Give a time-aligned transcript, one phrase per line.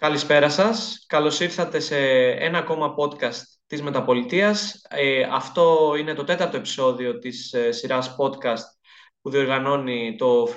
[0.00, 1.04] Καλησπέρα σας.
[1.06, 1.96] Καλώς ήρθατε σε
[2.30, 4.86] ένα ακόμα podcast της Μεταπολιτείας.
[4.90, 8.64] Ε, αυτό είναι το τέταρτο επεισόδιο της ε, σειράς podcast
[9.20, 10.48] που διοργανώνει το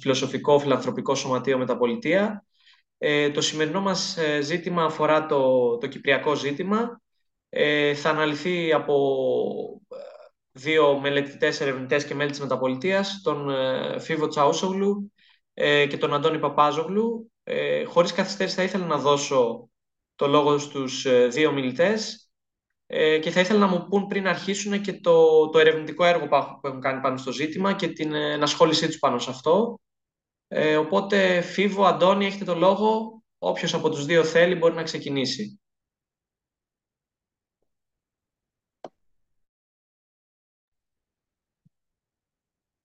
[0.00, 2.44] Φιλοσοφικό Φιλανθρωπικό Σωματείο Μεταπολιτεία.
[2.98, 7.00] Ε, το σημερινό μας ε, ζήτημα αφορά το, το κυπριακό ζήτημα.
[7.48, 8.96] Ε, θα αναλυθεί από
[10.52, 13.50] δύο μελετητές, ερευνητές και μέλη της Μεταπολιτείας, τον
[14.00, 15.12] Φίβο Τσαούσογλου
[15.88, 17.30] και τον Αντώνη Παπάζογλου.
[17.48, 19.70] Ε, χωρίς καθυστέρηση θα ήθελα να δώσω
[20.14, 22.30] το λόγο στους ε, δύο μιλητές
[22.86, 26.66] ε, και θα ήθελα να μου πούν πριν αρχίσουν και το, το ερευνητικό έργο που
[26.66, 29.80] έχουν κάνει πάνω στο ζήτημα και την ε, ενασχόλησή τους πάνω σε αυτό.
[30.48, 33.22] Ε, οπότε, Φίβο, Αντώνη, έχετε το λόγο.
[33.38, 35.60] Όποιος από τους δύο θέλει μπορεί να ξεκινήσει.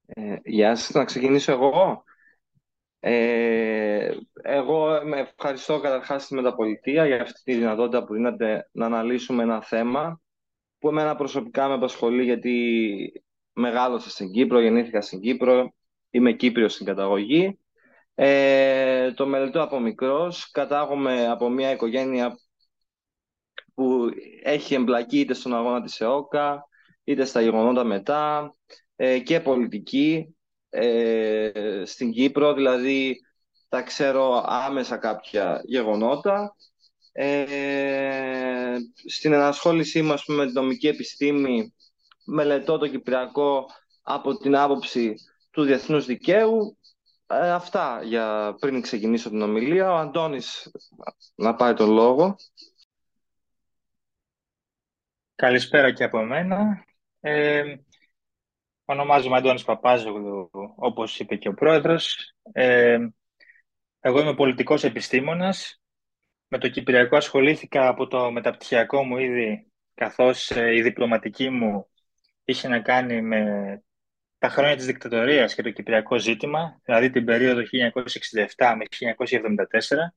[0.06, 2.04] Ε, γεια σας, να ξεκινήσω εγώ.
[3.04, 9.44] Ε, εγώ με ευχαριστώ καταρχάς τη Μεταπολιτεία για αυτή τη δυνατότητα που δίνεται να αναλύσουμε
[9.44, 10.22] ένα θέμα
[10.80, 15.74] που εμένα προσωπικά με απασχολεί γιατί μεγάλωσα στην Κύπρο, γεννήθηκα στην Κύπρο,
[16.10, 17.60] είμαι Κύπριος στην καταγωγή.
[18.16, 22.38] Ε, το μελετώ από μικρός, κατάγομαι από μια οικογένεια
[23.74, 24.10] που
[24.44, 26.68] έχει εμπλακεί είτε στον αγώνα της ΕΟΚΑ,
[27.04, 28.56] είτε στα γεγονότα μετά
[28.96, 30.36] ε, και πολιτική
[30.74, 33.20] ε, στην Κύπρο, δηλαδή
[33.70, 36.56] τα ξέρω άμεσα κάποια γεγονότα.
[37.12, 38.78] Ε,
[39.08, 41.74] στην ενασχόλησή μας με την νομική επιστήμη
[42.26, 43.66] μελετώ το Κυπριακό
[44.02, 45.16] από την άποψη
[45.52, 46.78] του διεθνούς δικαίου.
[47.28, 49.92] Ε, αυτά για πριν ξεκινήσω την ομιλία.
[49.92, 50.72] Ο Αντώνης
[51.36, 52.36] να πάρει τον λόγο.
[55.36, 56.86] Καλησπέρα και από μένα.
[57.20, 57.76] Ε,
[58.92, 62.34] Ονομάζομαι Αντώνης Παπάζογλου, όπως είπε και ο πρόεδρος.
[62.52, 62.98] Ε,
[64.00, 65.82] εγώ είμαι πολιτικός επιστήμονας.
[66.48, 71.88] Με το Κυπριακό ασχολήθηκα από το μεταπτυχιακό μου ήδη, καθώς ε, η διπλωματική μου
[72.44, 73.44] είχε να κάνει με
[74.38, 77.62] τα χρόνια της δικτατορίας και το Κυπριακό ζήτημα, δηλαδή την περίοδο
[78.58, 80.14] 1967 με 1974.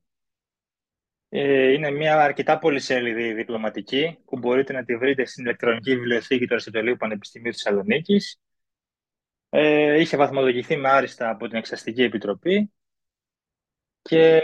[1.29, 6.53] Ε, είναι μια αρκετά πολυσέλιδη διπλωματική που μπορείτε να τη βρείτε στην ηλεκτρονική βιβλιοθήκη του
[6.53, 8.39] Αριστοτελείου Πανεπιστημίου Θεσσαλονίκης
[9.57, 12.71] ε, είχε βαθμολογηθεί με άριστα από την Εξαστική Επιτροπή
[14.01, 14.41] και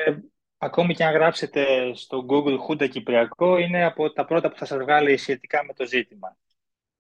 [0.58, 4.78] ακόμη και αν γράψετε στο Google Χούντα Κυπριακό είναι από τα πρώτα που θα σας
[4.78, 6.38] βγάλει σχετικά με το ζήτημα.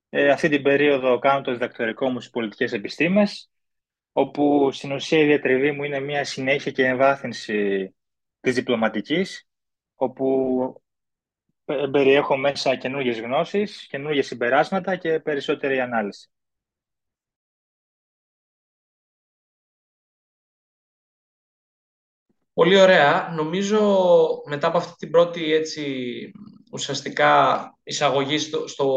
[0.09, 3.51] Ε, αυτή την περίοδο κάνω το διδακτορικό μου στις πολιτικές επιστήμες
[4.11, 7.89] όπου στην ουσία η διατριβή μου είναι μια συνέχεια και εμβάθυνση
[8.39, 9.47] της διπλωματικής
[9.95, 10.81] όπου
[11.91, 16.29] περιέχω μέσα καινούργιες γνώσεις, καινούργιες συμπεράσματα και περισσότερη ανάλυση.
[22.53, 23.31] Πολύ ωραία.
[23.35, 23.79] Νομίζω
[24.45, 26.31] μετά από αυτή την πρώτη έτσι,
[26.71, 28.87] ουσιαστικά εισαγωγή στο, στο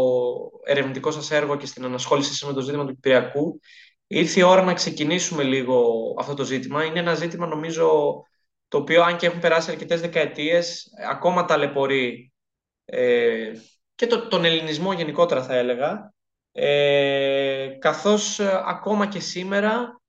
[0.64, 3.60] ερευνητικό σας έργο και στην ανασχόληση με το ζήτημα του Κυπριακού,
[4.06, 5.84] ήρθε η ώρα να ξεκινήσουμε λίγο
[6.18, 6.84] αυτό το ζήτημα.
[6.84, 8.14] Είναι ένα ζήτημα νομίζω
[8.68, 12.32] το οποίο αν και έχουν περάσει αρκετές δεκαετίες ακόμα ταλαιπωρεί
[12.84, 13.52] ε,
[13.94, 16.14] και το, τον ελληνισμό γενικότερα θα έλεγα
[16.52, 20.03] ε, καθώς ε, ακόμα και σήμερα ε,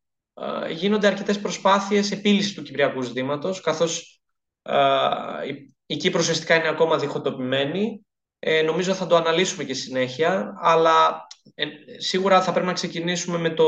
[0.69, 4.21] γίνονται αρκετές προσπάθειες επίλυσης του κυπριακού ζητήματος, καθώς
[4.61, 4.75] ε,
[5.85, 8.05] η Κύπρος ουσιαστικά είναι ακόμα διχοτοπημένη.
[8.39, 11.27] Ε, νομίζω θα το αναλύσουμε και συνέχεια, αλλά
[11.97, 13.65] σίγουρα θα πρέπει να ξεκινήσουμε με το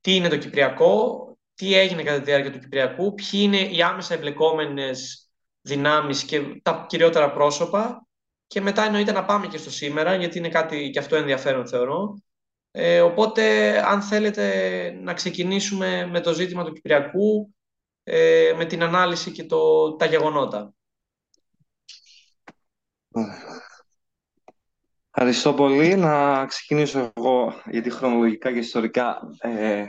[0.00, 1.24] τι είναι το Κυπριακό,
[1.54, 5.28] τι έγινε κατά τη διάρκεια του Κυπριακού, ποιοι είναι οι άμεσα εμπλεκόμενες
[5.60, 8.06] δυνάμεις και τα κυριότερα πρόσωπα
[8.46, 12.22] και μετά εννοείται να πάμε και στο σήμερα, γιατί είναι κάτι και αυτό ενδιαφέρον θεωρώ.
[12.72, 17.54] Ε, οπότε, αν θέλετε να ξεκινήσουμε με το ζήτημα του Κυπριακού,
[18.02, 20.74] ε, με την ανάλυση και το, τα γεγονότα.
[25.10, 25.96] Ευχαριστώ πολύ.
[25.96, 29.84] Να ξεκινήσω εγώ, γιατί χρονολογικά και ιστορικά, ε,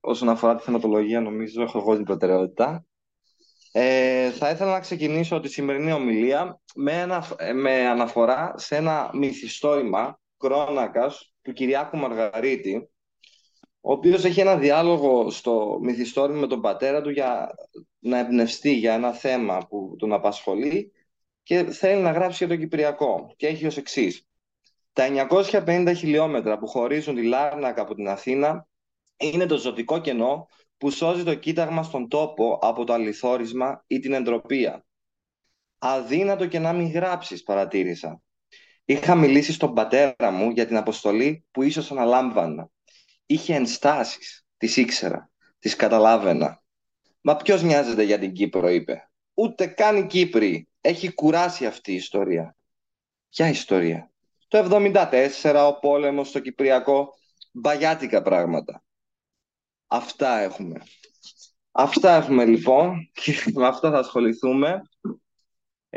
[0.00, 2.84] όσον αφορά τη θεματολογία, νομίζω έχω εγώ την προτεραιότητα.
[3.72, 7.06] Ε, θα ήθελα να ξεκινήσω τη σημερινή ομιλία με,
[7.54, 12.90] με αναφορά σε ένα μυθιστόρημα κρόνακας του Κυριάκου Μαργαρίτη,
[13.80, 17.54] ο οποίος έχει ένα διάλογο στο μυθιστόρημα με τον πατέρα του για
[17.98, 20.92] να εμπνευστεί για ένα θέμα που τον απασχολεί
[21.42, 23.34] και θέλει να γράψει για το Κυπριακό.
[23.36, 24.26] Και έχει ως εξής.
[24.92, 28.68] Τα 950 χιλιόμετρα που χωρίζουν τη Λάρνακα από την Αθήνα
[29.16, 34.12] είναι το ζωτικό κενό που σώζει το κοίταγμα στον τόπο από το αληθόρισμα ή την
[34.12, 34.86] εντροπία.
[35.78, 38.22] Αδύνατο και να μην γράψεις, παρατήρησα.
[38.88, 42.70] Είχα μιλήσει στον πατέρα μου για την αποστολή που ίσως αναλάμβανα.
[43.26, 46.62] Είχε ενστάσεις, τις ήξερα, τις καταλάβαινα.
[47.20, 49.10] «Μα ποιος νοιάζεται για την Κύπρο», είπε.
[49.34, 50.68] ούτε καν οι Κύπροι.
[50.80, 52.56] Έχει κουράσει αυτή η ιστορία.
[53.28, 54.10] Ποια ιστορία.
[54.48, 54.58] Το
[55.42, 57.14] 1974 ο πόλεμος στο Κυπριακό,
[57.52, 58.84] μπαγιάτικα πράγματα.
[59.86, 60.82] Αυτά έχουμε.
[61.72, 64.82] Αυτά έχουμε λοιπόν και με αυτά θα ασχοληθούμε.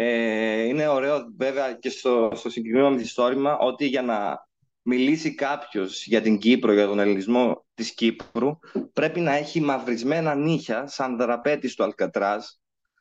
[0.01, 4.48] Ε, είναι ωραίο βέβαια και στο, στο συγκεκριμένο μυθιστόρημα ότι για να
[4.81, 8.60] μιλήσει κάποιος για την Κύπρο, για τον ελληνισμό της Κύπρου,
[8.94, 12.46] πρέπει να έχει μαυρισμένα νύχια σαν δραπέτη του Αλκατράζ,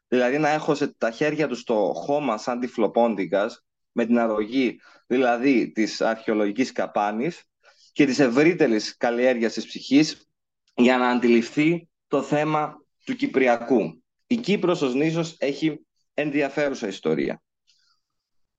[0.09, 5.73] δηλαδή να έχω σε τα χέρια του στο χώμα σαν τυφλοπόντικας, με την αρρωγή δηλαδή
[5.73, 7.43] της αρχαιολογικής καπάνης
[7.93, 10.29] και της ευρύτερης καλλιέργειας της ψυχής
[10.75, 12.75] για να αντιληφθεί το θέμα
[13.05, 14.03] του Κυπριακού.
[14.27, 15.87] Η Κύπρος ως νήσος έχει
[16.21, 17.43] ενδιαφέρουσα ιστορία.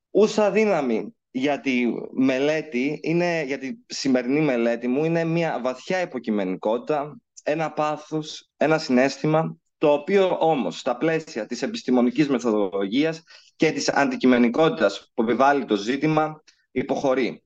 [0.10, 7.20] Ούσα δύναμη για τη μελέτη, είναι, για τη σημερινή μελέτη μου, είναι μια βαθιά υποκειμενικότητα,
[7.44, 13.24] ένα πάθος, ένα συνέστημα, το οποίο όμως στα πλαίσια της επιστημονικής μεθοδολογίας
[13.56, 17.44] και της αντικειμενικότητας που επιβάλλει το ζήτημα υποχωρεί.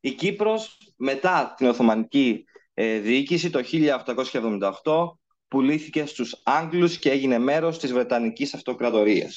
[0.00, 2.44] Η Κύπρος μετά την Οθωμανική
[2.74, 3.60] ε, διοίκηση το
[4.82, 9.36] 1878 πουλήθηκε στους Άγγλους και έγινε μέρος της Βρετανικής Αυτοκρατορίας.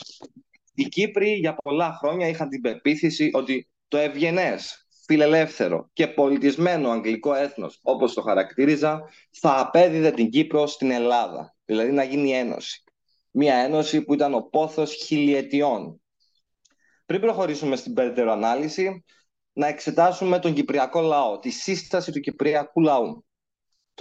[0.73, 7.33] Οι Κύπροι για πολλά χρόνια είχαν την πεποίθηση ότι το ευγενές, φιλελεύθερο και πολιτισμένο αγγλικό
[7.33, 12.83] έθνος, όπως το χαρακτήριζα, θα απέδιδε την Κύπρο στην Ελλάδα, δηλαδή να γίνει ένωση.
[13.31, 16.01] Μία ένωση που ήταν ο πόθος χιλιετιών.
[17.05, 19.03] Πριν προχωρήσουμε στην περαιτέρω ανάλυση,
[19.53, 23.25] να εξετάσουμε τον Κυπριακό λαό, τη σύσταση του Κυπριακού λαού.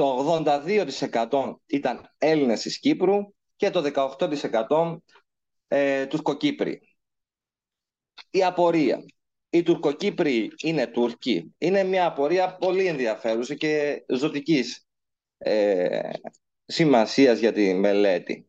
[0.00, 4.08] Το 82% ήταν Έλληνες της Κύπρου και το
[4.68, 4.96] 18%
[5.68, 6.80] ε, Τουρκοκύπροι.
[8.30, 9.04] Η απορία.
[9.50, 11.54] Οι Τουρκοκύπροι είναι Τούρκοι.
[11.58, 14.86] Είναι μια απορία πολύ ενδιαφέρουσα και ζωτικής
[15.38, 16.10] ε,
[16.64, 18.48] σημασίας για τη μελέτη.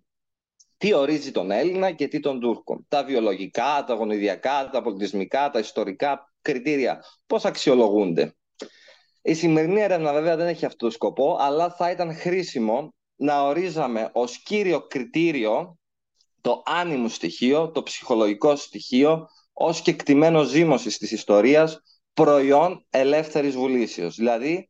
[0.77, 5.59] Τι ορίζει τον Έλληνα και τι τον Τούρκο; Τα βιολογικά, τα γονιδιακά, τα πολιτισμικά, τα
[5.59, 7.03] ιστορικά κριτήρια.
[7.25, 8.35] Πώς αξιολογούνται;
[9.21, 14.09] Η σημερινή έρευνα βέβαια δεν έχει αυτό το σκοπό, αλλά θα ήταν χρήσιμο να ορίζαμε
[14.13, 15.77] ως κύριο κριτήριο
[16.41, 21.81] το άνιμο στοιχείο, το ψυχολογικό στοιχείο, ως και εκτιμένο ζήμωση της ιστορίας,
[22.13, 24.69] προϊόν ελεύθερης βουλήσεως, δηλαδή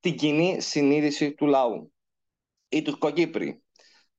[0.00, 1.92] την κοινή συνείδηση του λαού.
[2.68, 3.62] Οι Τουρκοκύπροι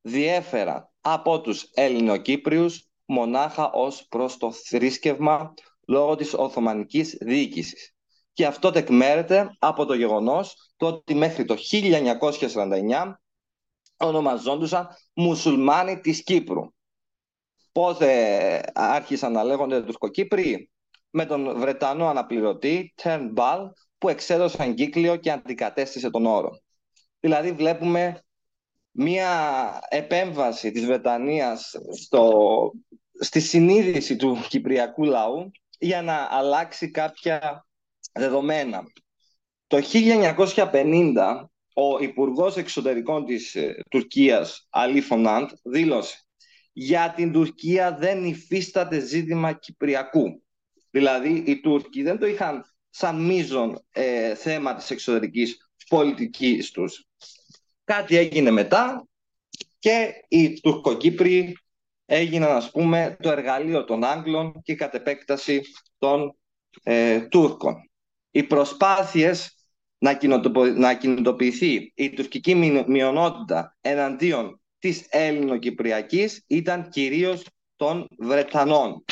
[0.02, 5.54] διέφεραν από τους Ελληνοκύπριους μονάχα ως προς το θρήσκευμα
[5.88, 7.96] λόγω της Οθωμανικής διοίκησης.
[8.40, 13.14] Και αυτό τεκμέρεται από το γεγονός το ότι μέχρι το 1949
[13.98, 16.62] ονομαζόντουσαν μουσουλμάνοι της Κύπρου.
[17.72, 20.70] Πότε άρχισαν να λέγονται Τουρκοκύπροι;
[21.10, 22.94] Με τον Βρετανό αναπληρωτή
[23.36, 26.60] Ball που εξέδωσε εγκύκλιο και αντικατέστησε τον όρο.
[27.20, 28.22] Δηλαδή βλέπουμε
[28.92, 29.32] μία
[29.90, 32.32] επέμβαση της Βρετανίας στο,
[33.20, 37.64] στη συνείδηση του κυπριακού λαού για να αλλάξει κάποια
[38.12, 38.84] δεδομένα.
[39.68, 39.82] Το
[40.56, 46.24] 1950 ο Υπουργός Εξωτερικών της ε, Τουρκίας, Αλή Φωνάντ, δήλωσε
[46.74, 50.44] για την Τουρκία δεν υφίσταται ζήτημα Κυπριακού.
[50.90, 57.08] Δηλαδή οι Τούρκοι δεν το είχαν σαν μείζον ε, θέμα της εξωτερικής πολιτικής τους.
[57.84, 59.08] Κάτι έγινε μετά
[59.80, 61.58] και οι Τουρκοκύπροι
[62.06, 65.62] έγιναν ας πούμε το εργαλείο των Άγγλων και κατ' επέκταση
[65.98, 66.38] των
[66.84, 67.89] ε, Τούρκων.
[68.32, 69.60] Οι προσπάθειες
[69.98, 70.20] να,
[70.76, 72.56] να κινητοποιηθεί η τουρκική
[72.88, 77.46] μειονότητα εναντίον της Έλληνο-Κυπριακής ήταν κυρίως
[77.76, 79.04] των Βρετανών.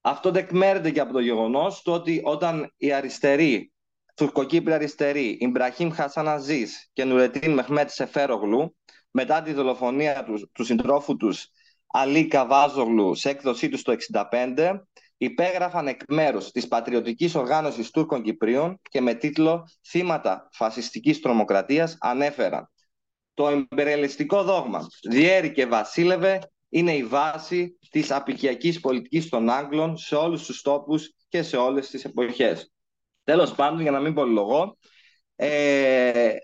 [0.00, 3.72] Αυτό δεκμέρεται και από το γεγονός του ότι όταν οι αριστεροί,
[4.14, 8.76] τουρκοκύπροι αριστεροί, Ιμπραχήμ Χασαναζής και Νουρετίν Μεχμέτ Σεφέρογλου,
[9.10, 11.48] μετά τη δολοφονία τους, του συντρόφου τους
[11.86, 13.96] Αλή Καβάζογλου σε έκδοσή τους το
[14.30, 14.80] 1965,
[15.16, 22.70] υπέγραφαν εκ μέρους της πατριωτικής οργάνωσης Τούρκων Κυπρίων και με τίτλο Θύματα φασιστικής τρομοκρατίας ανέφεραν
[23.34, 30.14] το εμπεριαλιστικό δόγμα διέρη και βασίλευε είναι η βάση της απικιακής πολιτικής των Άγγλων σε
[30.14, 32.72] όλους τους τόπους και σε όλες τις εποχές.
[33.24, 34.76] Τέλος πάντων, για να μην πολυλογώ,
[35.36, 36.34] ε,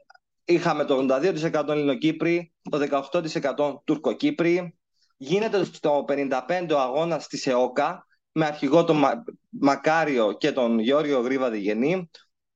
[0.45, 4.79] είχαμε το 82% Ελληνοκύπροι, το 18% Τουρκοκύπροι.
[5.17, 9.05] Γίνεται στο 55 ο αγώνας της ΕΟΚΑ, με αρχηγό τον
[9.49, 12.11] Μακάριο και τον Γιώργο Γρίβα Διγενή.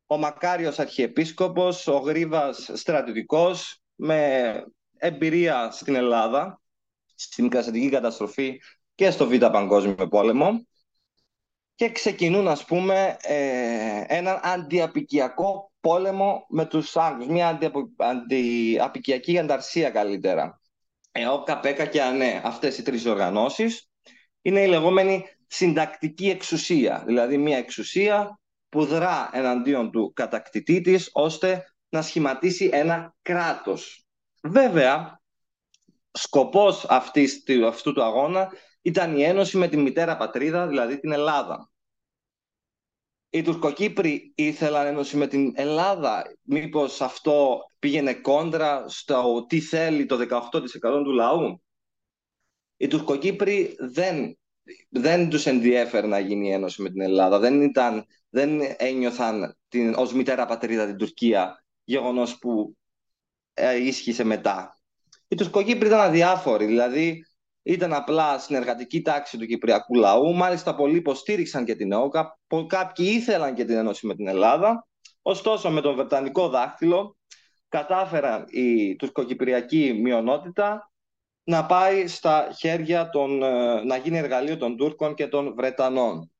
[0.06, 4.52] Ο Μακάριος αρχιεπίσκοπος, ο Γρίβας στρατιωτικός, με
[4.96, 6.60] εμπειρία στην Ελλάδα,
[7.14, 8.60] στην κασετική καταστροφή
[8.94, 10.66] και στο Β' Παγκόσμιο Πόλεμο
[11.74, 17.58] και ξεκινούν, ας πούμε, ε, έναν αντιαπικιακό πόλεμο με τους Άγγλους, μια
[17.96, 20.60] αντιαπικιακή ανταρσία καλύτερα.
[21.12, 22.40] ΕΟΚΑ, ΠΕΚΑ και ΑΝΕ.
[22.44, 23.88] Αυτές οι τρεις οργανώσεις
[24.42, 31.74] είναι η λεγόμενη συντακτική εξουσία, δηλαδή μια εξουσία που δρά εναντίον του κατακτητή της, ώστε
[31.88, 34.06] να σχηματίσει ένα κράτος.
[34.42, 35.20] Βέβαια,
[36.10, 41.70] σκοπός αυτής, αυτού του αγώνα ήταν η ένωση με τη μητέρα πατρίδα, δηλαδή την Ελλάδα.
[43.30, 46.36] Οι Τουρκοκύπροι ήθελαν ένωση με την Ελλάδα.
[46.42, 50.16] Μήπως αυτό πήγαινε κόντρα στο τι θέλει το
[50.50, 51.62] 18% του λαού;
[52.76, 54.38] Οι Τουρκοκύπροι δεν,
[54.88, 57.38] δεν τους ενδιέφερε να γίνει ένωση με την Ελλάδα.
[57.38, 62.76] Δεν, ήταν, δεν ένιωθαν την, ως μητέρα πατρίδα την Τουρκία, γεγονός που
[63.54, 64.80] ε, ίσχυσε μετά.
[65.28, 67.26] Οι Τουρκοκύπροι ήταν αδιάφοροι, δηλαδή
[67.62, 70.34] ήταν απλά στην εργατική τάξη του Κυπριακού λαού.
[70.34, 72.38] Μάλιστα, πολλοί υποστήριξαν και την ΕΟΚΑ.
[72.66, 74.86] Κάποιοι ήθελαν και την ένωση με την Ελλάδα.
[75.22, 77.16] Ωστόσο, με τον Βρετανικό δάχτυλο
[77.68, 80.90] κατάφεραν η τουρκοκυπριακή μειονότητα
[81.48, 86.30] να πάει στα χέρια των, ε, να γίνει εργαλείο των Τούρκων και των Βρετανών.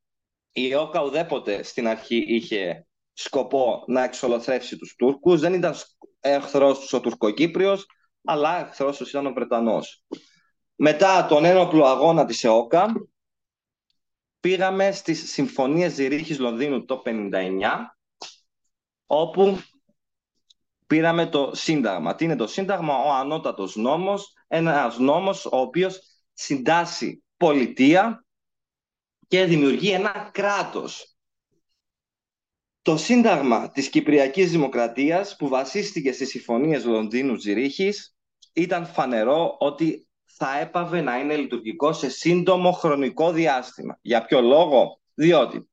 [0.52, 5.40] Η ΕΟΚΑ ουδέποτε στην αρχή είχε σκοπό να εξολοθρεύσει τους Τούρκους.
[5.40, 5.74] Δεν ήταν
[6.20, 7.86] εχθρός τους ο Τουρκοκύπριος,
[8.24, 10.04] αλλά εχθρός τους ήταν ο Βρετανός.
[10.74, 12.92] Μετά τον ένοπλο αγώνα της ΕΟΚΑ,
[14.40, 17.96] πήγαμε στις Συμφωνίες Ζηρίχης Λονδίνου το 1959,
[19.06, 19.58] όπου
[20.86, 22.14] πήραμε το Σύνταγμα.
[22.14, 26.00] Τι είναι το Σύνταγμα; Ο ανώτατος νόμος, ένας νόμος ο οποίος
[26.32, 28.24] συντάσσει πολιτεία
[29.28, 31.16] και δημιουργεί ένα κράτος.
[32.82, 38.16] Το Σύνταγμα της Κυπριακής Δημοκρατίας που βασίστηκε στις Συμφωνίες Λονδίνου Ζηρίχης
[38.52, 43.98] ήταν φανερό ότι θα έπαβε να είναι λειτουργικό σε σύντομο χρονικό διάστημα.
[44.02, 45.68] Για ποιο λόγο; Διότι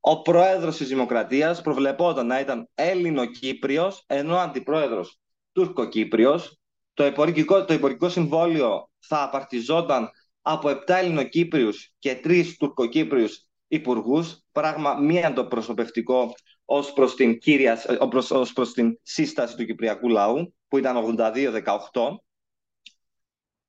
[0.00, 5.20] ο πρόεδρος της Δημοκρατίας προβλεπόταν να ήταν Έλληνο-Κύπριος, ενώ ο αντιπρόεδρος
[5.52, 6.59] Τούρκο-Κύπριος.
[7.00, 10.10] Το υπορρικικό, το υπορρικικό συμβόλιο θα απαρτιζόταν
[10.42, 17.82] από 7 Ελληνοκύπριους και 3 Τουρκοκύπριους υπουργούς, πράγμα μη αντοπροσωπευτικό ως προς την, κύρια,
[18.30, 22.22] ως προς την σύσταση του Κυπριακού λαού, που ήταν 82-18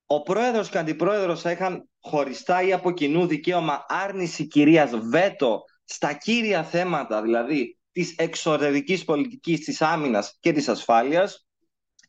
[0.06, 5.64] ο πρόεδρος και ο αντιπρόεδρος θα είχαν χωριστά ή από κοινού δικαίωμα άρνηση κυρίας βέτο
[5.84, 11.46] στα κύρια θέματα, δηλαδή της εξωτερικής πολιτικής, της άμυνας και της ασφάλειας.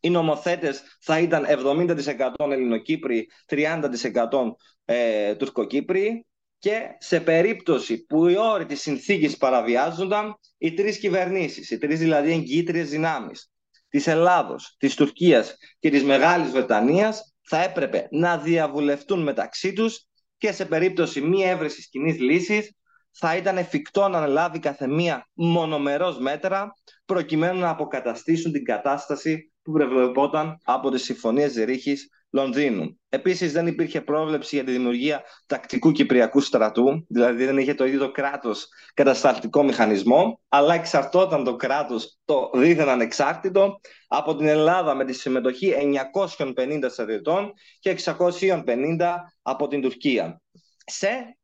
[0.06, 4.56] Οι νομοθέτες θα ήταν 70% Ελληνοκύπροι, 30%
[4.86, 6.26] ε, Τουρκοκύπροι
[6.58, 12.32] και σε περίπτωση που οι όροι της συνθήκης παραβιάζονταν, οι τρεις κυβερνήσεις, οι τρεις δηλαδή
[12.32, 13.52] εγγύητριες δυνάμεις
[13.90, 20.08] της Ελλάδος, της Τουρκίας και της Μεγάλης Βρετανίας θα έπρεπε να διαβουλευτούν μεταξύ τους
[20.38, 22.72] και σε περίπτωση μη έβρεσης κοινή λύσης
[23.12, 26.74] θα ήταν εφικτό να αναλάβει καθεμία μονομερός μέτρα
[27.06, 33.00] προκειμένου να αποκαταστήσουν την κατάσταση που προβλεπόταν από τις συμφωνίες Ζερίχης Λονδίνου.
[33.10, 38.00] Επίσης δεν υπήρχε πρόβλεψη για τη δημιουργία τακτικού κυπριακού στρατού, δηλαδή δεν είχε το ίδιο
[38.00, 45.06] το κράτος κατασταλτικό μηχανισμό, αλλά εξαρτόταν το κράτος το δίθεν ανεξάρτητο από την Ελλάδα με
[45.06, 45.74] τη συμμετοχή
[46.28, 50.42] 950 στρατιωτών και 650 από την Τουρκία.
[50.86, 51.38] Σε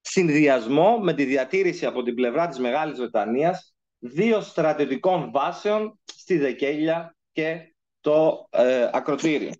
[0.00, 7.16] συνδυασμό με τη διατήρηση από την πλευρά της Μεγάλης Βρετανίας δύο στρατιωτικών βάσεων στη Δεκέλια
[7.32, 9.52] και το ε, ακροτήριο.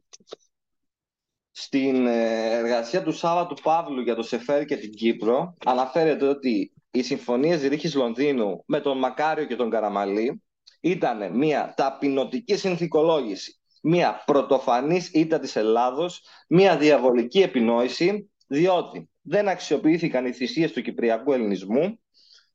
[1.50, 7.02] Στην ε, εργασία του Σάββατου Παύλου για το Σεφέρ και την Κύπρο αναφέρεται ότι οι
[7.02, 10.42] συμφωνίες Ζηρίχης Λονδίνου με τον Μακάριο και τον Καραμαλή
[10.80, 20.26] ήταν μια ταπεινωτική συνθηκολόγηση, μια πρωτοφανής ήττα της Ελλάδος, μια διαβολική επινόηση, διότι δεν αξιοποιήθηκαν
[20.26, 22.00] οι θυσίες του Κυπριακού Ελληνισμού,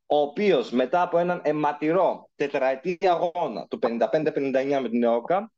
[0.07, 5.51] ο οποίος μετά από έναν αιματηρό τετραετή αγώνα του 55-59 με την ΕΟΚΑ,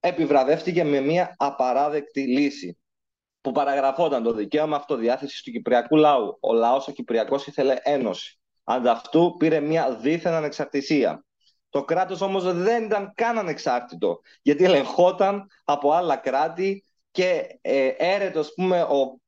[0.00, 2.78] επιβραβεύτηκε με μια απαράδεκτη λύση
[3.40, 6.38] που παραγραφόταν το δικαίωμα αυτοδιάθεσης του Κυπριακού λαού.
[6.40, 8.38] Ο λαός ο Κυπριακός ήθελε ένωση.
[8.64, 11.24] Ανταυτού πήρε μια δίθεν ανεξαρτησία.
[11.68, 18.52] Το κράτος όμως δεν ήταν καν ανεξάρτητο, γιατί ελεγχόταν από άλλα κράτη και ε, έρετος,
[18.54, 19.20] πούμε, ο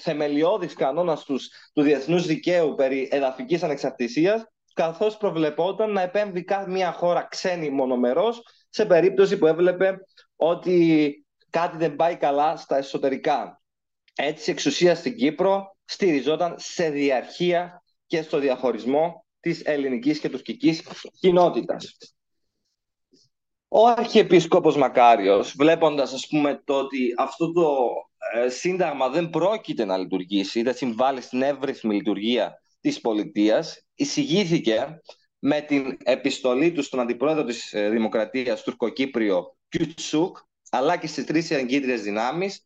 [0.00, 6.92] θεμελιώδης κανόνας τους, του διεθνούς δικαίου περί εδαφικής ανεξαρτησίας, καθώς προβλεπόταν να επέμβει κάθε μια
[6.92, 9.98] χώρα ξένη μονομερός σε περίπτωση που έβλεπε
[10.36, 13.60] ότι κάτι δεν πάει καλά στα εσωτερικά.
[14.14, 20.82] Έτσι η εξουσία στην Κύπρο στηριζόταν σε διαρχία και στο διαχωρισμό της ελληνικής και τουρκικής
[21.20, 21.96] κοινότητας.
[23.68, 28.07] Ο Αρχιεπίσκοπος Μακάριος, βλέποντας ας πούμε το ότι αυτό το ε,
[28.48, 35.00] σύνταγμα δεν πρόκειται να λειτουργήσει, δεν συμβάλλει στην εύρυθμη λειτουργία της πολιτείας, εισηγήθηκε
[35.38, 40.36] με την επιστολή του στον αντιπρόεδρο της ε, Δημοκρατίας, Τουρκοκύπριο Κιουτσούκ,
[40.70, 42.64] αλλά και στις τρεις εγκύτριες δυνάμεις,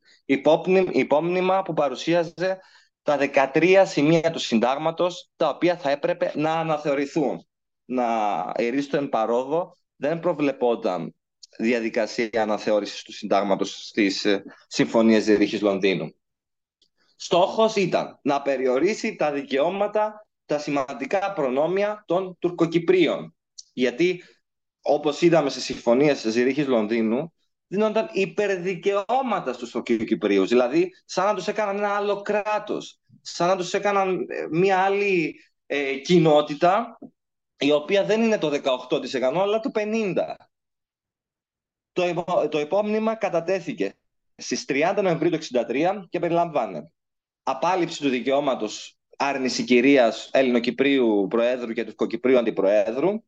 [0.93, 2.59] υπόμνημα που παρουσίαζε
[3.03, 3.19] τα
[3.55, 7.47] 13 σημεία του συντάγματος, τα οποία θα έπρεπε να αναθεωρηθούν.
[7.85, 8.07] Να
[8.55, 11.15] ερίστο εν παρόδο, δεν προβλεπόταν
[11.59, 16.15] διαδικασία αναθεώρησης του συντάγματος στις ε, συμφωνίες διερήχης Λονδίνου.
[17.17, 23.37] Στόχος ήταν να περιορίσει τα δικαιώματα, τα σημαντικά προνόμια των Τουρκοκυπρίων.
[23.73, 24.23] Γιατί,
[24.81, 27.33] όπως είδαμε στις συμφωνίες Ζηρίχης Λονδίνου,
[27.67, 30.49] δίνονταν υπερδικαιώματα στους Τουρκοκυπρίους.
[30.49, 33.01] Δηλαδή, σαν να τους έκαναν ένα άλλο κράτος.
[33.21, 35.35] Σαν να τους έκαναν ε, μια άλλη
[35.67, 36.99] ε, κοινότητα,
[37.59, 40.15] η οποία δεν είναι το 18% αλλά το 50%.
[41.93, 43.95] Το, το υπόμνημα κατατέθηκε
[44.37, 46.93] στις 30 Νοεμβρίου του 1963 και περιλάμβανε
[47.43, 53.23] απάλληψη του δικαιώματος άρνηση κυρίας Ελληνοκυπρίου Προέδρου και Τουρκοκυπρίου Αντιπροέδρου,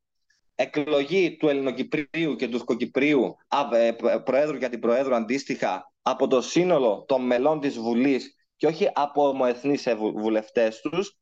[0.55, 3.37] εκλογή του Ελληνοκυπρίου και του Τουρκοκυπρίου
[3.73, 3.93] ε,
[4.25, 9.89] Προέδρου και Αντιπροέδρου αντίστοιχα από το σύνολο των μελών της Βουλής και όχι από ομοεθνείς
[10.17, 11.19] βουλευτές τους,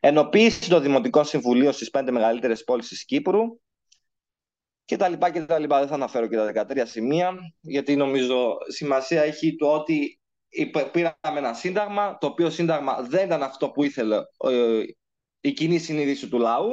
[0.00, 3.40] ενοποίηση των Δημοτικών Συμβουλίων στις πέντε μεγαλύτερες πόλεις της Κύπρου
[4.86, 5.78] και τα λοιπά και τα λοιπά.
[5.78, 10.20] Δεν θα αναφέρω και τα 13 σημεία, γιατί νομίζω σημασία έχει το ότι
[10.92, 14.82] πήραμε ένα σύνταγμα, το οποίο σύνταγμα δεν ήταν αυτό που ήθελε ε,
[15.40, 16.70] η κοινή συνείδηση του λαού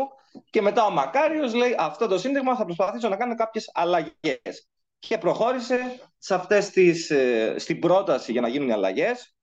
[0.49, 4.67] και μετά ο Μακάριος λέει αυτό το σύνταγμα θα προσπαθήσω να κάνω κάποιες αλλαγές.
[4.99, 9.35] Και προχώρησε σε αυτές τις, ε, στην πρόταση για να γίνουν οι αλλαγές.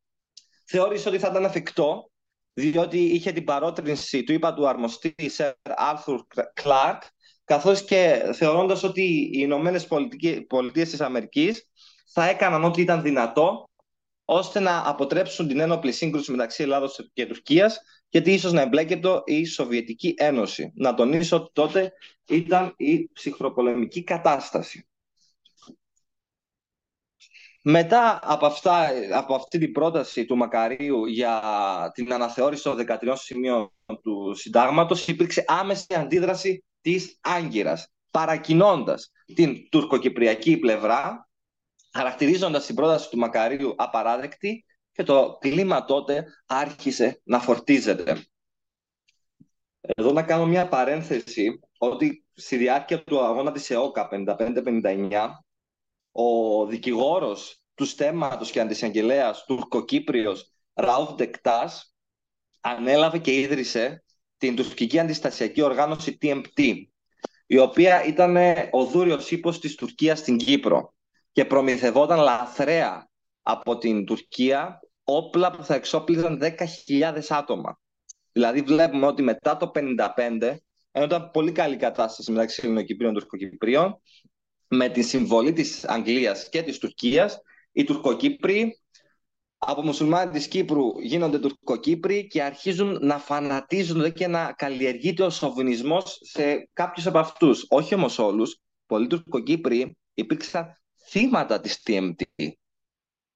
[0.65, 2.11] Θεώρησε ότι θα ήταν εφικτό,
[2.53, 6.21] διότι είχε την παρότρινση του είπα του αρμοστή Σερ Άρθουρ
[6.53, 7.03] Κλάρκ,
[7.51, 9.87] καθώς και θεωρώντας ότι οι Ηνωμένες
[10.47, 11.69] Πολιτείες της Αμερικής
[12.13, 13.71] θα έκαναν ό,τι ήταν δυνατό
[14.25, 19.45] ώστε να αποτρέψουν την ένοπλη σύγκρουση μεταξύ Ελλάδος και Τουρκίας, γιατί ίσως να εμπλέκεται η
[19.45, 20.73] Σοβιετική Ένωση.
[20.75, 21.93] Να τονίσω ότι τότε
[22.29, 24.89] ήταν η ψυχροπολεμική κατάσταση.
[27.63, 31.41] Μετά από, αυτά, από αυτή την πρόταση του Μακαρίου για
[31.95, 33.73] την αναθεώρηση των 13 σημείων
[34.03, 41.29] του συντάγματος υπήρξε άμεση αντίδραση της Άγκυρας, παρακινώντας την τουρκοκυπριακή πλευρά
[41.93, 48.25] χαρακτηρίζοντας την πρόταση του Μακαρίου απαράδεκτη και το κλίμα τότε άρχισε να φορτίζεται.
[49.81, 55.29] Εδώ να κάνω μια παρένθεση ότι στη διάρκεια του αγώνα της ΕΟΚΑ 55-59
[56.13, 61.95] ο δικηγόρος του στέματος και αντισαγγελέας τουρκοκύπριος Ραούφ Ντεκτάς
[62.61, 64.05] ανέλαβε και ίδρυσε
[64.41, 66.75] την τουρκική αντιστασιακή οργάνωση TMT
[67.47, 68.37] η οποία ήταν
[68.71, 70.95] ο δούριος ύπος της Τουρκίας στην Κύπρο
[71.33, 73.09] και προμηθευόταν λαθρέα
[73.43, 77.81] από την Τουρκία όπλα που θα εξόπλιζαν 10.000 άτομα.
[78.33, 80.57] Δηλαδή βλέπουμε ότι μετά το 1955,
[80.91, 84.01] ενώ ήταν πολύ καλή κατάσταση μεταξύ Ελληνοκυπρίων και Τουρκοκυπρίων,
[84.69, 87.39] με τη συμβολή της Αγγλίας και της Τουρκίας,
[87.73, 88.80] οι Τουρκοκύπροι
[89.63, 96.19] από μουσουλμάνοι της Κύπρου γίνονται Τουρκοκύπροι και αρχίζουν να φανατίζονται και να καλλιεργείται ο σοβινισμός
[96.23, 97.67] σε κάποιους από αυτούς.
[97.69, 98.59] Όχι όμως όλους.
[98.87, 102.49] Πολλοί Τουρκοκύπροι υπήρξαν θύματα της TMT.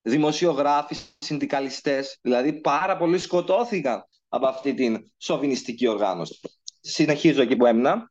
[0.03, 6.41] Δημοσιογράφοι, συνδικαλιστές, δηλαδή πάρα πολλοί σκοτώθηκαν από αυτή την σοβινιστική οργάνωση.
[6.81, 8.09] Συνεχίζω εκεί που έμεινα,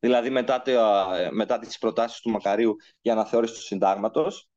[0.00, 0.72] δηλαδή μετά, το,
[1.30, 4.49] μετά τις προτάσεις του Μακαρίου για αναθεώρηση του συντάγματος.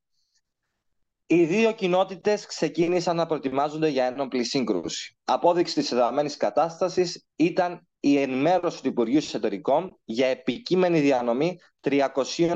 [1.34, 5.18] Οι δύο κοινότητες ξεκίνησαν να προετοιμάζονται για ένοπλη σύγκρουση.
[5.24, 12.10] Απόδειξη της εδραμένης κατάστασης ήταν η ενημέρωση του Υπουργείου Εσωτερικών για επικείμενη διανομή 300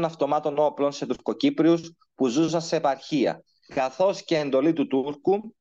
[0.03, 5.55] αυτομάτων όπλων σε Τουρκοκύπριους που ζούσαν σε επαρχία, καθώς και εντολή του Τούρκου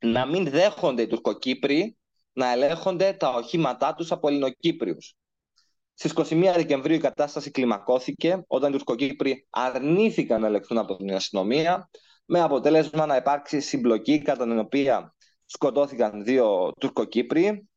[0.00, 1.98] να μην δέχονται οι Τουρκοκύπριοι
[2.32, 5.14] να ελέγχονται τα οχήματά τους από Ελληνοκύπριους.
[5.94, 11.88] Στις 21 Δεκεμβρίου η κατάσταση κλιμακώθηκε όταν οι Τουρκοκύπριοι αρνήθηκαν να ελεγχθούν από την αστυνομία
[12.30, 15.14] με αποτέλεσμα να υπάρξει συμπλοκή κατά την οποία
[15.44, 17.68] σκοτώθηκαν δύο Τουρκοκύπριοι.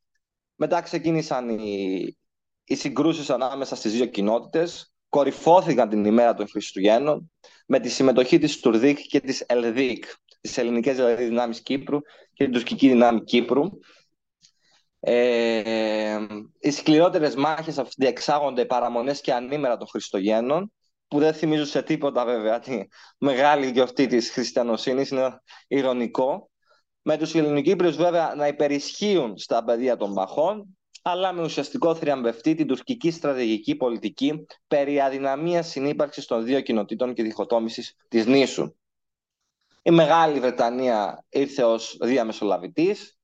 [0.54, 2.16] Μετά ξεκίνησαν οι,
[2.64, 7.30] οι συγκρούσεις ανάμεσα στις δύο κοινότητες, κορυφώθηκαν την ημέρα των Χριστουγέννων
[7.66, 10.04] με τη συμμετοχή της Τουρδίκ και της Ελδίκ,
[10.40, 12.00] της ελληνικές δηλαδή δυνάμεις Κύπρου
[12.32, 13.62] και την τουρκική δυνάμη Κύπρου.
[15.00, 16.26] Ε,
[16.58, 20.72] οι σκληρότερες μάχες διεξάγονται παραμονές και ανήμερα των Χριστουγέννων,
[21.12, 22.82] που δεν θυμίζουν σε τίποτα βέβαια τη
[23.18, 26.50] μεγάλη γιορτή της χριστιανοσύνης, είναι ηρωνικό
[27.02, 32.66] με τους Ελληνοκύπριους βέβαια να υπερισχύουν στα πεδία των Μπαχών, αλλά με ουσιαστικό θριαμβευτή την
[32.66, 38.76] τουρκική στρατηγική πολιτική περί αδυναμίας συνύπαρξης των δύο κοινοτήτων και διχοτόμησης της νήσου.
[39.82, 43.18] Η Μεγάλη Βρετανία ήρθε ως διαμεσολαβητής.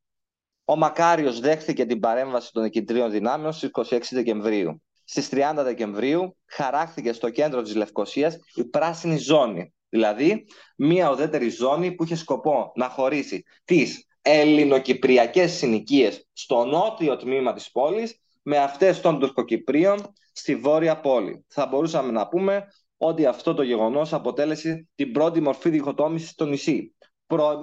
[0.65, 4.83] Ο Μακάριος δέχθηκε την παρέμβαση των εκκεντρίων δυνάμεων στις 26 Δεκεμβρίου.
[5.11, 11.93] Στις 30 Δεκεμβρίου χαράχθηκε στο κέντρο της Λευκοσίας η πράσινη ζώνη, Δηλαδή, μια ουδέτερη ζώνη
[11.93, 19.01] που είχε σκοπό να χωρίσει τις ελληνοκυπριακές συνοικίες στο νότιο τμήμα της πόλης με αυτές
[19.01, 21.45] των Τουρκοκυπρίων στη βόρεια πόλη.
[21.49, 22.67] Θα μπορούσαμε να πούμε
[22.97, 26.95] ότι αυτό το γεγονός αποτέλεσε την πρώτη μορφή διχοτόμησης στο νησί.
[27.27, 27.61] Προ,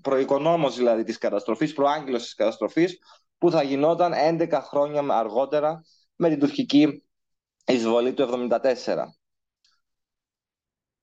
[0.00, 2.98] προοικονόμος δηλαδή της καταστροφής, προάγγελος της καταστροφής
[3.38, 5.82] που θα γινόταν 11 χρόνια αργότερα
[6.16, 7.02] με την τουρκική
[7.66, 9.16] εισβολή του 1974.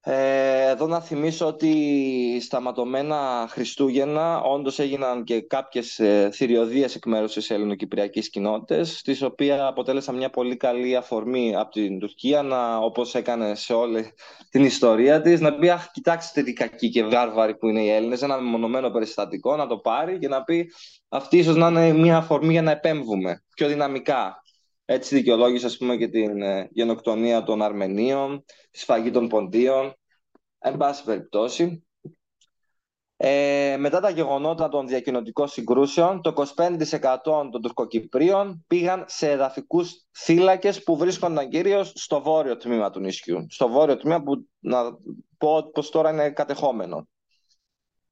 [0.06, 7.06] Ε, εδώ να θυμίσω ότι στα ματωμένα Χριστούγεννα όντως έγιναν και κάποιες ε, θηριωδίες εκ
[7.06, 12.78] μέρους της ελληνοκυπριακής κοινότητας τις οποίες αποτέλεσαν μια πολύ καλή αφορμή από την Τουρκία να,
[12.78, 14.14] όπως έκανε σε όλη
[14.50, 18.22] την ιστορία της να πει αχ κοιτάξτε τι κακοί και βάρβαροι που είναι οι Έλληνες
[18.22, 20.72] ένα μεμονωμένο περιστατικό να το πάρει και να πει
[21.10, 24.43] αυτή ίσως να είναι μια αφορμή για να επέμβουμε πιο δυναμικά
[24.86, 29.94] έτσι δικαιολόγησε ας πούμε και την ε, γενοκτονία των Αρμενίων, τη σφαγή των Ποντίων,
[30.60, 31.86] εν πάση περιπτώσει.
[33.18, 40.84] Ε, μετά τα γεγονότα των διακοινωτικών συγκρούσεων, το 25% των Τουρκοκυπρίων πήγαν σε εδαφικούς θύλακες
[40.84, 43.46] που βρίσκονταν κυρίως στο βόρειο τμήμα του νησιού.
[43.50, 44.84] Στο βόρειο τμήμα που να
[45.38, 47.08] πω πως τώρα είναι κατεχόμενο.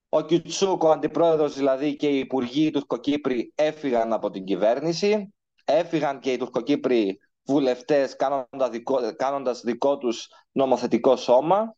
[0.10, 5.34] Ο Κιουτσούκ, ο αντιπρόεδρος δηλαδή και οι υπουργοί Τουρκοκύπροι έφυγαν από την κυβέρνηση
[5.72, 11.76] έφυγαν και οι Τουρκοκύπροι βουλευτές κάνοντας δικό, κάνοντας δικό τους νομοθετικό σώμα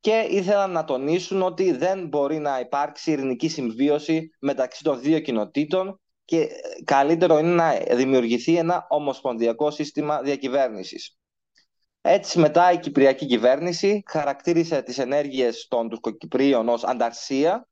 [0.00, 6.00] και ήθελαν να τονίσουν ότι δεν μπορεί να υπάρξει ειρηνική συμβίωση μεταξύ των δύο κοινοτήτων
[6.24, 6.48] και
[6.84, 11.16] καλύτερο είναι να δημιουργηθεί ένα ομοσπονδιακό σύστημα διακυβέρνησης.
[12.00, 17.68] Έτσι μετά η Κυπριακή κυβέρνηση χαρακτήρισε τις ενέργειες των Τουρκοκυπρίων ως ανταρσία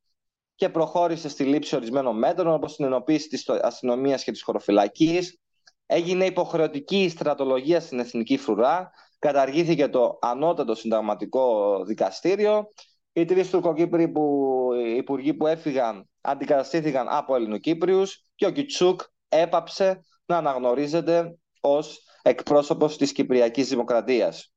[0.60, 5.40] και προχώρησε στη λήψη ορισμένων μέτρων όπως την ενοποίηση της αστυνομίας και της χωροφυλακής.
[5.86, 12.68] Έγινε υποχρεωτική στρατολογία στην Εθνική Φρουρά, καταργήθηκε το ανώτατο συνταγματικό δικαστήριο.
[13.12, 20.00] Οι τρεις Τουρκοκύπροι που, οι υπουργοί που έφυγαν αντικαταστήθηκαν από Ελληνοκύπριους και ο Κιτσούκ έπαψε
[20.26, 24.52] να αναγνωρίζεται ως εκπρόσωπος της Κυπριακής Δημοκρατίας.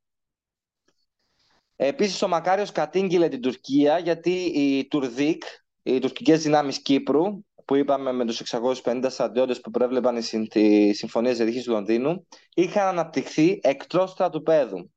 [1.76, 5.44] Επίσης ο Μακάριος κατήγγειλε την Τουρκία γιατί η Τουρδίκ,
[5.84, 10.17] οι τουρκικές δυνάμεις Κύπρου, που είπαμε με τους 650 στρατιώτες που προέβλεπαν
[10.54, 14.91] οι συμφωνίες διαδίχης του Λονδίνου, είχαν αναπτυχθεί εκτός στρατουπέδου.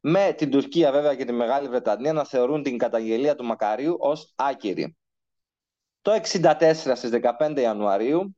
[0.00, 4.32] Με την Τουρκία βέβαια και τη Μεγάλη Βρετανία να θεωρούν την καταγγελία του Μακαρίου ως
[4.36, 4.96] άκυρη.
[6.02, 8.36] Το 1964 στις 15 Ιανουαρίου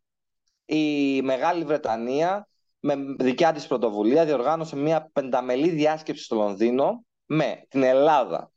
[0.64, 2.48] η Μεγάλη Βρετανία
[2.80, 8.52] με δικιά της πρωτοβουλία διοργάνωσε μια πενταμελή διάσκεψη στο Λονδίνο με την Ελλάδα,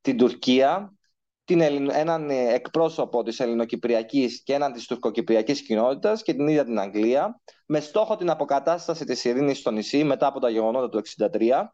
[0.00, 0.94] την Τουρκία,
[1.50, 6.78] την έναν ε, εκπρόσωπο της ελληνοκυπριακής και έναν της τουρκοκυπριακής κοινότητας και την ίδια την
[6.78, 11.02] Αγγλία με στόχο την αποκατάσταση της ειρήνης στο νησί μετά από τα γεγονότα του
[11.38, 11.72] 1963.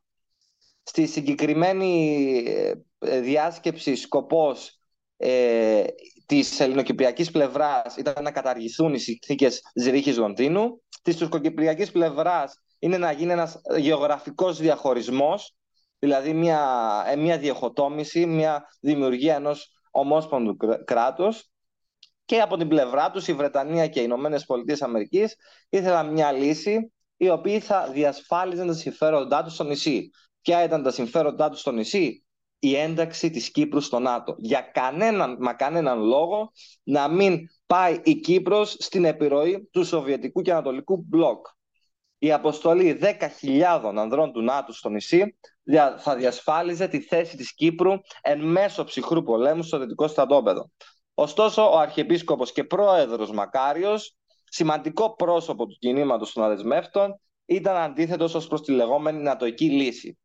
[0.82, 4.78] Στη συγκεκριμένη ε, ε, διάσκεψη σκοπός
[5.16, 5.84] ε,
[6.26, 10.82] της ελληνοκυπριακής πλευράς ήταν να καταργηθούν οι συνθήκες Ζηρίχης Λονδίνου.
[11.02, 15.54] Της τουρκοκυπριακής πλευράς είναι να γίνει ένας γεωγραφικός διαχωρισμός
[15.98, 16.61] Δηλαδή μια,
[17.06, 21.50] ε, μια διεχοτόμηση, μια δημιουργία ενός ομόσπονδου κράτους
[22.24, 25.37] και από την πλευρά τους η Βρετανία και οι Ηνωμένες Πολιτείες Αμερικής
[25.68, 30.11] ήθελαν μια λύση η οποία θα διασφάλιζε τα συμφέροντά τους στο νησί.
[30.40, 32.24] Ποια ήταν τα συμφέροντά τους στο νησί;
[32.59, 34.35] Η ένταξη της Κύπρου στο ΝΑΤΟ.
[34.38, 40.52] Για κανέναν, μα κανέναν λόγο να μην πάει η Κύπρος στην επιρροή του Σοβιετικού και
[40.52, 41.46] Ανατολικού μπλοκ.
[42.18, 42.98] Η αποστολή
[43.42, 45.37] 10.000 ανδρών του ΝΑΤΟ στο νησί
[45.98, 50.70] θα διασφάλιζε τη θέση της Κύπρου εν μέσω ψυχρού πολέμου στο δυτικό στρατόπεδο.
[51.14, 58.46] Ωστόσο, ο Αρχιεπίσκοπος και πρόεδρος Μακάριος, σημαντικό πρόσωπο του κινήματος των αδεσμεύτων, ήταν αντίθετος ως
[58.46, 60.18] προς τη λεγόμενη νατοική λύση.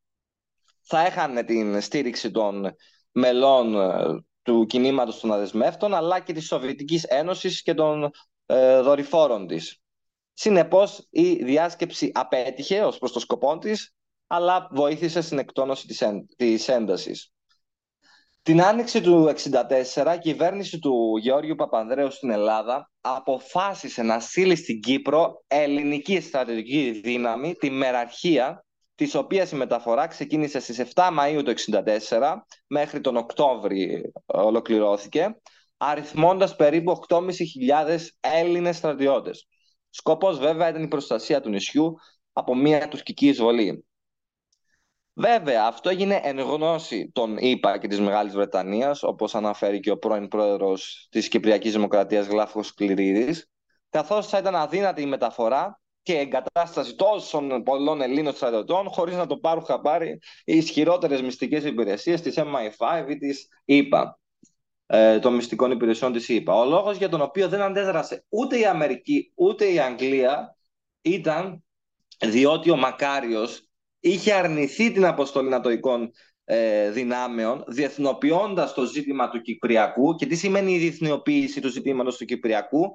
[0.82, 2.75] Θα έχανε την στήριξη των
[3.12, 8.10] μελών ε, του κινήματος των αδεσμεύτων, αλλά και της Σοβιετικής Ένωσης και των
[8.45, 9.81] ε, δορυφόρων της.
[10.41, 13.95] Συνεπώς, η διάσκεψη απέτυχε ως προς το σκοπό της
[14.27, 16.04] αλλά βοήθησε στην εκτόνωση της,
[16.36, 17.32] της έντασης.
[18.41, 19.27] Την άνοιξη του
[19.93, 26.91] 1964, η κυβέρνηση του Γεώργιου Παπανδρέου στην Ελλάδα αποφάσισε να στείλει στην Κύπρο ελληνική στρατιωτική
[27.04, 33.17] δύναμη, τη Μεραρχία, της οποίας η μεταφορά ξεκίνησε στις 7 Μαΐου του 1964, μέχρι τον
[33.17, 35.36] Οκτώβρη ολοκληρώθηκε,
[35.77, 39.47] αριθμώντας περίπου 8.500 Έλληνες στρατιώτες.
[39.93, 41.95] Σκοπός βέβαια ήταν η προστασία του νησιού
[42.34, 43.86] από μια τουρκική εισβολή.
[45.13, 49.97] Βέβαια, αυτό έγινε εν γνώση των ΗΠΑ και της Μεγάλης Βρετανίας, όπως αναφέρει και ο
[49.97, 53.49] πρώην πρόεδρος της Κυπριακής Δημοκρατίας Γλάφος Κληρίδης,
[53.89, 59.38] καθώς θα ήταν αδύνατη η μεταφορά και εγκατάσταση τόσων πολλών Ελλήνων στρατιωτών χωρίς να το
[59.38, 64.19] πάρουν χαμπάρι οι ισχυρότερες μυστικές υπηρεσίες της MI5 ή της ΕΠΑ
[64.93, 66.54] ε, των μυστικών υπηρεσιών της ΕΠΑ.
[66.54, 70.58] Ο λόγος για τον οποίο δεν αντέδρασε ούτε η Αμερική ούτε η Αγγλία
[71.01, 71.63] ήταν
[72.19, 73.67] διότι ο Μακάριος
[73.99, 76.12] είχε αρνηθεί την αποστολή νατοικών
[76.43, 80.15] ε, δυνάμεων, διεθνοποιώντας το ζήτημα του Κυπριακού.
[80.15, 82.86] Και τι σημαίνει η διεθνοποίηση του ζητήματος του Κυπριακού,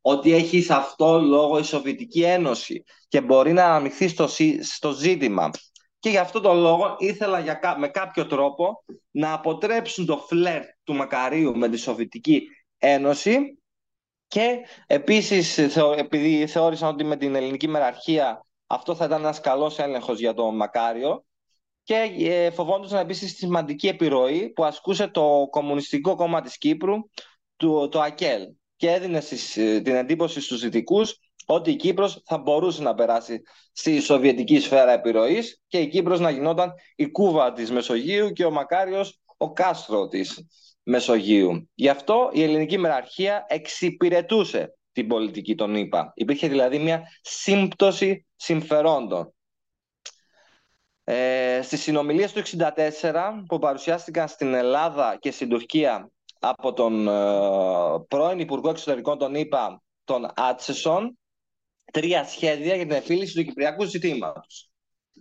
[0.00, 4.28] ότι έχει σε αυτό λόγο η Σοβιετική Ένωση και μπορεί να αναμειχθεί στο,
[4.60, 5.50] στο ζήτημα.
[6.00, 10.94] Και γι' αυτό το λόγο ήθελα για, με κάποιο τρόπο να αποτρέψουν το φλερ του
[10.94, 12.46] Μακαρίου με τη Σοβιετική
[12.78, 13.58] Ένωση.
[14.26, 15.58] Και επίσης
[15.96, 20.56] επειδή θεώρησαν ότι με την ελληνική μεραρχία αυτό θα ήταν ένας καλός έλεγχος για τον
[20.56, 21.24] Μακάριο
[21.82, 26.94] και ε, φοβόντουσαν επίσης τη σημαντική επιρροή που ασκούσε το Κομμουνιστικό Κόμμα της Κύπρου,
[27.56, 28.42] το, το ΑΚΕΛ
[28.76, 29.22] και έδινε
[29.54, 31.18] ε, την εντύπωση στους δυτικούς
[31.54, 36.30] ότι η Κύπρος θα μπορούσε να περάσει στη σοβιετική σφαίρα επιρροής και η Κύπρος να
[36.30, 40.46] γινόταν η κούβα της Μεσογείου και ο Μακάριος ο κάστρο της
[40.82, 41.70] Μεσογείου.
[41.74, 46.12] Γι' αυτό η ελληνική μεραρχία εξυπηρετούσε την πολιτική των ΗΠΑ.
[46.14, 49.34] Υπήρχε δηλαδή μια σύμπτωση συμφερόντων.
[51.04, 52.42] Ε, στις συνομιλίες του
[53.00, 56.10] 1964 που παρουσιάστηκαν στην Ελλάδα και στην Τουρκία
[56.40, 57.12] από τον ε,
[58.08, 61.18] πρώην Υπουργό Εξωτερικών των ΗΠΑ, τον Άτσεσον,
[61.90, 64.70] τρία σχέδια για την επίλυση του κυπριακού ζητήματος.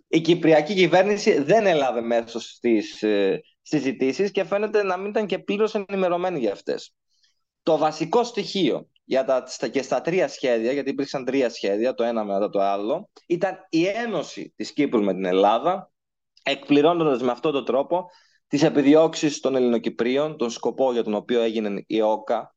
[0.07, 5.39] Η κυπριακή κυβέρνηση δεν έλαβε μέσω στις ε, συζητήσεις και φαίνεται να μην ήταν και
[5.39, 6.93] πλήρως ενημερωμένη για αυτές.
[7.63, 12.23] Το βασικό στοιχείο για τα, και στα τρία σχέδια, γιατί υπήρξαν τρία σχέδια, το ένα
[12.23, 15.91] μετά το άλλο, ήταν η ένωση της Κύπρου με την Ελλάδα,
[16.43, 18.05] εκπληρώνοντας με αυτόν τον τρόπο
[18.47, 22.55] τις επιδιώξεις των Ελληνοκυπρίων, τον σκοπό για τον οποίο έγινε η ΟΚΑ,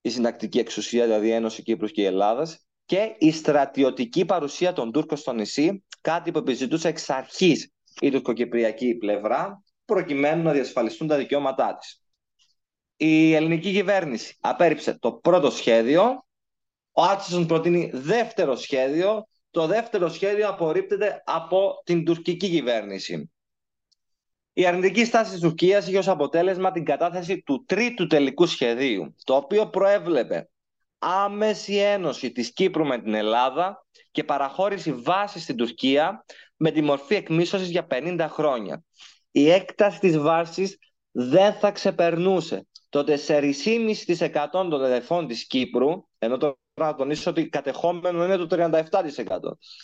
[0.00, 4.92] η συντακτική εξουσία, δηλαδή η Ένωση Κύπρους και η Ελλάδας, και η στρατιωτική παρουσία των
[4.92, 11.16] Τούρκων στο νησί, κάτι που επιζητούσε εξ αρχής η τουρκοκυπριακή πλευρά, προκειμένου να διασφαλιστούν τα
[11.16, 12.00] δικαιώματά της
[12.96, 16.26] η ελληνική κυβέρνηση απέρριψε το πρώτο σχέδιο,
[16.92, 23.30] ο Άτσισον προτείνει δεύτερο σχέδιο, το δεύτερο σχέδιο απορρίπτεται από την τουρκική κυβέρνηση.
[24.52, 29.34] Η αρνητική στάση της Τουρκίας είχε ως αποτέλεσμα την κατάθεση του τρίτου τελικού σχεδίου, το
[29.34, 30.48] οποίο προέβλεπε
[31.08, 36.24] άμεση ένωση της Κύπρου με την Ελλάδα και παραχώρηση βάσης στην Τουρκία
[36.56, 38.84] με τη μορφή εκμίσωσης για 50 χρόνια.
[39.30, 40.78] Η έκταση της βάσης
[41.10, 48.24] δεν θα ξεπερνούσε το 4,5% των εδεφών της Κύπρου, ενώ τώρα να τονίσω ότι κατεχόμενο
[48.24, 48.82] είναι το 37%,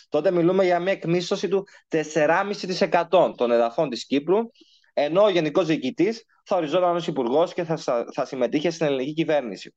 [0.09, 4.37] τότε μιλούμε για μια εκμίσθωση του 4,5% των εδαφών της Κύπρου,
[4.93, 9.73] ενώ ο Γενικός Διοικητής θα οριζόταν ως υπουργός και θα, θα συμμετείχε στην ελληνική κυβέρνηση.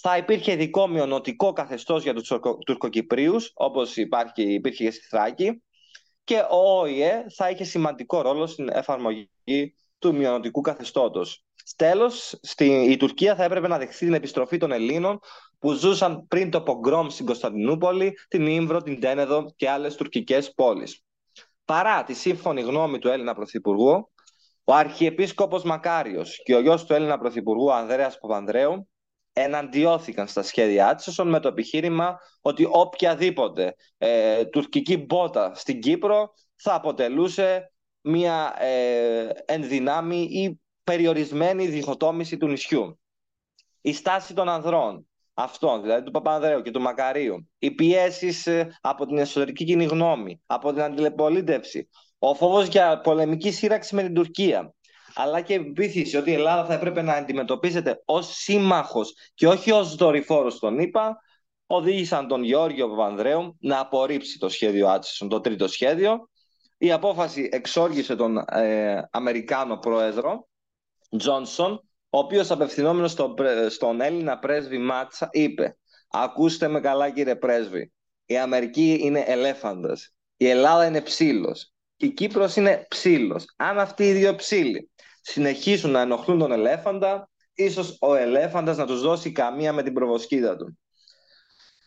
[0.00, 2.32] Θα υπήρχε ειδικό μειονοτικό καθεστώς για τους
[2.66, 5.62] Τουρκοκυπρίους, όπως υπάρχει, υπήρχε και στη Θράκη,
[6.24, 9.30] και ο ΟΗΕ θα είχε σημαντικό ρόλο στην εφαρμογή
[9.98, 11.44] του μειονοτικού καθεστώτος.
[11.76, 12.12] Τέλο,
[12.88, 15.18] η Τουρκία θα έπρεπε να δεχθεί την επιστροφή των Ελλήνων
[15.58, 21.02] που ζούσαν πριν το πογκρόμ στην Κωνσταντινούπολη, την Ήμβρο, την Τένεδο και άλλες τουρκικές πόλεις.
[21.64, 24.10] Παρά τη σύμφωνη γνώμη του Έλληνα Πρωθυπουργού,
[24.64, 28.88] ο Αρχιεπίσκοπος Μακάριος και ο γιος του Έλληνα Πρωθυπουργού Ανδρέας Παπανδρέου
[29.38, 36.74] εναντιώθηκαν στα σχέδιά της με το επιχείρημα ότι οποιαδήποτε ε, τουρκική μπότα στην Κύπρο θα
[36.74, 43.00] αποτελούσε μια ε, ενδυνάμει ή περιορισμένη διχοτόμηση του νησιού.
[43.80, 49.06] Η στάση των ανδρών, αυτών, δηλαδή του Παπανδρέου και του Μακαρίου, οι πιέσεις ε, από
[49.06, 54.74] την εσωτερική κοινή γνώμη, από την αντιλεπολίτευση, ο φόβος για πολεμική σύραξη με την Τουρκία,
[55.18, 59.70] αλλά και η πεποίθηση ότι η Ελλάδα θα έπρεπε να αντιμετωπίζεται ως σύμμαχος και όχι
[59.70, 61.16] ως δορυφόρος των ΗΠΑ,
[61.66, 66.28] οδήγησαν τον Γεώργιο Παπανδρέου να απορρίψει το σχέδιο Άτσισον, το τρίτο σχέδιο.
[66.78, 70.48] Η απόφαση εξόργησε τον ε, Αμερικάνο πρόεδρο
[71.16, 71.72] Τζόνσον,
[72.10, 73.34] ο οποίος απευθυνόμενος στον,
[73.68, 75.76] στον Έλληνα πρέσβη Μάτσα είπε
[76.08, 77.92] «Ακούστε με καλά κύριε πρέσβη,
[78.26, 83.44] η Αμερική είναι ελέφαντας, η Ελλάδα είναι ψήλος, η Κύπρος είναι ψήλος.
[83.56, 89.00] Αν αυτοί οι δύο ψήλοι συνεχίσουν να ενοχλούν τον ελέφαντα, ίσως ο ελέφαντας να τους
[89.00, 90.78] δώσει καμία με την προβοσκίδα του.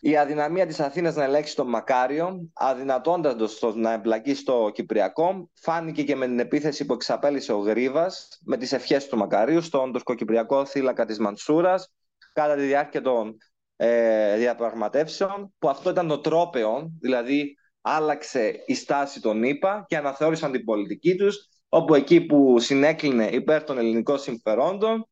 [0.02, 6.02] Η αδυναμία της Αθήνας να ελέγξει τον Μακάριο, αδυνατώντας το να εμπλακεί στο Κυπριακό, φάνηκε
[6.02, 10.64] και με την επίθεση που εξαπέλυσε ο Γρίβας με τις ευχές του Μακαρίου στον τουρκοκυπριακό
[10.64, 11.92] θύλακα της Μανσούρας
[12.32, 13.36] κατά τη διάρκεια των
[13.76, 20.52] ε, διαπραγματεύσεων, που αυτό ήταν το τρόπεο, δηλαδή άλλαξε η στάση των ΗΠΑ και αναθεώρησαν
[20.52, 25.08] την πολιτική τους, όπου εκεί που συνέκλεινε υπέρ των ελληνικών συμφερόντων,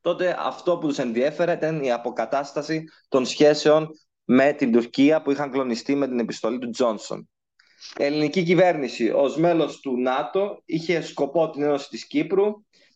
[0.00, 3.88] τότε αυτό που τους ενδιέφερε ήταν η αποκατάσταση των σχέσεων
[4.24, 7.28] με την Τουρκία που είχαν κλονιστεί με την επιστολή του Τζόνσον.
[7.96, 12.44] Η ελληνική κυβέρνηση ως μέλος του ΝΑΤΟ είχε σκοπό την ένωση της Κύπρου,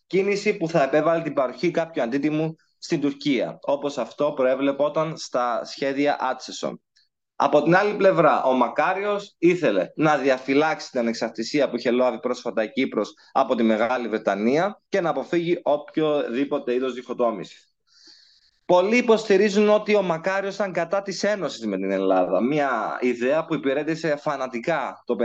[0.06, 6.16] κίνηση που θα επέβαλε την παροχή κάποιου αντίτιμου στην Τουρκία, όπως αυτό προέβλεπόταν στα σχέδια
[6.20, 6.82] Άτσεσον.
[7.42, 12.62] Από την άλλη πλευρά, ο Μακάριος ήθελε να διαφυλάξει την ανεξαρτησία που είχε λάβει πρόσφατα
[12.62, 17.74] η Κύπρος από τη Μεγάλη Βρετανία και να αποφύγει οποιοδήποτε είδος διχοτόμησης.
[18.64, 22.42] Πολλοί υποστηρίζουν ότι ο Μακάριος ήταν κατά της Ένωσης με την Ελλάδα.
[22.42, 25.16] Μια ιδέα που υπηρέτησε φανατικά το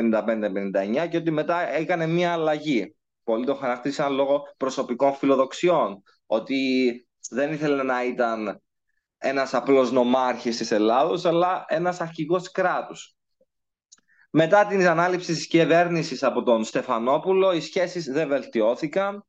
[1.03, 2.95] 55-59 και ότι μετά έκανε μια αλλαγή.
[3.23, 6.03] Πολλοί το χαρακτήρισαν λόγω προσωπικών φιλοδοξιών.
[6.25, 6.57] Ότι
[7.29, 8.61] δεν ήθελε να ήταν
[9.25, 13.15] ένας απλός νομάρχης της Ελλάδος, αλλά ένας αρχηγός κράτους.
[14.29, 19.25] Μετά την ανάληψη της κυβέρνησης από τον Στεφανόπουλο, οι σχέσεις δεν βελτιώθηκαν.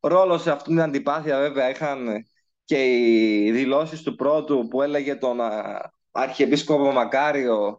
[0.00, 2.26] Ρόλο σε αυτήν την αντιπάθεια βέβαια είχαν
[2.64, 5.38] και οι δηλώσεις του πρώτου που έλεγε τον
[6.10, 7.78] Αρχιεπίσκοπο Μακάριο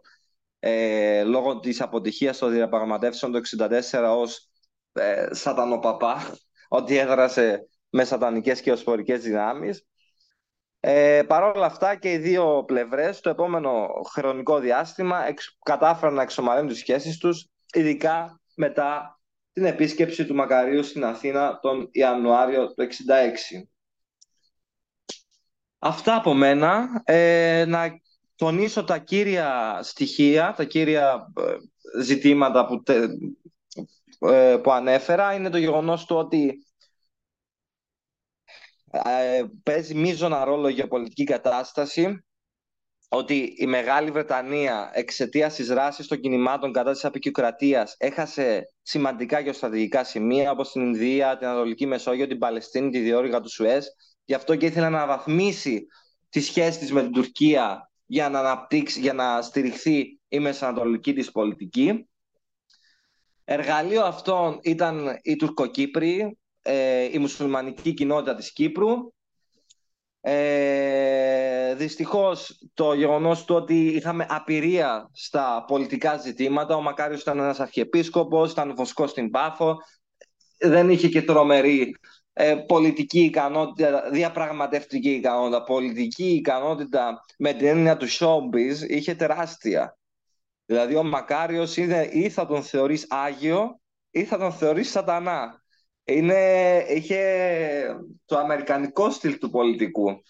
[0.58, 3.40] ε, λόγω της αποτυχίας των διαπραγματεύσεων το
[3.92, 4.48] 1964 ως
[4.92, 6.36] ε, σατανοπαπά,
[6.68, 9.86] ότι έδρασε με σατανικές και οσπορικές δυνάμεις.
[10.86, 16.22] Ε, Παρ' όλα αυτά και οι δύο πλευρές το επόμενο χρονικό διάστημα εξ, κατάφεραν να
[16.22, 19.20] εξομαλύνουν τις σχέσεις τους, ειδικά μετά
[19.52, 23.68] την επίσκεψη του Μακαρίου στην Αθήνα τον Ιανουάριο του 1966.
[25.78, 27.02] Αυτά από μένα.
[27.04, 28.00] Ε, να
[28.34, 32.82] τονίσω τα κύρια στοιχεία, τα κύρια ε, ζητήματα που,
[34.28, 35.34] ε, που ανέφερα.
[35.34, 36.73] Είναι το γεγονός του ότι ε,
[39.62, 42.24] παίζει μείζωνα ρόλο για πολιτική κατάσταση
[43.08, 50.04] ότι η Μεγάλη Βρετανία εξαιτίας της δράση των κινημάτων κατά της απεικιοκρατίας έχασε σημαντικά γεωστρατηγικά
[50.04, 53.84] σημεία όπως την Ινδία, την Ανατολική Μεσόγειο, την Παλαιστίνη, τη διόρυγα τους Σουέζ
[54.24, 55.86] Γι' αυτό και ήθελε να αναβαθμίσει
[56.28, 61.30] τη σχέση της με την Τουρκία για να αναπτύξει, για να στηριχθεί η μεσανατολική της
[61.30, 62.08] πολιτική.
[63.44, 69.12] Εργαλείο αυτών ήταν οι Τουρκοκύπροι, ε, η μουσουλμανική κοινότητα της Κύπρου.
[70.20, 77.60] Ε, δυστυχώς το γεγονός του ότι είχαμε απειρία στα πολιτικά ζητήματα, ο Μακάριος ήταν ένας
[77.60, 79.76] αρχιεπίσκοπος, ήταν βοσκός στην Πάφο,
[80.58, 81.96] δεν είχε και τρομερή
[82.32, 89.98] ε, πολιτική ικανότητα, διαπραγματευτική ικανότητα, πολιτική ικανότητα με την έννοια του showbiz είχε τεράστια.
[90.66, 95.63] Δηλαδή ο Μακάριος είναι, ή θα τον θεωρείς Άγιο ή θα τον θεωρείς σατανά.
[96.04, 100.22] Είναι, είχε το αμερικανικό στυλ του πολιτικού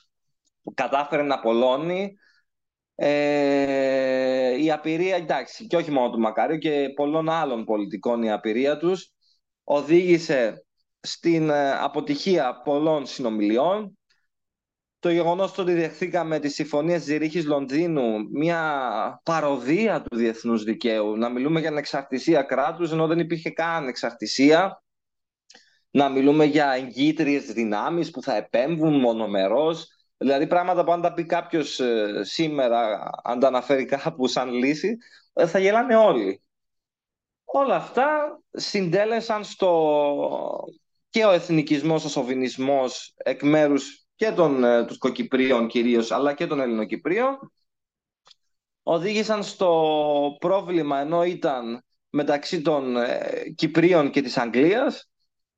[0.62, 2.16] που κατάφερε να απολώνει
[2.94, 8.76] ε, η απειρία, εντάξει, και όχι μόνο του Μακάριου και πολλών άλλων πολιτικών η απειρία
[8.76, 9.12] τους
[9.64, 10.66] οδήγησε
[11.00, 13.98] στην ε, αποτυχία πολλών συνομιλιών.
[14.98, 21.60] Το γεγονός ότι δεχθήκαμε τις συμφωνίες Ζηρίχης Λονδίνου, μια παροδία του διεθνούς δικαίου, να μιλούμε
[21.60, 24.83] για ανεξαρτησία κράτους, ενώ δεν υπήρχε καν εξαρτησία,
[25.94, 31.24] να μιλούμε για εγκύτριες δυνάμεις που θα επέμβουν μονομερός, δηλαδή πράγματα που αν τα πει
[31.24, 34.96] κάποιος ε, σήμερα, αν τα αναφέρει κάπου σαν λύση,
[35.32, 36.42] ε, θα γελάνε όλοι.
[37.44, 40.64] Όλα αυτά συντέλεσαν στο
[41.10, 46.60] και ο εθνικισμός, ο σοβινισμός εκ μέρους και των ε, Τουρκοκυπρίων κυρίως, αλλά και των
[46.60, 47.52] Ελληνοκυπρίων,
[48.82, 55.08] οδήγησαν στο πρόβλημα, ενώ ήταν μεταξύ των ε, Κυπρίων και της Αγγλίας,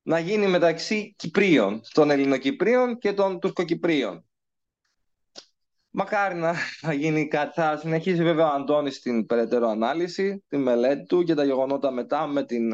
[0.07, 4.25] να γίνει μεταξύ Κυπρίων, των Ελληνοκυπρίων και των Τουρκοκυπρίων.
[5.89, 7.51] Μακάρι να, να γίνει κάτι.
[7.61, 12.27] Θα συνεχίσει βέβαια ο Αντώνης την περαιτέρω ανάλυση, τη μελέτη του και τα γεγονότα μετά
[12.27, 12.73] με την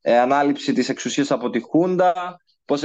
[0.00, 2.84] ε, ανάληψη της εξουσίας από τη Χούντα, πώς,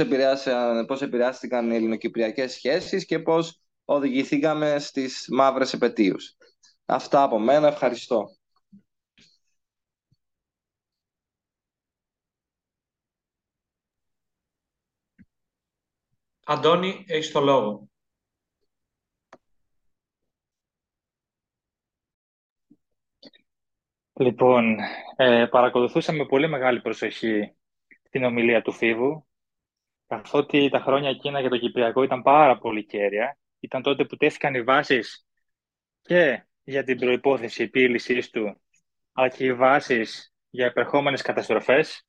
[0.86, 6.36] πώς επηρεάστηκαν οι ελληνοκυπριακές σχέσεις και πώς οδηγηθήκαμε στις μαύρες επαιτίους.
[6.84, 7.68] Αυτά από μένα.
[7.68, 8.36] Ευχαριστώ.
[16.44, 17.88] Αντώνη, έχεις το λόγο.
[24.12, 24.76] Λοιπόν,
[25.16, 27.54] ε, παρακολουθούσα με πολύ μεγάλη προσοχή
[28.10, 29.26] την ομιλία του Φίβου,
[30.06, 33.38] καθότι τα χρόνια εκείνα για το Κυπριακό ήταν πάρα πολύ κέρια.
[33.60, 35.26] Ήταν τότε που τέθηκαν οι βάσεις
[36.02, 38.60] και για την προϋπόθεση επίλυσης του,
[39.12, 42.06] αλλά και οι βάσεις για επερχόμενες καταστροφές.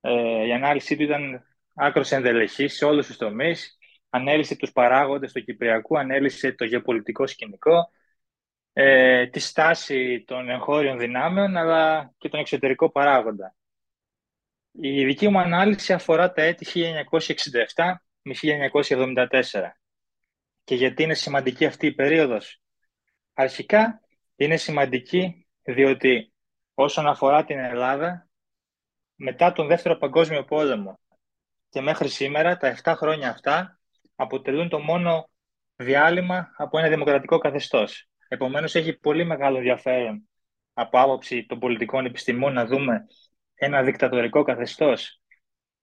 [0.00, 1.44] Ε, η ανάλυση του ήταν
[1.74, 3.78] άκρος ενδελεχής σε όλους τους τομείς.
[4.10, 7.90] Ανέλησε τους παράγοντες του Κυπριακού, ανέλησε το γεωπολιτικό σκηνικό,
[8.72, 13.54] ε, τη στάση των εγχώριων δυνάμεων αλλά και τον εξωτερικό παράγοντα.
[14.70, 19.78] Η δική μου ανάλυση αφορά τα έτη 1967 με 1974.
[20.64, 22.62] Και γιατί είναι σημαντική αυτή η περίοδος;
[23.32, 24.00] Αρχικά
[24.36, 26.32] είναι σημαντική διότι
[26.74, 28.28] όσον αφορά την Ελλάδα,
[29.14, 31.00] μετά τον Δεύτερο Παγκόσμιο Πόλεμο
[31.74, 33.80] και μέχρι σήμερα, τα 7 χρόνια αυτά
[34.14, 35.30] αποτελούν το μόνο
[35.76, 38.08] διάλειμμα από ένα δημοκρατικό καθεστώς.
[38.28, 40.28] Επομένως, έχει πολύ μεγάλο ενδιαφέρον
[40.72, 43.06] από άποψη των πολιτικών επιστημών να δούμε
[43.54, 45.20] ένα δικτατορικό καθεστώς.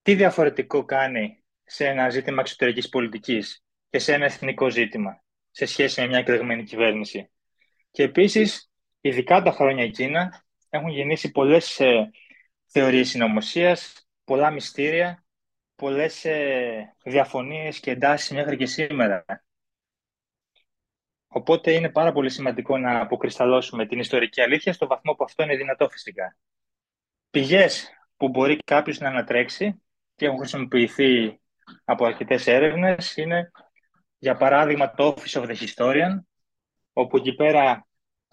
[0.01, 6.01] Τι διαφορετικό κάνει σε ένα ζήτημα εξωτερικής πολιτικής και σε ένα εθνικό ζήτημα σε σχέση
[6.01, 7.31] με μια εκλεγμένη κυβέρνηση.
[7.91, 8.71] Και επίσης,
[9.01, 12.09] ειδικά τα χρόνια εκείνα, έχουν γεννήσει πολλές ε,
[12.65, 15.20] θεωρίες συνωμοσίας, πολλά μυστήρια,
[15.81, 19.25] πολλές ε, διαφωνίες και εντάσεις μέχρι και σήμερα.
[21.27, 25.55] Οπότε είναι πάρα πολύ σημαντικό να αποκρισταλώσουμε την ιστορική αλήθεια στο βαθμό που αυτό είναι
[25.55, 26.37] δυνατό φυσικά.
[27.29, 29.81] Πηγές που μπορεί κάποιος να ανατρέξει
[30.15, 31.39] και έχουν χρησιμοποιηθεί
[31.83, 33.51] από αρκετές έρευνες είναι
[34.17, 36.19] για παράδειγμα το Office of the Historian
[36.93, 37.87] όπου εκεί πέρα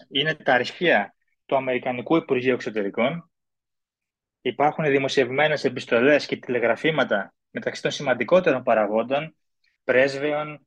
[0.08, 1.14] είναι τα αρχεία
[1.46, 3.30] του Αμερικανικού Υπουργείου Εξωτερικών.
[4.40, 9.36] Υπάρχουν δημοσιευμένες επιστολές και τηλεγραφήματα μεταξύ των σημαντικότερων παραγόντων,
[9.84, 10.66] πρέσβεων,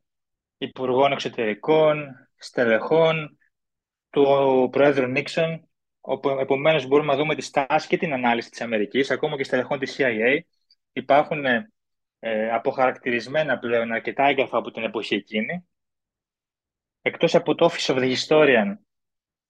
[0.57, 3.37] υπουργών εξωτερικών, στελεχών,
[4.09, 5.69] του Πρόεδρου Νίξον,
[6.01, 9.79] όπου επομένως μπορούμε να δούμε τη στάση και την ανάλυση της Αμερικής, ακόμα και στελεχών
[9.79, 10.39] της CIA.
[10.91, 11.45] Υπάρχουν
[12.19, 15.67] ε, αποχαρακτηρισμένα πλέον αρκετά έγγραφα από την εποχή εκείνη.
[17.01, 18.75] Εκτός από το Office of the Historian,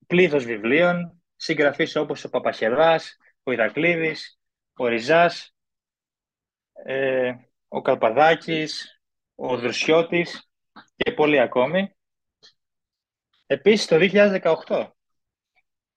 [0.07, 4.39] πλήθος βιβλίων, συγγραφείς όπως ο Παπαχεράς, ο Ηρακλήδης,
[4.73, 5.55] ο Ριζάς,
[6.83, 7.33] ε,
[7.67, 9.01] ο Καλπαδάκης,
[9.35, 10.49] ο Δρουσιώτης
[10.95, 11.95] και πολλοί ακόμη.
[13.45, 13.97] Επίσης, το
[14.67, 14.87] 2018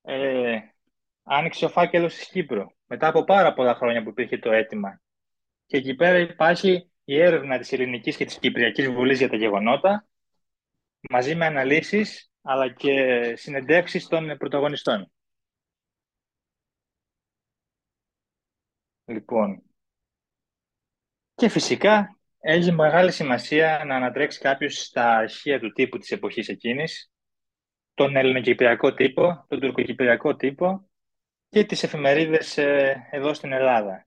[0.03, 0.59] ε,
[1.23, 5.01] άνοιξε ο φάκελος της Κύπρου, μετά από πάρα πολλά χρόνια που υπήρχε το αίτημα.
[5.67, 10.07] Και εκεί πέρα υπάρχει η έρευνα της Ελληνικής και της Κυπριακής Βουλής για τα γεγονότα,
[11.11, 15.13] μαζί με αναλύσεις, αλλά και συνεντεύξεις των πρωταγωνιστών.
[19.05, 19.63] Λοιπόν,
[21.35, 27.13] και φυσικά έχει μεγάλη σημασία να ανατρέξει κάποιος στα αρχεία του τύπου της εποχής εκείνης,
[27.95, 30.89] τον ελληνοκυπριακό τύπο, τον τουρκοκυπριακό τύπο
[31.49, 34.07] και τις εφημερίδες ε, εδώ στην Ελλάδα,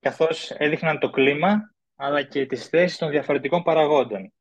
[0.00, 4.32] καθώς έδειχναν το κλίμα αλλά και τις θέσεις των διαφορετικών παραγόντων.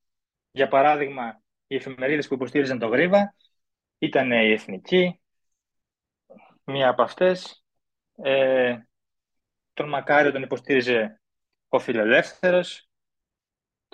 [0.52, 3.36] Για παράδειγμα, οι εφημερίδες που υποστήριζαν το Γρίβα
[3.98, 5.20] ήταν η Εθνική,
[6.64, 7.64] μία από αυτές.
[8.16, 8.78] Ε,
[9.74, 11.22] τον Μακάριο τον υποστήριζε
[11.70, 12.90] ο Φιλελεύθερος,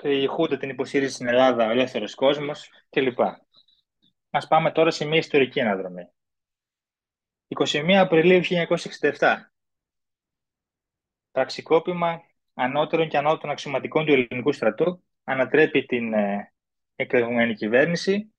[0.02, 3.20] η Χούντα την υποστήριζε στην Ελλάδα ο Ελεύθερος Κόσμος κλπ.
[4.30, 6.10] Ας πάμε τώρα σε μια ιστορική αναδρομή.
[7.48, 8.42] 21 Απριλίου
[9.20, 9.36] 1967.
[11.32, 12.22] Πραξικόπημα
[12.54, 16.54] ανώτερων και ανώτερων αξιωματικών του ελληνικού στρατού ανατρέπει την ε,
[16.96, 18.34] εκλεγμένη κυβέρνηση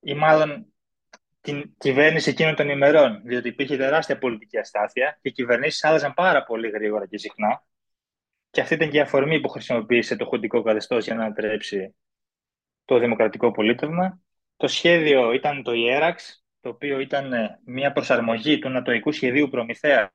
[0.00, 0.72] ή μάλλον
[1.40, 6.44] την κυβέρνηση εκείνων των ημερών, διότι υπήρχε τεράστια πολιτική αστάθεια και οι κυβερνήσεις άλλαζαν πάρα
[6.44, 7.64] πολύ γρήγορα και συχνά.
[8.50, 11.94] Και αυτή ήταν και η αφορμή που χρησιμοποίησε το χουντικό καθεστώς για να ανατρέψει
[12.84, 14.20] το δημοκρατικό πολίτευμα.
[14.56, 20.10] Το σχέδιο ήταν το ΙΕΡΑΞ, το οποίο ήταν ε, μια προσαρμογή του Νατοϊκού Σχεδίου Προμηθέας,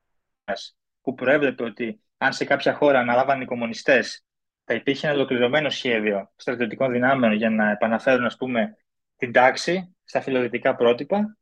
[1.00, 4.24] που προέβλεπε ότι αν σε κάποια χώρα αναλάβαν οι κομμουνιστές,
[4.64, 8.76] θα υπήρχε ένα ολοκληρωμένο σχέδιο στρατιωτικών δυνάμεων για να επαναφέρουν, ας πούμε,
[9.16, 11.38] την τάξη στα φιλοδυτικά πρότυπα.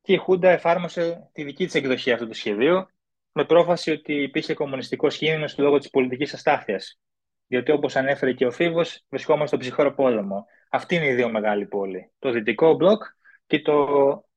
[0.00, 2.86] Και η Χούντα εφάρμοσε τη δική της εκδοχή αυτού του σχεδίου,
[3.32, 6.98] με πρόφαση ότι υπήρχε κομμουνιστικό κίνδυνο λόγω της πολιτικής αστάθειας.
[7.46, 10.46] Διότι, όπως ανέφερε και ο Φίβος, βρισκόμαστε στο ψυχρό πόλεμο.
[10.70, 12.12] Αυτή είναι η δύο μεγάλη πόλη.
[12.18, 13.02] Το δυτικό μπλοκ
[13.46, 13.86] και το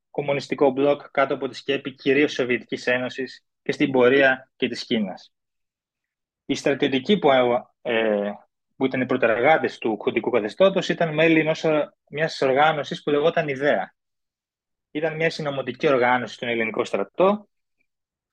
[0.09, 4.85] κομμουνιστικό μπλοκ κάτω από τη σκέπη κυρίως τη Σοβιετικής Ένωσης και στην πορεία και της
[4.85, 5.33] Κίνας.
[6.45, 7.29] Οι στρατιωτικοί που,
[7.81, 8.31] ε,
[8.77, 11.53] που ήταν οι πρωτεργάτες του κοντικού καθεστώτος ήταν μέλη
[12.09, 13.95] μιας οργάνωσης που λεγόταν Ιδέα.
[14.91, 17.49] Ήταν μια συνωμοτική οργάνωση στον ελληνικό στρατό,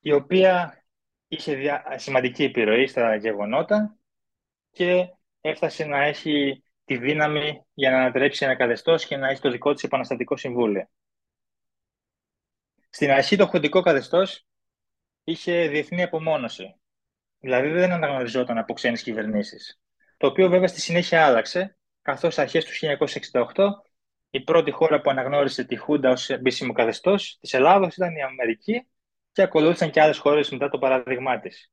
[0.00, 0.84] η οποία
[1.28, 3.96] είχε σημαντική επιρροή στα γεγονότα
[4.70, 5.08] και
[5.40, 9.72] έφτασε να έχει τη δύναμη για να ανατρέψει ένα καθεστώς και να έχει το δικό
[9.72, 10.88] της επαναστατικό συμβούλιο.
[12.90, 14.46] Στην αρχή το χοντικό καθεστώς
[15.24, 16.74] είχε διεθνή απομόνωση.
[17.38, 19.78] Δηλαδή δεν αναγνωριζόταν από ξένες κυβερνήσεις.
[20.16, 22.72] Το οποίο βέβαια στη συνέχεια άλλαξε, καθώς αρχές του
[23.52, 23.68] 1968
[24.30, 28.86] η πρώτη χώρα που αναγνώρισε τη Χούντα ως επίσημο καθεστώς της Ελλάδος ήταν η Αμερική
[29.32, 31.72] και ακολούθησαν και άλλες χώρες μετά το παράδειγμά της.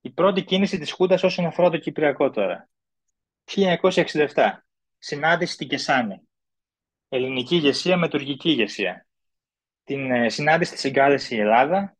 [0.00, 2.68] Η πρώτη κίνηση της Χούντας όσον αφορά το Κυπριακό τώρα.
[3.44, 4.26] 1967.
[4.98, 6.20] Συνάντηση στην Κεσάνη.
[7.08, 9.06] Ελληνική ηγεσία με τουρκική ηγεσία.
[9.84, 11.96] Την ε, συνάντηση της εγκάλεσε η Ελλάδα,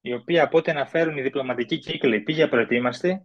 [0.00, 3.20] η οποία από ό,τι αναφέρουν οι διπλωματικοί κύκλοι πήγε απροετοίμαστη, ε,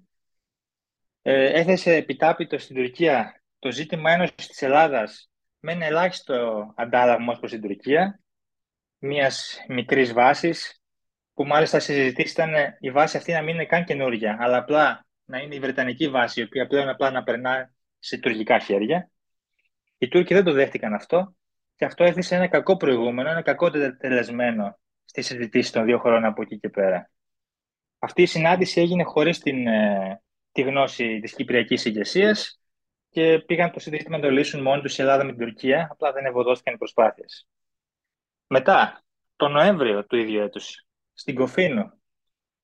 [1.32, 7.62] έθεσε επιτάπητο στην Τουρκία το ζήτημα ένωσης της Ελλάδας με ένα ελάχιστο αντάλλαγμα προς την
[7.62, 8.20] Τουρκία,
[8.98, 10.82] μιας μικρής βάσης,
[11.34, 15.38] που μάλιστα συζητήσει ήταν η βάση αυτή να μην είναι καν καινούργια, αλλά απλά να
[15.38, 19.10] είναι η Βρετανική βάση, η οποία πλέον απλά να περνά σε τουρκικά χέρια.
[19.98, 21.36] Οι Τούρκοι δεν το δέχτηκαν αυτό
[21.76, 26.42] και αυτό έθεσε ένα κακό προηγούμενο, ένα κακό τελεσμένο στη συζητήση των δύο χωρών από
[26.42, 27.12] εκεί και πέρα.
[28.00, 30.23] Αυτή η συνάντηση έγινε χωρίς την, ε,
[30.54, 32.62] τη γνώση της κυπριακής ηγεσίας
[33.10, 36.12] και πήγαν το συζήτημα να το λύσουν μόνοι τους η Ελλάδα με την Τουρκία, απλά
[36.12, 37.48] δεν ευωδόθηκαν οι προσπάθειες.
[38.48, 39.04] Μετά,
[39.36, 41.98] τον Νοέμβριο του ίδιου έτους, στην Κοφίνο,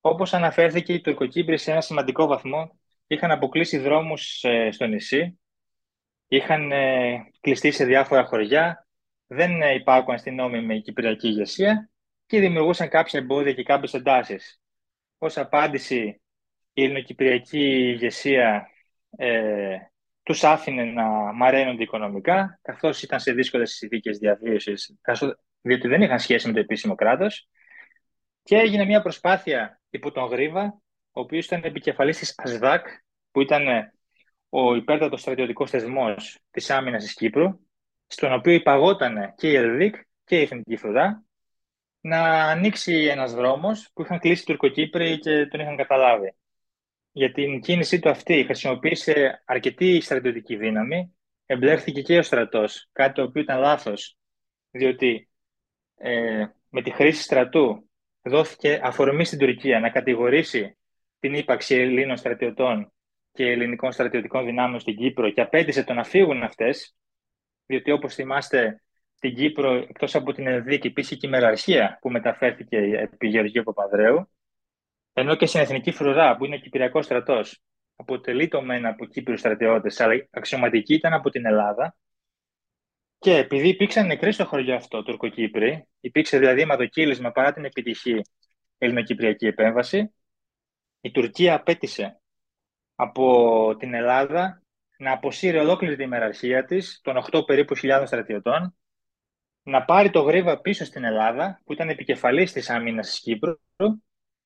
[0.00, 5.40] όπως αναφέρθηκε, οι Τουρκοκύπροι σε ένα σημαντικό βαθμό είχαν αποκλείσει δρόμους ε, στο νησί,
[6.28, 8.86] είχαν ε, κλειστεί σε διάφορα χωριά,
[9.26, 11.90] δεν ε, υπάκουαν στην νόμιμη κυπριακή ηγεσία
[12.26, 14.60] και δημιουργούσαν κάποια εμπόδια και κάποιες εντάσεις.
[15.18, 16.20] Ως απάντηση,
[16.72, 18.68] η ελληνοκυπριακή ηγεσία
[19.16, 19.76] ε,
[20.22, 24.96] τους άφηνε να μαραίνονται οικονομικά, καθώς ήταν σε δύσκολες συνθήκες διαβίωσης,
[25.60, 27.48] διότι δεν είχαν σχέση με το επίσημο κράτος.
[28.42, 32.86] Και έγινε μια προσπάθεια υπό τον Γρίβα, ο οποίος ήταν επικεφαλής της ΑΣΔΑΚ,
[33.30, 33.92] που ήταν ε,
[34.48, 37.60] ο υπέρτατος στρατιωτικός θεσμός της άμυνας της Κύπρου,
[38.06, 39.94] στον οποίο υπαγόταν και η ΕΛΔΙΚ
[40.24, 41.24] και η Εθνική Φρουρά,
[42.00, 46.34] να ανοίξει ένας δρόμος που είχαν κλείσει οι Τουρκοκύπροι και τον είχαν καταλάβει.
[47.12, 51.14] Για την κίνησή του αυτή χρησιμοποίησε αρκετή στρατιωτική δύναμη,
[51.46, 54.16] εμπλέχθηκε και ο στρατός, κάτι το οποίο ήταν λάθος,
[54.70, 55.28] διότι
[55.96, 57.88] ε, με τη χρήση στρατού
[58.22, 60.76] δόθηκε αφορμή στην Τουρκία να κατηγορήσει
[61.18, 62.92] την ύπαρξη Ελλήνων στρατιωτών
[63.32, 66.96] και ελληνικών στρατιωτικών δυνάμεων στην Κύπρο και απέτησε το να φύγουν αυτές,
[67.66, 68.82] διότι όπως θυμάστε
[69.14, 74.30] στην Κύπρο, εκτός από την Ελδίκη, υπήρχε και η μεραρχία που μεταφέρθηκε επί Γεωργίου Παπαδρέου,
[75.12, 77.62] ενώ και στην Εθνική Φρουρά, που είναι ο Κυπριακός στρατός,
[77.96, 81.96] αποτελεί το μένα από Κύπριους στρατιώτες, αλλά αξιωματική ήταν από την Ελλάδα.
[83.18, 88.20] Και επειδή υπήρξαν νεκροί στο χωριό αυτό, Τουρκοκύπροι, υπήρξε δηλαδή ματοκύλισμα παρά την επιτυχή
[88.78, 90.14] ελληνοκυπριακή επέμβαση,
[91.00, 92.20] η Τουρκία απέτησε
[92.94, 94.62] από την Ελλάδα
[94.98, 98.74] να αποσύρει ολόκληρη τη μεραρχία της, των 8 περίπου χιλιάδων στρατιωτών,
[99.62, 103.54] να πάρει το γρίβα πίσω στην Ελλάδα, που ήταν επικεφαλής της άμυνας της Κύπρου,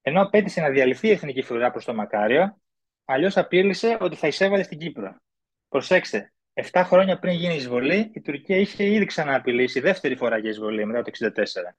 [0.07, 2.61] ενώ απέτησε να διαλυθεί η εθνική φρουρά προς το Μακάριο,
[3.05, 5.21] αλλιώς απείλησε ότι θα εισέβαλε στην Κύπρο.
[5.69, 6.33] Προσέξτε,
[6.73, 10.85] 7 χρόνια πριν γίνει η εισβολή, η Τουρκία είχε ήδη ξανααπειλήσει δεύτερη φορά για εισβολή
[10.85, 11.77] μετά το 1964.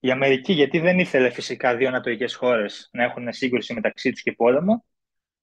[0.00, 4.32] Η Αμερική, γιατί δεν ήθελε φυσικά δύο ανατολικές χώρες να έχουν σύγκρουση μεταξύ τους και
[4.32, 4.84] πόλεμο,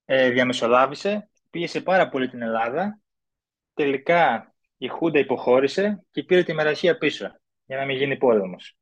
[0.06, 3.00] ε, διαμεσολάβησε, πίεσε πάρα πολύ την Ελλάδα.
[3.74, 8.79] Τελικά η Χούντα υποχώρησε και πήρε τη μεραχία πίσω για να μην γίνει πόλεμος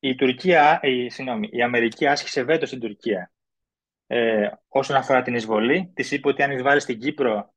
[0.00, 3.32] η, Τουρκία, η, συγγνώμη, η Αμερική άσκησε βέτο στην Τουρκία
[4.06, 5.92] ε, όσον αφορά την εισβολή.
[5.94, 7.54] Της είπε ότι αν εισβάλλεις στην Κύπρο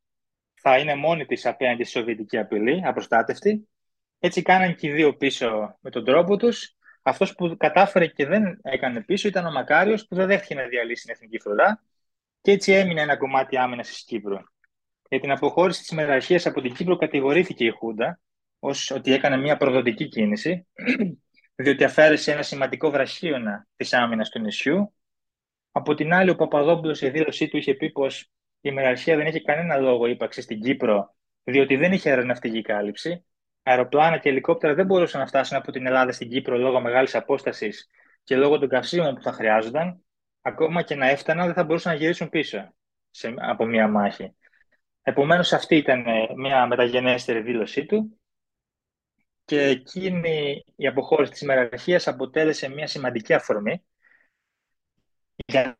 [0.53, 3.67] θα είναι μόνη της απέναντι στη Σοβιετική απειλή, απροστάτευτη.
[4.19, 6.75] Έτσι κάναν και οι δύο πίσω με τον τρόπο τους.
[7.01, 11.05] Αυτός που κατάφερε και δεν έκανε πίσω ήταν ο Μακάριος που δεν δέχτηκε να διαλύσει
[11.05, 11.83] την εθνική φρουρά
[12.41, 14.37] και έτσι έμεινε ένα κομμάτι άμυνας της Κύπρου.
[15.09, 18.19] Για την αποχώρηση της μεραρχίας από την Κύπρο κατηγορήθηκε η Χούντα
[18.59, 20.67] ως ότι έκανε μια προδοτική κίνηση
[21.61, 24.93] διότι αφαίρεσε ένα σημαντικό βραχίωνα της άμυνας του νησιού.
[25.71, 28.31] Από την άλλη, ο Παπαδόπουλος σε δήλωσή του είχε πει πως
[28.61, 33.25] η μεραρχία δεν είχε κανένα λόγο ύπαρξη στην Κύπρο, διότι δεν είχε αεροναυτική κάλυψη.
[33.63, 37.89] Αεροπλάνα και ελικόπτερα δεν μπορούσαν να φτάσουν από την Ελλάδα στην Κύπρο λόγω μεγάλης απόστασης
[38.23, 40.03] και λόγω των καυσίμων που θα χρειάζονταν.
[40.41, 42.73] Ακόμα και να έφταναν, δεν θα μπορούσαν να γυρίσουν πίσω
[43.09, 44.35] σε, από μία μάχη.
[45.01, 48.20] Επομένως, αυτή ήταν ε, μια μεταγενέστερη δήλωσή του
[49.51, 53.83] και εκείνη η αποχώρηση της ημεραρχίας αποτέλεσε μια σημαντική αφορμή
[55.45, 55.77] για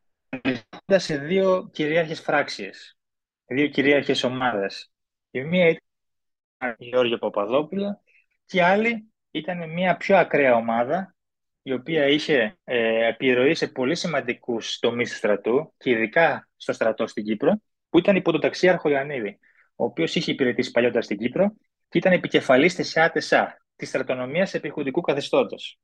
[0.86, 2.98] να σε δύο κυρίαρχες φράξεις,
[3.46, 4.92] δύο κυρίαρχες ομάδες.
[5.32, 8.02] Η μία ήταν η Γιώργο Παπαδόπουλο
[8.46, 11.16] και η άλλη ήταν μια πιο ακραία ομάδα
[11.62, 17.08] η οποία είχε ε, επιρροή σε πολύ σημαντικούς τομείς του στρατού και ειδικά στο στρατό
[17.08, 19.40] στην Κύπρο, που ήταν υπό τον ταξίαρχο Ιωαννίδη,
[19.76, 21.54] ο οποίος είχε υπηρετήσει παλιότερα στην Κύπρο
[21.90, 25.80] και ήταν επικεφαλής της ΑΤΕΣΑ, της στρατονομίας επιχουντικού καθεστώτος.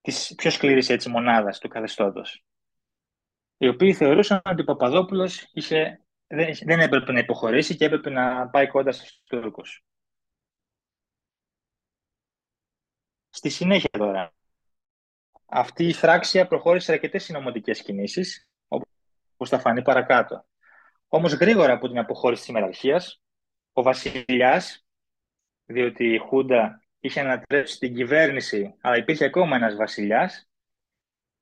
[0.00, 2.44] Της πιο σκληρής έτσι μονάδας του καθεστώτος.
[3.56, 8.48] Οι οποίοι θεωρούσαν ότι ο Παπαδόπουλος είχε, δεν, δεν έπρεπε να υποχωρήσει και έπρεπε να
[8.48, 9.84] πάει κοντά στους Τούρκους.
[13.28, 14.34] Στη συνέχεια τώρα,
[15.46, 20.46] αυτή η φράξια προχώρησε σε αρκετές συνωμοτικές κινήσεις, όπως θα φανεί παρακάτω.
[21.08, 23.22] Όμως γρήγορα από την αποχώρηση της ημεραρχίας,
[23.72, 24.87] ο βασιλιάς
[25.68, 30.48] διότι η Χούντα είχε ανατρέψει την κυβέρνηση, αλλά υπήρχε ακόμα ένας βασιλιάς,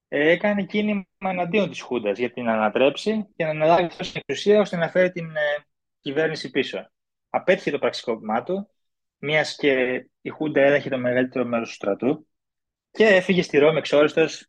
[0.08, 4.76] ε, έκανε κίνημα εναντίον της Χούντας για την ανατρέψει και να αναλάβει την εξουσία ώστε
[4.76, 5.66] να φέρει την ε,
[6.00, 6.90] κυβέρνηση πίσω.
[7.30, 8.70] απέτυχε το πραξικόπημά του,
[9.18, 12.26] μιας και η Χούντα έλεγχε το μεγαλύτερο μέρος του στρατού
[12.90, 14.48] και έφυγε στη Ρώμη εξόριστος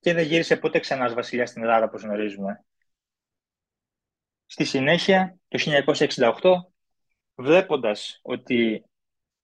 [0.00, 2.64] και δεν γύρισε ποτέ ξανά ως βασιλιάς στην Ελλάδα, όπως γνωρίζουμε.
[4.46, 6.32] Στη συνέχεια, το 1968,
[7.34, 8.87] βλέποντας ότι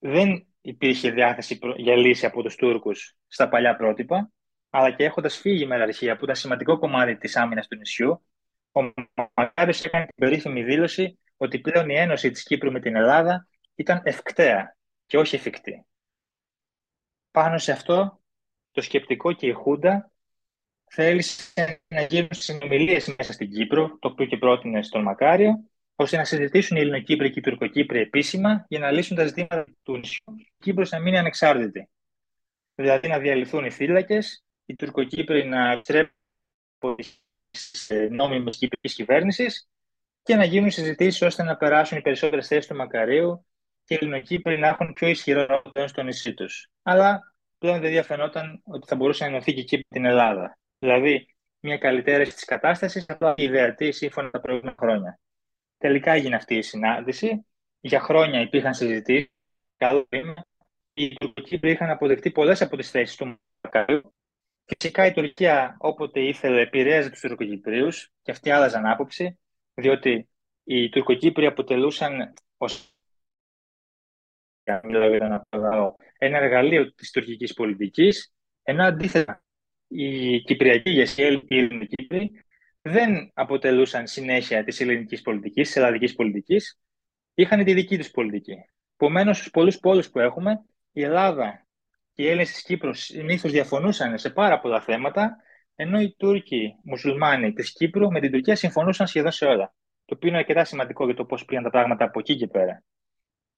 [0.06, 4.30] δεν υπήρχε διάθεση για λύση από τους Τούρκους στα παλιά πρότυπα,
[4.70, 8.24] αλλά και έχοντας φύγει η Μεραρχία, που ήταν σημαντικό κομμάτι της άμυνας του νησιού,
[8.72, 8.92] ο
[9.34, 14.00] Μακάριος έκανε την περίφημη δήλωση ότι πλέον η ένωση της Κύπρου με την Ελλάδα ήταν
[14.04, 14.76] ευκταία
[15.06, 15.86] και όχι εφικτή.
[17.30, 18.20] Πάνω σε αυτό,
[18.70, 20.12] το σκεπτικό και η Χούντα
[20.84, 25.64] θέλησε να γίνουν συνομιλίες μέσα στην Κύπρο, το οποίο και πρότεινε στον Μακάριο,
[25.96, 29.96] ώστε να συζητήσουν οι Ελληνοκύπροι και οι Τουρκοκύπροι επίσημα για να λύσουν τα ζητήματα του
[29.96, 31.88] νησιού και η Κύπρος να μείνει ανεξάρτητη.
[32.74, 36.14] Δηλαδή να διαλυθούν οι φύλακες, οι Τουρκοκύπροι να επιτρέπουν
[38.10, 39.46] νόμιμη κυπρική κυβέρνηση
[40.22, 43.46] και να γίνουν συζητήσεις ώστε να περάσουν οι περισσότερες θέσεις του Μακαρίου
[43.84, 46.68] και οι Ελληνοκύπροι να έχουν πιο ισχυρό ρόλο στο νησί τους.
[46.82, 50.58] Αλλά πλέον δεν διαφαινόταν ότι θα μπορούσε να ενωθεί και εκεί την Ελλάδα.
[50.78, 51.26] Δηλαδή,
[51.60, 55.18] μια καλύτερη της κατάστασης, απλά ιδεατή σύμφωνα τα προηγούμενα χρόνια.
[55.84, 57.46] Τελικά έγινε αυτή η συνάντηση.
[57.80, 59.28] Για χρόνια υπήρχαν συζητήσεις.
[59.76, 60.34] Καλό βήμα.
[60.94, 64.14] Οι Τουρκοκύπροι είχαν αποδεχτεί πολλές από τις θέσεις του Μακαρίου.
[64.64, 69.38] Φυσικά η Τουρκία όποτε ήθελε επηρέαζε τους Τουρκοκυπρίους και αυτοί άλλαζαν άποψη,
[69.74, 70.28] διότι
[70.64, 72.94] οι Τουρκοκύπροι αποτελούσαν ως
[76.18, 79.42] ένα εργαλείο της τουρκικής πολιτικής, ενώ αντίθετα
[79.88, 82.43] η Κυπριακή ηγεσία, οι Ελληνικοί Κύπροι,
[82.86, 86.80] δεν αποτελούσαν συνέχεια της ελληνικής πολιτικής, της ελλαδικής πολιτικής,
[87.34, 88.54] είχαν τη δική τους πολιτική.
[88.94, 91.66] Επομένως, στους πολλούς πόλους που έχουμε, η Ελλάδα
[92.12, 95.36] και οι Έλληνες της Κύπρου συνήθως διαφωνούσαν σε πάρα πολλά θέματα,
[95.74, 99.74] ενώ οι Τούρκοι μουσουλμάνοι της Κύπρου με την Τουρκία συμφωνούσαν σχεδόν σε όλα.
[100.04, 102.82] Το οποίο είναι αρκετά σημαντικό για το πώς πήγαν τα πράγματα από εκεί και πέρα.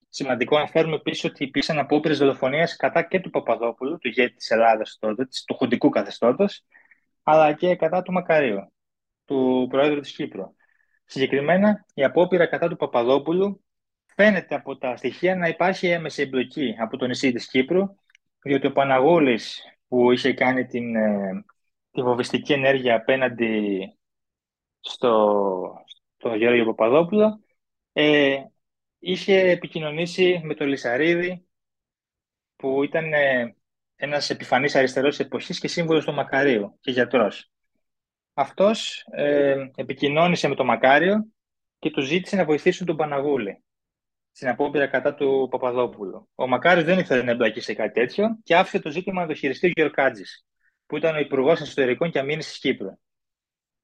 [0.09, 4.51] Σημαντικό να φέρουμε πίσω ότι υπήρξαν απόπειρες δολοφονίας κατά και του Παπαδόπουλου, του ηγέτη της
[4.51, 6.65] Ελλάδας τότε, του χουντικού καθεστώτος,
[7.23, 8.73] αλλά και κατά του Μακαρίου,
[9.27, 10.55] του Προέδρου της Κύπρου.
[11.05, 13.65] Συγκεκριμένα, η απόπειρα κατά του Παπαδόπουλου
[14.07, 17.85] φαίνεται από τα στοιχεία να υπάρχει έμεση εμπλοκή από το νησί της Κύπρου,
[18.43, 21.45] διότι ο Παναγούλης που είχε κάνει την, ε,
[21.91, 23.81] τη βοβιστική ενέργεια απέναντι
[24.81, 25.85] στο,
[26.17, 27.41] στο Γεώργιο Παπαδόπουλο,
[27.93, 28.43] ε,
[28.99, 31.47] είχε επικοινωνήσει με τον Λισαρίδη,
[32.57, 33.57] που ήταν ε,
[33.97, 37.51] ένας επιφανής αριστερός της εποχής και σύμβουλος του Μακαρίου και γιατρός.
[38.39, 41.27] Αυτός ε, επικοινώνησε με τον Μακάριο
[41.79, 43.65] και τους ζήτησε να βοηθήσουν τον Παναγούλη
[44.33, 46.29] στην απόπειρα κατά του Παπαδόπουλου.
[46.35, 49.35] Ο Μακάριος δεν ήθελε να εμπλακεί σε κάτι τέτοιο και άφησε το ζήτημα να το
[49.35, 50.47] χειριστεί ο Γιωρκάτζης,
[50.87, 52.99] που ήταν ο Υπουργός Εσωτερικών και Αμήνης της Κύπρου.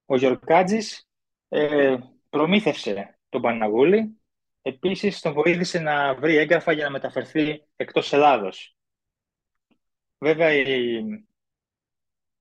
[0.07, 1.09] Ο Γιωρκάτζης
[1.48, 1.96] ε,
[2.30, 4.22] προμήθευσε τον Παναγούλη
[4.62, 8.76] Επίσης, τον βοήθησε να βρει έγγραφα για να μεταφερθεί εκτός Ελλάδος.
[10.18, 10.96] Βέβαια, η,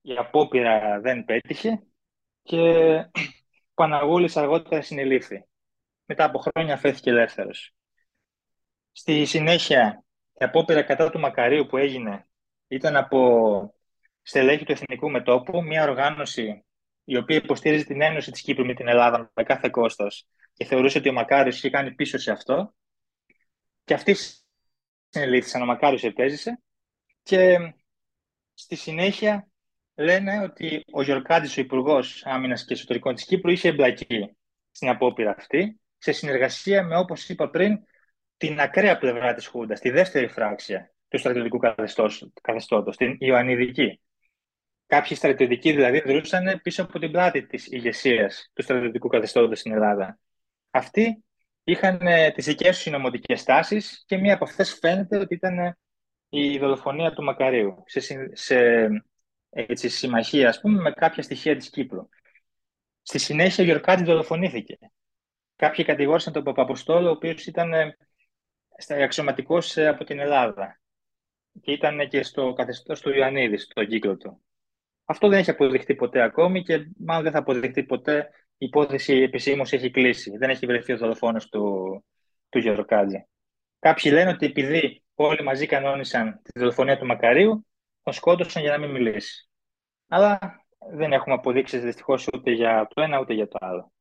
[0.00, 1.82] η απόπειρα δεν πέτυχε
[2.42, 5.44] και ο Παναγούλης αργότερα συνελήφθη.
[6.04, 7.74] Μετά από χρόνια φέθηκε ελεύθερος.
[8.92, 12.26] Στη συνέχεια, η απόπειρα κατά του Μακαρίου που έγινε
[12.68, 13.74] ήταν από
[14.22, 16.64] στελέχη του Εθνικού Μετώπου, μια οργάνωση
[17.04, 20.98] η οποία υποστήριζε την ένωση της Κύπρου με την Ελλάδα με κάθε κόστος και θεωρούσε
[20.98, 22.74] ότι ο Μακάριος είχε κάνει πίσω σε αυτό.
[23.84, 24.16] Και αυτοί
[25.08, 26.62] συνελήφθησαν, ο Μακάριος επέζησε.
[27.22, 27.58] Και
[28.54, 29.51] στη συνέχεια
[29.94, 34.36] λένε ότι ο Γιορκάντης, ο Υπουργός Άμυνας και Εσωτερικών της Κύπρου, είχε εμπλακεί
[34.70, 37.78] στην απόπειρα αυτή, σε συνεργασία με, όπως είπα πριν,
[38.36, 41.58] την ακραία πλευρά της Χούντας, τη δεύτερη φράξια του στρατιωτικού
[42.42, 44.00] καθεστώτος, την Ιωαννιδική.
[44.86, 50.18] Κάποιοι στρατιωτικοί δηλαδή δρούσαν πίσω από την πλάτη της ηγεσίας του στρατιωτικού καθεστώτος στην Ελλάδα.
[50.70, 51.24] Αυτοί
[51.64, 55.78] είχαν ε, τις δικές τους συνομωτικές τάσεις και μία από αυτές φαίνεται ότι ήταν ε,
[56.28, 58.00] η δολοφονία του Μακαρίου σε,
[58.32, 58.88] σε
[59.54, 62.08] έτσι, συμμαχία, ας πούμε, με κάποια στοιχεία της Κύπρου.
[63.02, 64.78] Στη συνέχεια, ο Γιορκάτης δολοφονήθηκε.
[65.56, 67.96] Κάποιοι κατηγόρησαν τον Παπαποστόλο, ο οποίος ήταν ε,
[69.02, 70.80] αξιωματικός από την Ελλάδα
[71.60, 74.42] και ήταν και στο καθεστώς του Ιωαννίδη, στο κύκλο του.
[75.04, 79.72] Αυτό δεν έχει αποδειχτεί ποτέ ακόμη και μάλλον δεν θα αποδειχτεί ποτέ η υπόθεση επισήμως
[79.72, 80.36] έχει κλείσει.
[80.36, 82.04] Δεν έχει βρεθεί ο δολοφόνος του,
[82.48, 83.26] του Γεωροκάτζη.
[83.78, 87.66] Κάποιοι λένε ότι επειδή όλοι μαζί κανόνισαν τη δολοφονία του Μακαρίου,
[88.02, 89.48] τον σκότωσαν για να μην μιλήσει.
[90.08, 93.92] Αλλά δεν έχουμε αποδείξεις δυστυχώς ούτε για το ένα ούτε για το άλλο.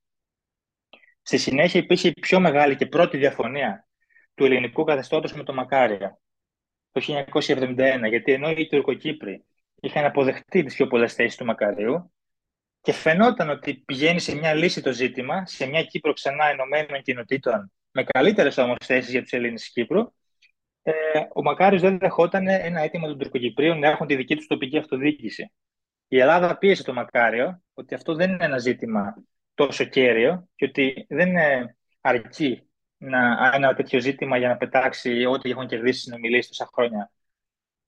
[1.22, 3.88] Στη συνέχεια υπήρχε η πιο μεγάλη και πρώτη διαφωνία
[4.34, 6.20] του ελληνικού καθεστώτος με το Μακάρια
[6.92, 9.46] το 1971, γιατί ενώ οι Τουρκοκύπροι
[9.76, 12.12] είχαν αποδεχτεί τις πιο πολλές θέσεις του Μακαρίου,
[12.82, 17.72] και φαινόταν ότι πηγαίνει σε μια λύση το ζήτημα, σε μια Κύπρο ξανά ενωμένων κοινοτήτων
[17.92, 20.12] με καλύτερες όμως θέσεις για τους Έλληνες της Κύπρου,
[20.84, 20.94] ε,
[21.34, 25.52] ο Μακάριος δεν δεχόταν ένα αίτημα των Τουρκοκυπρίων να έχουν τη δική τους τοπική αυτοδιοίκηση.
[26.08, 29.16] Η Ελλάδα πίεσε το Μακάριο ότι αυτό δεν είναι ένα ζήτημα
[29.54, 35.50] τόσο κέριο και ότι δεν είναι αρκεί να, ένα τέτοιο ζήτημα για να πετάξει ό,τι
[35.50, 37.12] έχουν κερδίσει συνομιλίες τόσα χρόνια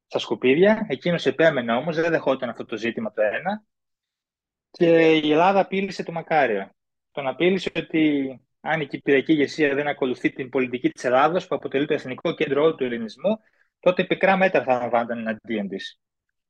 [0.08, 0.86] στα σκουπίδια.
[0.90, 3.64] Εκείνος επέμενε όμως, δεν δεχόταν αυτό το ζήτημα το ένα.
[4.72, 6.70] Και η Ελλάδα απείλησε το Μακάριο.
[7.12, 11.86] Τον απείλησε ότι αν η Κυπριακή ηγεσία δεν ακολουθεί την πολιτική της Ελλάδος, που αποτελεί
[11.86, 13.40] το εθνικό κέντρο όλου του ελληνισμού,
[13.80, 16.00] τότε πικρά μέτρα θα λαμβάνονταν εναντίον της.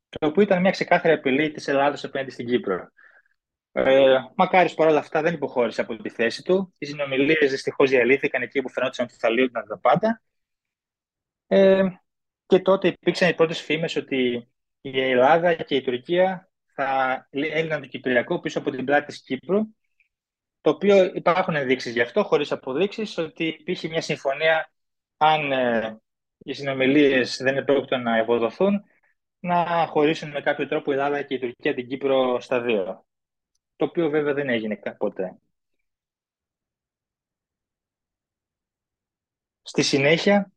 [0.09, 2.91] Το οποίο ήταν μια ξεκάθαρη απειλή της Ελλάδα απέναντι στην Κύπρο.
[3.71, 6.73] Ε, Μακάρι παρόλα αυτά δεν υποχώρησε από τη θέση του.
[6.77, 10.21] Οι συνομιλίες δυστυχώς διαλύθηκαν εκεί που φαινόταν ότι θα λύγουν τα πάντα.
[11.47, 11.83] Ε,
[12.45, 14.47] και τότε υπήρξαν οι πρώτες φήμες ότι
[14.81, 19.59] η Ελλάδα και η Τουρκία θα έλυναν το Κυπριακό πίσω από την πλάτη της Κύπρου.
[20.63, 24.71] Το οποίο υπάρχουν ενδείξεις γι' αυτό, χωρίς αποδείξεις, ότι υπήρχε μια συμφωνία
[25.17, 26.01] αν ε,
[26.37, 28.83] οι συνομιλίες δεν επρόκειτο να ευοδοθούν,
[29.39, 33.05] να χωρίσουν με κάποιο τρόπο η Ελλάδα και η Τουρκία την Κύπρο στα δύο
[33.75, 35.37] το οποίο βέβαια δεν έγινε ποτέ.
[39.61, 40.51] Στη συνέχεια,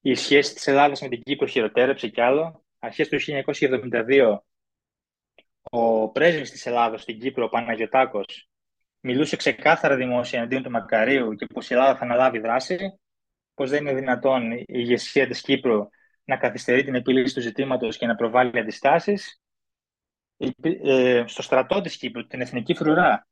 [0.00, 2.64] η σχέση της Ελλάδας με την Κύπρο χειροτέρεψε κι άλλο.
[2.78, 4.38] Αρχές του 1972,
[5.62, 8.51] ο πρέσβης της Ελλάδας στην Κύπρο, ο Παναγιωτάκος,
[9.02, 13.00] μιλούσε ξεκάθαρα δημόσια αντίον του Μακαρίου και πως η Ελλάδα θα αναλάβει δράση,
[13.54, 15.88] πως δεν είναι δυνατόν η ηγεσία της Κύπρου
[16.24, 19.40] να καθυστερεί την επίλυση του ζητήματος και να προβάλλει αντιστάσεις
[20.62, 23.26] ε, στο στρατό της Κύπρου, την Εθνική Φρουρά,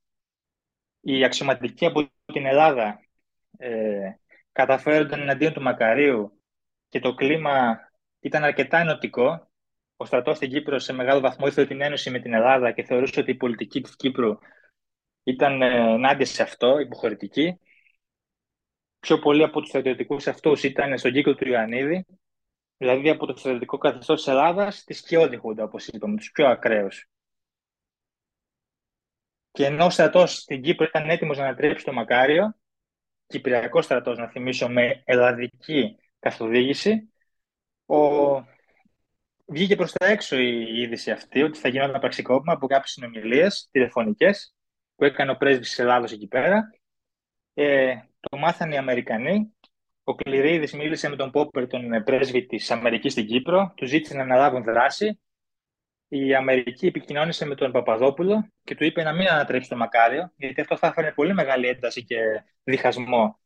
[1.01, 3.01] οι αξιωματικοί από την Ελλάδα
[3.59, 4.11] ε,
[4.53, 6.41] καταφέρονταν εναντίον του Μακαρίου
[6.89, 7.79] και το κλίμα
[8.21, 9.51] ήταν αρκετά ενωτικό.
[9.97, 13.21] Ο στρατός στην Κύπρο σε μεγάλο βαθμό ήθελε την ένωση με την Ελλάδα και θεωρούσε
[13.21, 14.39] ότι η πολιτική της Κύπρου
[15.23, 17.59] ήταν ε, ενάντια σε αυτό, υποχωρητική.
[19.01, 22.07] Πιο πολλοί από τους στρατιωτικούς αυτούς ήταν στον κύκλο του Ιωαννίδη
[22.81, 27.09] δηλαδή από το στρατιωτικό καθεστώς της Ελλάδας της σκιώδη χούντα, όπως είπαμε, τους πιο ακραίους.
[29.51, 32.55] Και ενώ ο στρατός στην Κύπρο ήταν έτοιμος να ανατρέψει το Μακάριο,
[33.27, 37.13] Κυπριακός στρατός, να θυμίσω, με ελλαδική καθοδήγηση,
[37.87, 37.97] ο...
[39.47, 44.55] βγήκε προς τα έξω η είδηση αυτή ότι θα γινόταν πραξικόπημα από κάποιες συνομιλίες τηλεφωνικές
[45.01, 46.71] που έκανε ο πρέσβης της Ελλάδος εκεί πέρα.
[47.55, 49.55] Ε, το μάθανε οι Αμερικανοί
[50.05, 54.23] ο Κληρίδης μίλησε με τον Πόπερ, τον πρέσβη της Αμερικής στην Κύπρο, του ζήτησε να
[54.23, 55.21] αναλάβουν δράση.
[56.09, 60.61] Η Αμερική επικοινώνησε με τον Παπαδόπουλο και του είπε να μην ανατρέψει το Μακάριο, γιατί
[60.61, 62.17] αυτό θα έφερε πολύ μεγάλη ένταση και
[62.63, 63.41] διχασμό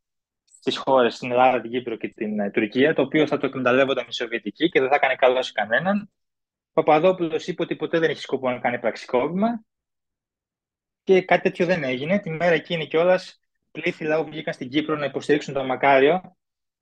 [0.44, 4.06] στις χώρες, στην Ελλάδα, την Κύπρο και την ε, Τουρκία, το οποίο θα το εκμεταλλεύονταν
[4.08, 6.10] οι Σοβιετικοί και δεν θα έκανε καλό σε κανέναν.
[6.72, 9.64] Ο Παπαδόπουλος είπε ότι ποτέ δεν έχει σκοπό να κάνει πραξικόπημα
[11.04, 12.18] και κάτι τέτοιο δεν έγινε.
[12.18, 13.40] Τη μέρα εκείνη κιόλας
[13.70, 16.36] πλήθη λαού βγήκαν στην Κύπρο να υποστηρίξουν το Μακάριο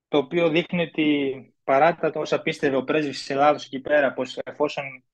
[0.09, 4.39] το οποίο δείχνει ότι παρά τα όσα πίστευε ο πρέσβης της Ελλάδα εκεί πέρα, πως
[4.45, 5.05] εφόσον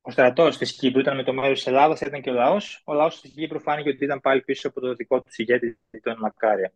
[0.00, 2.92] ο στρατός της Κύπρου ήταν με το μέρος της Ελλάδας, ήταν και ο λαός, ο
[2.92, 6.72] λαός της Κύπρου φάνηκε ότι ήταν πάλι πίσω από το δικό του ηγέτη, τον Μακάρια.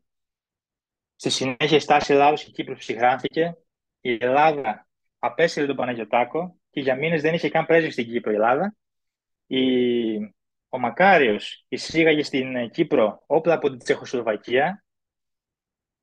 [1.16, 3.56] Στη συνέχεια, η στάση Ελλάδα και Κύπρου ψυχράνθηκε.
[4.00, 8.34] Η Ελλάδα απέσυρε τον Παναγιωτάκο και για μήνες δεν είχε καν πρέσβη στην Κύπρο η
[8.34, 8.76] Ελλάδα.
[9.46, 9.58] Η...
[10.68, 14.84] Ο Μακάριος εισήγαγε στην Κύπρο όπλα από την Τσεχοσλοβακία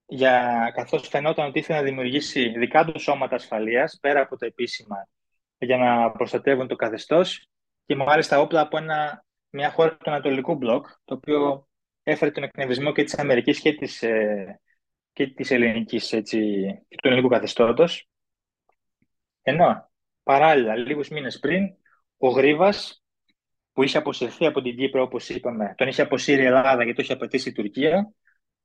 [0.06, 5.08] για, καθώς φαινόταν ότι ήθελε να δημιουργήσει δικά του σώματα ασφαλείας, πέρα από τα επίσημα,
[5.58, 7.48] για να προστατεύουν το καθεστώς
[7.86, 11.68] και μάλιστα όπλα από ένα, μια χώρα του Ανατολικού Μπλοκ, το οποίο
[12.04, 14.62] έφερε τον εκνευρισμό και της Αμερικής και της, ε,
[15.14, 16.40] και της ελληνικής, έτσι,
[16.88, 18.10] και του ελληνικού καθεστώτος.
[19.42, 19.92] Ενώ,
[20.24, 21.76] παράλληλα, λίγους μήνες πριν,
[22.18, 23.05] ο Γρίβας,
[23.76, 27.02] που είχε αποσυρθεί από την Κύπρο, όπως είπαμε, τον είχε αποσύρει η Ελλάδα γιατί το
[27.02, 28.14] είχε απαιτήσει η Τουρκία,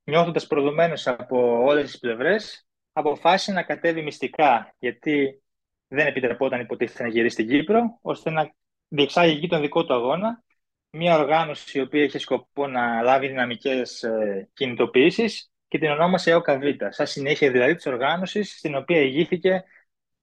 [0.03, 5.43] νιώθοντας προδομένος από όλες τις πλευρές, αποφάσισε να κατέβει μυστικά, γιατί
[5.87, 8.53] δεν επιτρεπόταν υποτίθεται να γυρίσει στην Κύπρο, ώστε να
[8.87, 10.43] διεξάγει εκεί τον δικό του αγώνα,
[10.89, 16.91] μια οργάνωση η οποία είχε σκοπό να λάβει δυναμικές ε, κινητοποιήσεις και την ονόμασε ΕΟΚΑΒΙΤΑ,
[16.91, 19.63] σαν συνέχεια δηλαδή της οργάνωσης στην οποία ηγήθηκε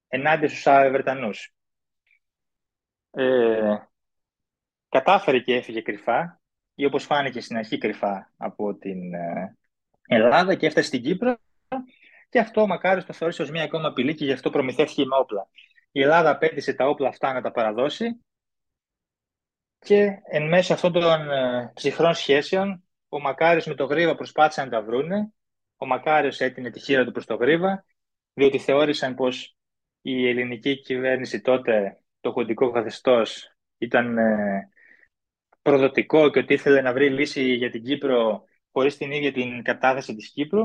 [0.09, 1.53] ενάντια στους Βρετανούς.
[3.11, 3.77] Ε,
[4.89, 6.41] κατάφερε και έφυγε κρυφά,
[6.75, 9.57] ή όπως φάνηκε στην αρχή κρυφά από την ε,
[10.07, 11.39] Ελλάδα και έφτασε στην Κύπρο.
[12.29, 15.49] Και αυτό μακάρι το θεώρησε ως μια ακόμα απειλή και γι' αυτό προμηθεύτηκε με όπλα.
[15.93, 18.25] Η Ελλάδα απέτησε τα όπλα αυτά να τα παραδώσει
[19.79, 24.71] και εν μέσω αυτών των ε, ψυχρών σχέσεων ο Μακάριος με το Γρίβα προσπάθησαν να
[24.71, 25.33] τα βρούνε.
[25.77, 27.85] Ο Μακάριος έτεινε τη χείρα του προς το Γρίβα
[28.35, 29.57] διότι θεώρησαν πως
[30.03, 34.69] η ελληνική κυβέρνηση τότε, το κοντικό καθεστώς ήταν ε,
[35.63, 40.15] προδοτικό και ότι ήθελε να βρει λύση για την Κύπρο χωρίς την ίδια την κατάθεση
[40.15, 40.65] της Κύπρου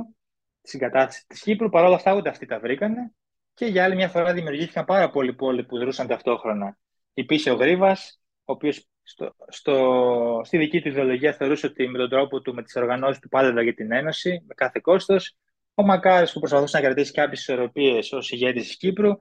[0.62, 1.70] τη συγκατάθεση της Κύπρου.
[1.70, 3.14] Παρ' όλα αυτά, ούτε αυτοί τα βρήκανε.
[3.54, 6.78] Και για άλλη μια φορά δημιουργήθηκαν πάρα πολλοί πόλοι που δρούσαν ταυτόχρονα.
[7.14, 12.10] Υπήρχε ο Γρήβα, ο οποίος στο, στο, στη δική του ιδεολογία θεωρούσε ότι με τον
[12.10, 15.36] τρόπο του, με τις οργανώσεις του πάλευε για την Ένωση, με κάθε κόστος.
[15.74, 19.12] Ο Μακάρης που προσπαθούσε να κρατήσει κάποιες ισορροπίες ως ηγέτης της Κύπρου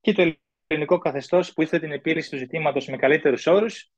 [0.00, 0.34] και το
[0.66, 3.90] ελληνικό καθεστώς που ήθελε την επίλυση του ζητήματος με καλύτερους όρους,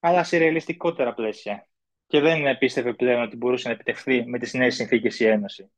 [0.00, 1.68] αλλά σε ρεαλιστικότερα πλαίσια.
[2.06, 5.72] Και δεν πίστευε πλέον ότι μπορούσε να επιτευχθεί με τις νέες συνθήκες η Ένωση.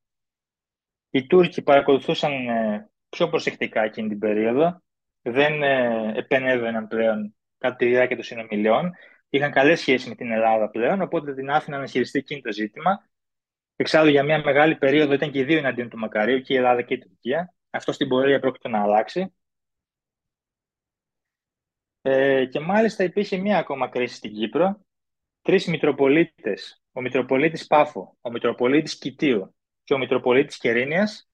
[1.11, 4.83] Οι Τούρκοι παρακολουθούσαν ε, πιο προσεκτικά εκείνη την περίοδο,
[5.23, 8.93] δεν ε, επενέβαιναν πλέον κατά τη διάρκεια των συνομιλιών.
[9.29, 13.11] Είχαν καλές σχέσεις με την Ελλάδα πλέον, οπότε την άφηναν να χειριστεί εκείνη το ζήτημα.
[13.77, 16.83] Εξάλλου, για μια μεγάλη περίοδο ήταν και οι δύο εναντίον του Μακαρίου, και η Ελλάδα
[16.83, 17.55] και η Τουρκία.
[17.71, 19.35] Αυτό στην πορεία πρόκειται να αλλάξει.
[22.03, 24.81] Ε, και μάλιστα υπήρχε μία ακόμα κρίση στην Κύπρο.
[25.43, 31.31] Τρεις Μητροπολίτες, ο Μητροπολίτης Πάφο, ο Μητροπολίτης Κιτίου και ο Μητροπολίτης Κερίνιας,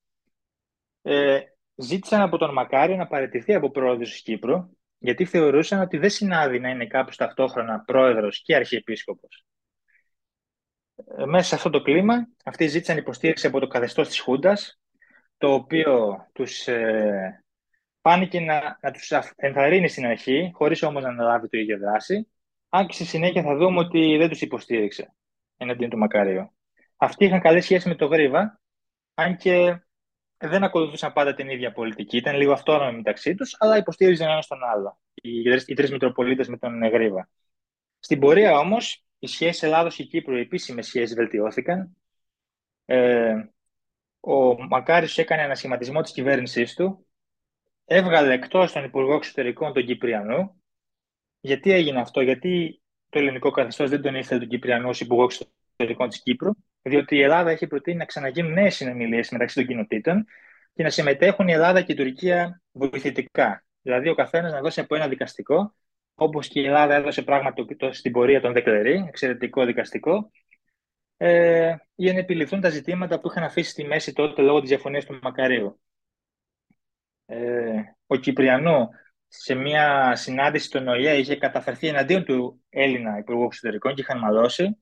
[1.02, 1.40] ε,
[1.74, 6.58] ζήτησαν από τον Μακάριο να παραιτηθεί από πρόεδρος της Κύπρου, γιατί θεωρούσαν ότι δεν συνάδει
[6.58, 9.44] να είναι κάποιος ταυτόχρονα πρόεδρος και αρχιεπίσκοπος.
[11.18, 14.80] Ε, μέσα σε αυτό το κλίμα, αυτοί ζήτησαν υποστήριξη από το καθεστώς της Χούντας,
[15.38, 17.44] το οποίο τους ε,
[18.00, 22.28] φάνηκε να, να τους ενθαρρύνει στην αρχή, χωρίς όμως να αναλάβει το ίδιο δράση,
[22.68, 25.14] αν και στη συνέχεια θα δούμε ότι δεν τους υποστήριξε
[25.56, 26.52] εναντίον του Μακαρίου.
[26.96, 28.60] Αυτοί είχαν καλή σχέση με το Γρήβα,
[29.14, 29.82] αν και
[30.36, 32.16] δεν ακολουθούσαν πάντα την ίδια πολιτική.
[32.16, 35.00] Ήταν λίγο αυτόνομοι μεταξύ τους, αλλά υποστήριζαν ένα τον άλλο.
[35.14, 37.28] Οι, οι τρεις Μητροπολίτες με τον Γρήβα.
[37.98, 41.96] Στην πορεία όμως, οι σχέσεις Ελλάδος και Κύπρου, οι επίσημες σχέσεις, βελτιώθηκαν.
[42.84, 43.34] Ε,
[44.20, 47.07] ο Μακάρης έκανε ένα σχηματισμό της κυβέρνησής του
[47.88, 50.62] έβγαλε εκτός τον Υπουργό Εξωτερικών τον Κυπριανού.
[51.40, 56.08] Γιατί έγινε αυτό, γιατί το ελληνικό καθεστώς δεν τον ήθελε τον Κυπριανό ως Υπουργό Εξωτερικών
[56.08, 56.50] της Κύπρου,
[56.82, 60.24] διότι η Ελλάδα έχει προτείνει να ξαναγίνουν νέες συνομιλίες μεταξύ των κοινοτήτων
[60.74, 63.64] και να συμμετέχουν η Ελλάδα και η Τουρκία βοηθητικά.
[63.82, 65.74] Δηλαδή, ο καθένας να δώσει από ένα δικαστικό,
[66.14, 70.30] όπως και η Ελλάδα έδωσε πράγματι στην πορεία των Δεκλερή, εξαιρετικό δικαστικό,
[71.16, 75.04] ε, για να επιληθούν τα ζητήματα που είχαν αφήσει στη μέση τότε λόγω της διαφωνίας
[75.04, 75.87] του Μακαρίου ε,
[78.06, 78.88] ο Κυπριανό
[79.28, 84.76] σε μια συνάντηση στον ΟΗΕ είχε καταφερθεί εναντίον του Έλληνα Υπουργού Εξωτερικών και είχαν μαλώσει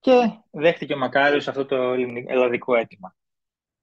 [0.00, 0.12] και
[0.50, 1.92] δέχτηκε ο Μακάριος αυτό το
[2.26, 3.16] ελλαδικό αίτημα.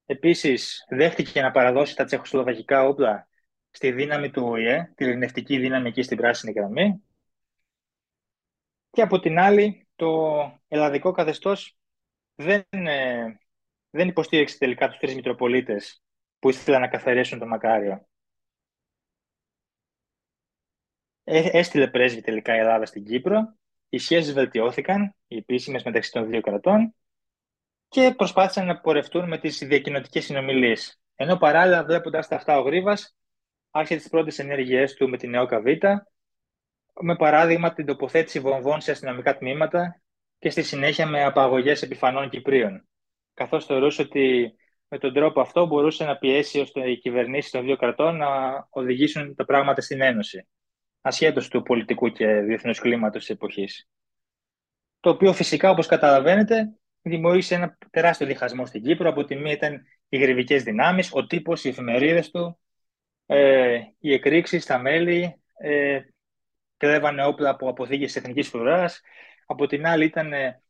[0.06, 3.28] Επίσης, δέχτηκε να παραδώσει τα τσεχοσλοβακικά όπλα
[3.72, 7.04] στη δύναμη του ΟΗΕ, τη ειρηνευτική δύναμη εκεί στην πράσινη γραμμή.
[8.90, 10.32] Και από την άλλη, το
[10.68, 11.78] ελλαδικό καθεστώς
[12.36, 13.40] δεν, ε,
[13.90, 16.04] δεν υποστήριξε τελικά τους τρεις Μητροπολίτες
[16.40, 18.08] που ήθελαν να καθαρίσουν το Μακάριο.
[21.24, 23.58] Ε, έστειλε πρέσβη τελικά η Ελλάδα στην Κύπρο.
[23.90, 26.96] Οι σχέσεις βελτιώθηκαν, οι επίσημες μεταξύ των δύο κρατών
[27.88, 31.02] και προσπάθησαν να πορευτούν με τις διακοινωτικές συνομιλίες.
[31.16, 32.98] Ενώ παράλληλα, βλέποντας τα αυτά, ο Γρήβα
[33.72, 35.66] άρχισε τις πρώτες ενέργειές του με την ΕΟΚΑ Β,
[37.02, 40.02] με παράδειγμα την τοποθέτηση βομβών σε αστυνομικά τμήματα
[40.40, 42.88] και στη συνέχεια με απαγωγές επιφανών Κυπρίων.
[43.34, 44.54] Καθώς θεωρούσε ότι
[44.90, 48.28] με τον τρόπο αυτό μπορούσε να πιέσει ώστε οι κυβερνήσεις των δύο κρατών να
[48.70, 50.48] οδηγήσουν τα πράγματα στην Ένωση,
[51.02, 53.90] ασχέτως του πολιτικού και διεθνούς κλίματος της εποχής.
[55.00, 59.10] Το οποίο φυσικά, όπως καταλαβαίνετε, δημιούργησε ένα τεράστιο διχασμό στην Κύπρο.
[59.10, 62.60] Από τη μία ήταν οι γρηβικέ δυνάμεις, ο τύπος, οι εφημερίδες του,
[63.26, 66.00] ε, οι εκρήξεις, τα μέλη, ε,
[66.78, 69.02] κλέβανε όπλα από αποθήκες της εθνικής φρουράς.
[69.46, 70.62] Από την άλλη ήταν ε,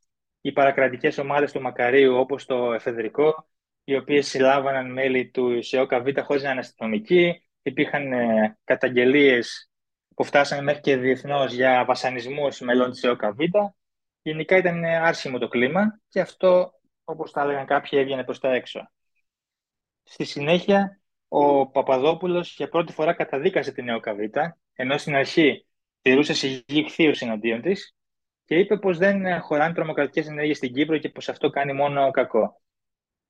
[0.41, 3.49] οι παρακρατικές ομάδες του Μακαρίου, όπως το εφεδρικό,
[3.89, 7.49] οι οποίες συλλάβαναν μέλη του ΣΕΟΚΑ Β χωρίς να είναι αστυνομικοί.
[7.61, 9.71] Υπήρχαν ε, καταγγελίες
[10.15, 13.39] που φτάσανε μέχρι και διεθνώς για βασανισμούς μελών της ΣΕΟΚΑ Β.
[14.21, 16.71] Γενικά ήταν άρσιμο το κλίμα και αυτό,
[17.03, 18.91] όπως τα έλεγαν κάποιοι, έβγαινε προς τα έξω.
[20.03, 24.19] Στη συνέχεια, ο Παπαδόπουλος για πρώτη φορά καταδίκασε την ΕΟΚΑ Β,
[24.73, 25.65] ενώ στην αρχή
[26.01, 27.95] τηρούσε συγγύη χθείους εναντίον της
[28.45, 32.61] και είπε πως δεν χωράνε τρομοκρατικές ενέργειες στην Κύπρο και πως αυτό κάνει μόνο κακό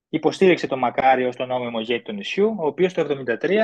[0.09, 3.59] υποστήριξε τον Μακάριο στον νόμιμο ηγέτη του νησιού, ο οποίος το 1973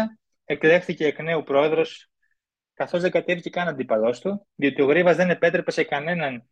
[0.45, 2.09] εκλέχθηκε εκ νέου πρόεδρος,
[2.73, 6.49] καθώς δεν κατέβηκε καν αντίπαλός του, διότι ο Γρήβας δεν επέτρεπε σε κανέναν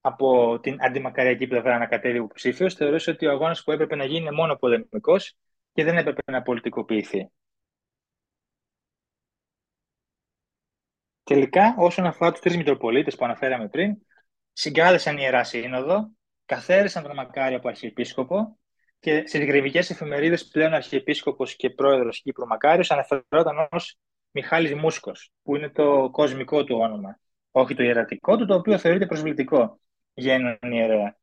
[0.00, 4.18] από την αντιμακαριακή πλευρά να κατέβει υποψήφιος, θεωρούσε ότι ο αγώνας που έπρεπε να γίνει
[4.18, 5.36] είναι μόνο πολεμικός
[5.72, 7.30] και δεν έπρεπε να πολιτικοποιηθεί.
[11.22, 13.96] Τελικά, όσον αφορά τους τρεις Μητροπολίτες που αναφέραμε πριν,
[14.52, 16.10] συγκάλεσαν ιερά σύνοδο,
[16.44, 18.58] καθαίρεσαν τον Μακάριο από αρχιεπίσκοπο
[19.00, 23.98] και στις γρηβικέ εφημερίδες πλέον Αρχιεπίσκοπος και πρόεδρος Κύπρου Μακάριος αναφερόταν ως
[24.30, 27.18] Μιχάλης Μούσκος, που είναι το κοσμικό του όνομα,
[27.50, 29.80] όχι το ιερατικό του, το οποίο θεωρείται προσβλητικό
[30.14, 31.16] για έναν ιερέα.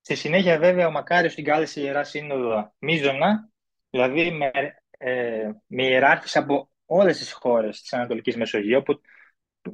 [0.00, 3.50] Στη συνέχεια, βέβαια, ο Μακάριος την κάλεσε η Ιερά Σύνοδο μίζωνα,
[3.90, 4.50] δηλαδή με,
[4.90, 9.00] ε, με ιεράρχες από όλες τις χώρες της Ανατολικής Μεσογείου, που,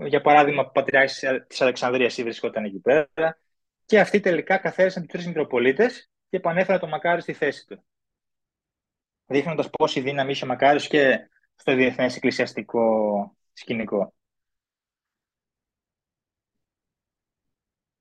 [0.07, 3.39] για παράδειγμα, ο Πατριάρχης της Αλεξανδρίας βρισκόταν εκεί πέρα,
[3.87, 7.85] και αυτοί τελικά καθαίρεσαν τους τρεις Μητροπολίτες και επανέφεραν τον Μακάριο στη θέση του.
[9.27, 14.15] Δείχνοντας πόση δύναμη είχε ο Μακάριος και στο διεθνές εκκλησιαστικό σκηνικό.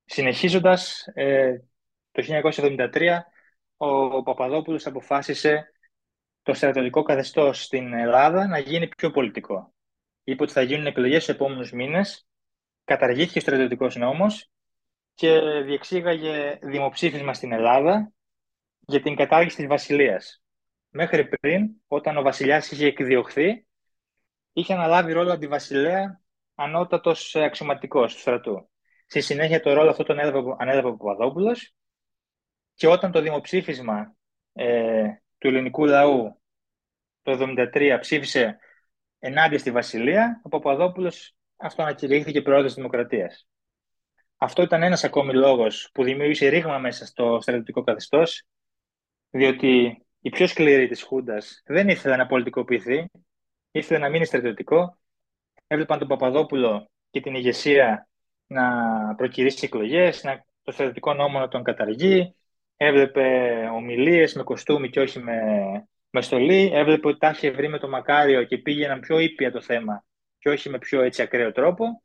[0.05, 1.57] Συνεχίζοντας, ε,
[2.11, 3.25] το 1973
[3.77, 5.71] ο Παπαδόπουλος αποφάσισε
[6.41, 9.73] το στρατιωτικό καθεστώς στην Ελλάδα να γίνει πιο πολιτικό.
[10.23, 12.27] Είπε ότι θα γίνουν εκλογές στους επόμενους μήνες,
[12.83, 14.49] καταργήθηκε ο στρατιωτικός νόμος
[15.13, 18.13] και διεξήγαγε δημοψήφισμα στην Ελλάδα
[18.87, 20.43] για την κατάργηση της βασιλείας.
[20.89, 23.67] Μέχρι πριν, όταν ο βασιλιάς είχε εκδιωχθεί,
[24.53, 26.21] είχε αναλάβει ρόλο αντιβασιλέα
[26.55, 28.69] ανώτατος αξιωματικός του στρατού.
[29.05, 30.19] Στη συνέχεια το ρόλο αυτό τον
[30.59, 31.73] ανέλαβε ο Παπαδόπουλος
[32.73, 34.15] και όταν το δημοψήφισμα
[34.53, 35.07] ε,
[35.37, 36.41] του ελληνικού λαού
[37.21, 37.37] το
[37.73, 38.57] 1973 ψήφισε
[39.19, 43.47] ενάντια στη Βασιλεία, ο Παπαδόπουλος αυτό ανακηρύχθηκε πρόεδρος της Δημοκρατίας.
[44.37, 48.43] Αυτό ήταν ένας ακόμη λόγος που δημιούργησε ρήγμα μέσα στο στρατιωτικό καθεστώς,
[49.35, 53.05] διότι η πιο σκληρή της Χούντας δεν ήθελε να πολιτικοποιηθεί,
[53.71, 54.97] ήθελε να μείνει στρατιωτικό.
[55.67, 58.07] Έβλεπαν τον Παπαδόπουλο και την ηγεσία
[58.47, 58.63] να
[59.15, 62.35] προκυρήσει εκλογές, να, το στρατιωτικό νόμο να τον καταργεί,
[62.77, 65.41] έβλεπε ομιλίες με κοστούμι και όχι με,
[66.09, 69.61] με στολή, έβλεπε ότι τα είχε βρει με το Μακάριο και πήγαιναν πιο ήπια το
[69.61, 70.05] θέμα
[70.37, 72.03] και όχι με πιο έτσι ακραίο τρόπο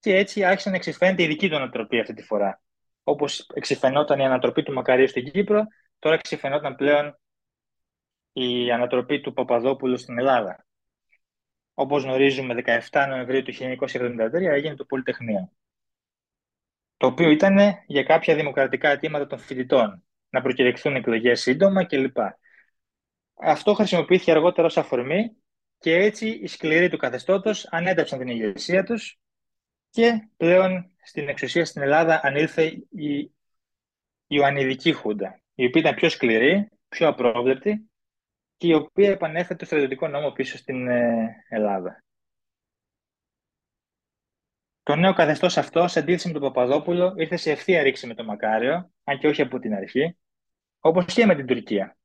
[0.00, 2.60] και έτσι άρχισε να εξηφαίνεται η δική του ανατροπή αυτή τη φορά.
[3.02, 5.66] Όπως εξηφαινόταν η ανατροπή του Μακαρίου στην Κύπρο,
[6.06, 7.18] τώρα εξηφαινόταν πλέον
[8.32, 10.66] η ανατροπή του Παπαδόπουλου στην Ελλάδα.
[11.74, 12.54] Όπως γνωρίζουμε,
[12.90, 15.50] 17 Νοεμβρίου του 1973 έγινε το Πολυτεχνείο
[16.96, 22.16] το οποίο ήταν για κάποια δημοκρατικά αιτήματα των φοιτητών, να προκηρυχθούν εκλογές σύντομα κλπ.
[23.34, 25.36] Αυτό χρησιμοποιήθηκε αργότερα ως αφορμή
[25.78, 29.18] και έτσι οι σκληροί του καθεστώτος ανέταψαν την ηγεσία τους
[29.90, 33.30] και πλέον στην εξουσία στην Ελλάδα ανήλθε η
[34.26, 37.90] Ιωαννιδική Χούντα, η οποία ήταν πιο σκληρή, πιο απρόβλεπτη
[38.56, 42.04] και η οποία επανέφερε το στρατιωτικό νόμο πίσω στην ε, Ελλάδα.
[44.82, 48.24] Το νέο καθεστώς αυτό, σε αντίθεση με τον Παπαδόπουλο, ήρθε σε ευθεία ρήξη με τον
[48.24, 50.16] Μακάριο, αν και όχι από την αρχή,
[50.80, 51.96] όπως και με την Τουρκία.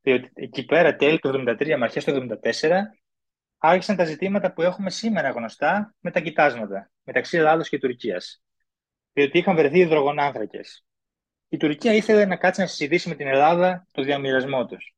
[0.00, 2.70] Διότι εκεί πέρα, τέλη του 1973 με αρχέ του 1974,
[3.58, 8.42] άρχισαν τα ζητήματα που έχουμε σήμερα γνωστά με τα κοιτάσματα μεταξύ Ελλάδος και Τουρκίας.
[9.12, 10.87] Διότι είχαν βρεθεί υδρογονάνθρακες.
[11.48, 14.94] Η Τουρκία ήθελε να κάτσει να συζητήσει με την Ελλάδα το διαμοιρασμό τους.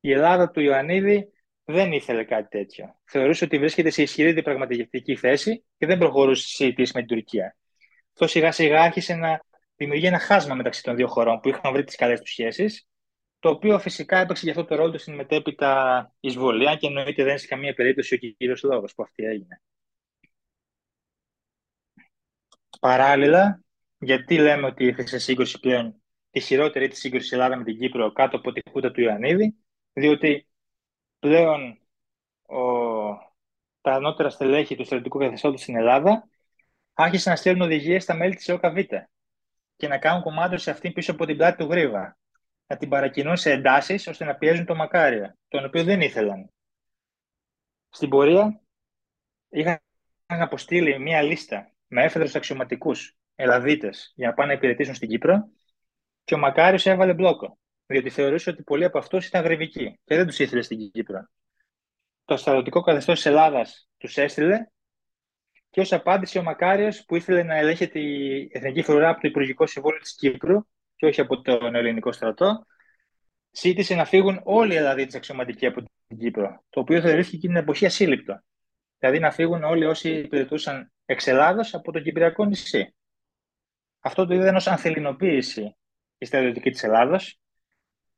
[0.00, 1.32] Η Ελλάδα του Ιωαννίδη
[1.64, 3.00] δεν ήθελε κάτι τέτοιο.
[3.04, 7.56] Θεωρούσε ότι βρίσκεται σε ισχυρή διαπραγματευτική θέση και δεν προχωρούσε στι συζητήσει με την Τουρκία.
[8.12, 9.40] Αυτό σιγά σιγά άρχισε να
[9.76, 12.86] δημιουργεί ένα χάσμα μεταξύ των δύο χωρών που είχαν βρει τις καλές τους σχέσεις,
[13.38, 17.22] το οποίο φυσικά έπαιξε για αυτό το ρόλο του στην μετέπειτα εισβολή, αν και εννοείται
[17.22, 19.60] δεν είναι σε καμία περίπτωση ο κύριος λόγος που αυτή έγινε.
[22.80, 23.60] Παράλληλα,
[24.00, 28.12] γιατί λέμε ότι ήρθε σε σύγκρουση πλέον τη χειρότερη της σύγκρουση Ελλάδα με την Κύπρο
[28.12, 29.54] κάτω από τη χούτα του Ιωαννίδη,
[29.92, 30.48] διότι
[31.18, 31.80] πλέον
[32.42, 32.58] ο,
[33.80, 36.28] τα ανώτερα στελέχη του στρατιωτικού καθεστώτος στην Ελλάδα
[36.94, 38.78] άρχισαν να στέλνουν οδηγίες στα μέλη της ΕΟΚΑΒ
[39.76, 42.18] και να κάνουν κομμάτι σε αυτήν πίσω από την πλάτη του Γρήβα.
[42.66, 46.50] Να την παρακινούν σε εντάσεις ώστε να πιέζουν το Μακάρια, τον οποίο δεν ήθελαν.
[47.88, 48.60] Στην πορεία
[49.48, 49.80] είχαν
[50.26, 55.48] αποστείλει μία λίστα με έφεδρους αξιωματικούς Ελλαδίτες για να πάνε να υπηρετήσουν στην Κύπρο
[56.24, 60.26] και ο Μακάριος έβαλε μπλόκο διότι θεωρούσε ότι πολλοί από αυτούς ήταν γρηβικοί και δεν
[60.26, 61.28] τους ήθελε στην Κύπρο.
[62.24, 64.66] Το στρατιωτικό καθεστώς της Ελλάδας τους έστειλε
[65.70, 69.66] και ως απάντηση ο Μακάριος, που ήθελε να ελέγχεται η εθνική φρουρά από το Υπουργικό
[69.66, 70.66] Συμβούλιο της Κύπρου
[70.96, 72.66] και όχι από τον ελληνικό στρατό,
[73.50, 77.62] ζήτησε να φύγουν όλοι οι Ελλαδίτε αξιωματικοί από την Κύπρο, το οποίο θεωρήθηκε εκείνη την
[77.62, 78.42] εποχή ασύλληπτο.
[78.98, 82.94] Δηλαδή να φύγουν όλοι όσοι υπηρετούσαν εξ Ελλάδος από το Κυπριακό νησί.
[84.00, 85.76] Αυτό το είδαν ως ανθελινοποίηση
[86.18, 87.40] η στρατιωτική της Ελλάδος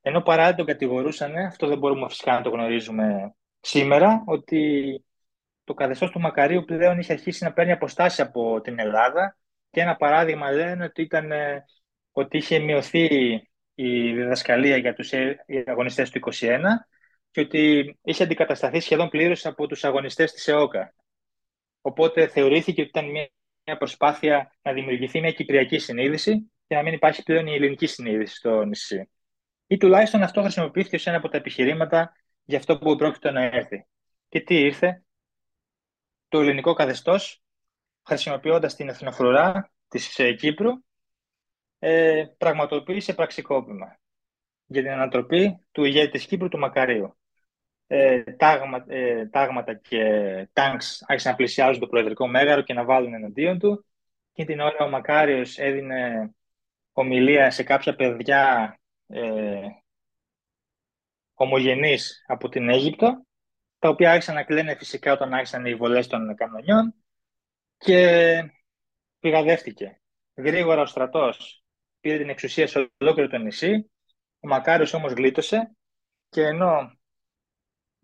[0.05, 5.05] ενώ παρά τον κατηγορούσαν, αυτό δεν μπορούμε φυσικά να το γνωρίζουμε σήμερα, ότι
[5.63, 9.37] το καθεστώς του Μακαρίου πλέον είχε αρχίσει να παίρνει αποστάσεις από την Ελλάδα
[9.69, 11.65] και ένα παράδειγμα λένε ότι, ήταν, ε,
[12.11, 13.05] ότι είχε μειωθεί
[13.73, 16.59] η διδασκαλία για τους ε, αγωνιστές του 21
[17.31, 20.93] και ότι είχε αντικατασταθεί σχεδόν πλήρως από τους αγωνιστές της ΕΟΚΑ.
[21.81, 23.29] Οπότε θεωρήθηκε ότι ήταν μια
[23.77, 28.63] προσπάθεια να δημιουργηθεί μια κυπριακή συνείδηση και να μην υπάρχει πλέον η ελληνική συνείδηση στο
[28.63, 29.07] νησί
[29.73, 33.87] ή τουλάχιστον αυτό χρησιμοποιήθηκε ως ένα από τα επιχειρήματα για αυτό που πρόκειται να έρθει.
[34.29, 35.03] Και τι ήρθε,
[36.27, 37.43] το ελληνικό καθεστώς,
[38.05, 40.71] χρησιμοποιώντας την εθνοφρουρά της ε, Κύπρου,
[41.79, 43.99] ε, πραγματοποίησε πραξικόπημα
[44.65, 47.17] για την ανατροπή του ηγέτη της Κύπρου του Μακαρίου.
[47.95, 49.99] Ε, τάγμα, ε, τάγματα και
[50.53, 53.85] τάγκς άρχισαν να πλησιάζουν το προεδρικό μέγαρο και να βάλουν εναντίον του.
[54.31, 56.31] Και την ώρα ο Μακάριος έδινε
[56.91, 58.75] ομιλία σε κάποια παιδιά
[59.07, 59.67] ε,
[61.33, 63.25] ομογενείς από την Αίγυπτο,
[63.79, 66.93] τα οποία άρχισαν να κλαίνε φυσικά όταν άρχισαν οι βολές των κανονιών
[67.77, 68.53] και
[69.19, 70.01] πηγαδεύτηκε.
[70.35, 71.63] Γρήγορα ο στρατός
[71.99, 73.91] πήρε την εξουσία σε ολόκληρο το νησί,
[74.39, 75.75] ο Μακάριος όμως γλίτωσε
[76.29, 77.01] και ενώ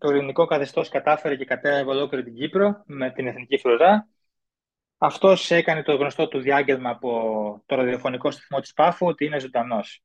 [0.00, 4.08] το ελληνικό καθεστώς κατάφερε και κατέβηκε ολόκληρη την Κύπρο με την εθνική φρουρά,
[4.98, 7.10] αυτός έκανε το γνωστό του διάγγελμα από
[7.66, 10.02] το ραδιοφωνικό σταθμό της Πάφου ότι είναι ζωντανός.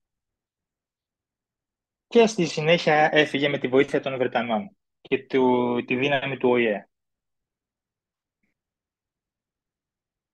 [2.07, 6.89] Και στη συνέχεια έφυγε με τη βοήθεια των Βρετανών και του, τη δύναμη του ΟΗΕ.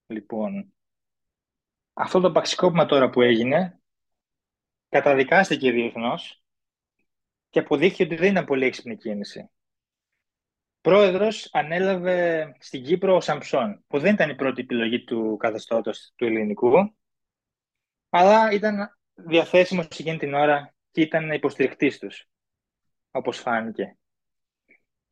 [0.08, 0.74] Λοιπόν,
[1.94, 3.82] αυτό το παξικόπημα τώρα που έγινε
[4.90, 6.41] καταδικάστηκε διεθνώς
[7.52, 9.50] και αποδείχθηκε ότι δεν ήταν πολύ έξυπνη κίνηση.
[10.82, 16.26] Πρόεδρος ανέλαβε στην Κύπρο ο Σαμψόν, που δεν ήταν η πρώτη επιλογή του καθεστώτος του
[16.26, 16.96] ελληνικού,
[18.10, 22.28] αλλά ήταν διαθέσιμος εκείνη την ώρα και ήταν υποστηρικτής τους,
[23.12, 23.98] όπως φάνηκε.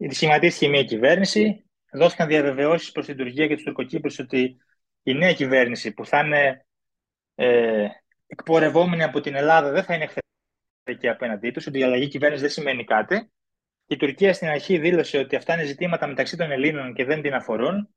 [0.09, 4.57] Σχηματίστηκε μια κυβέρνηση, δόθηκαν διαβεβαιώσεις προς την Τουρκία και τους Τουρκοκύπρους ότι
[5.03, 6.65] η νέα κυβέρνηση που θα είναι
[7.35, 7.87] ε,
[8.27, 10.07] εκπορευόμενη από την Ελλάδα δεν θα είναι
[10.89, 13.31] εχθρική απέναντί τους, ότι η αλλαγή κυβέρνησης δεν σημαίνει κάτι.
[13.87, 17.33] Η Τουρκία στην αρχή δήλωσε ότι αυτά είναι ζητήματα μεταξύ των Ελλήνων και δεν την
[17.33, 17.95] αφορούν,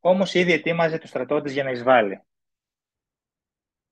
[0.00, 2.22] όμως ήδη ετοίμαζε του στρατότε για να εισβάλλει.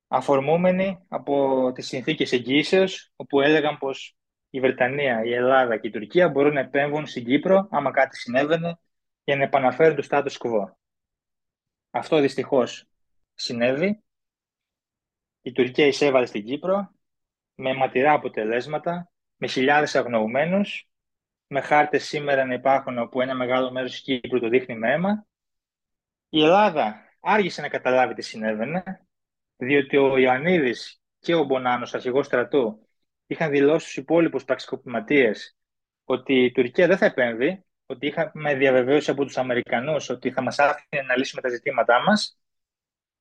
[0.08, 4.16] Αφορμούμενοι από τις συνθήκες εγγύησεως, όπου έλεγαν πως
[4.50, 8.78] η Βρετανία, η Ελλάδα και η Τουρκία μπορούν να επέμβουν στην Κύπρο άμα κάτι συνέβαινε
[9.24, 10.72] για να επαναφέρουν το status quo.
[11.90, 12.88] Αυτό δυστυχώς
[13.34, 14.02] συνέβη.
[15.42, 16.95] Η Τουρκία εισέβαλε στην Κύπρο
[17.56, 20.88] με ματηρά αποτελέσματα, με χιλιάδες αγνοωμένους,
[21.46, 25.26] με χάρτες σήμερα να υπάρχουν όπου ένα μεγάλο μέρος της Κύπρου το δείχνει με αίμα.
[26.28, 29.06] Η Ελλάδα άργησε να καταλάβει τι συνέβαινε,
[29.56, 32.88] διότι ο Ιωαννίδης και ο Μπονάνος, αρχηγός στρατού,
[33.26, 35.56] είχαν δηλώσει στους υπόλοιπους πραξικοπηματίες
[36.04, 40.58] ότι η Τουρκία δεν θα επέμβει, ότι είχαμε διαβεβαίωση από τους Αμερικανούς ότι θα μας
[40.58, 42.38] άφηνε να λύσουμε τα ζητήματά μας.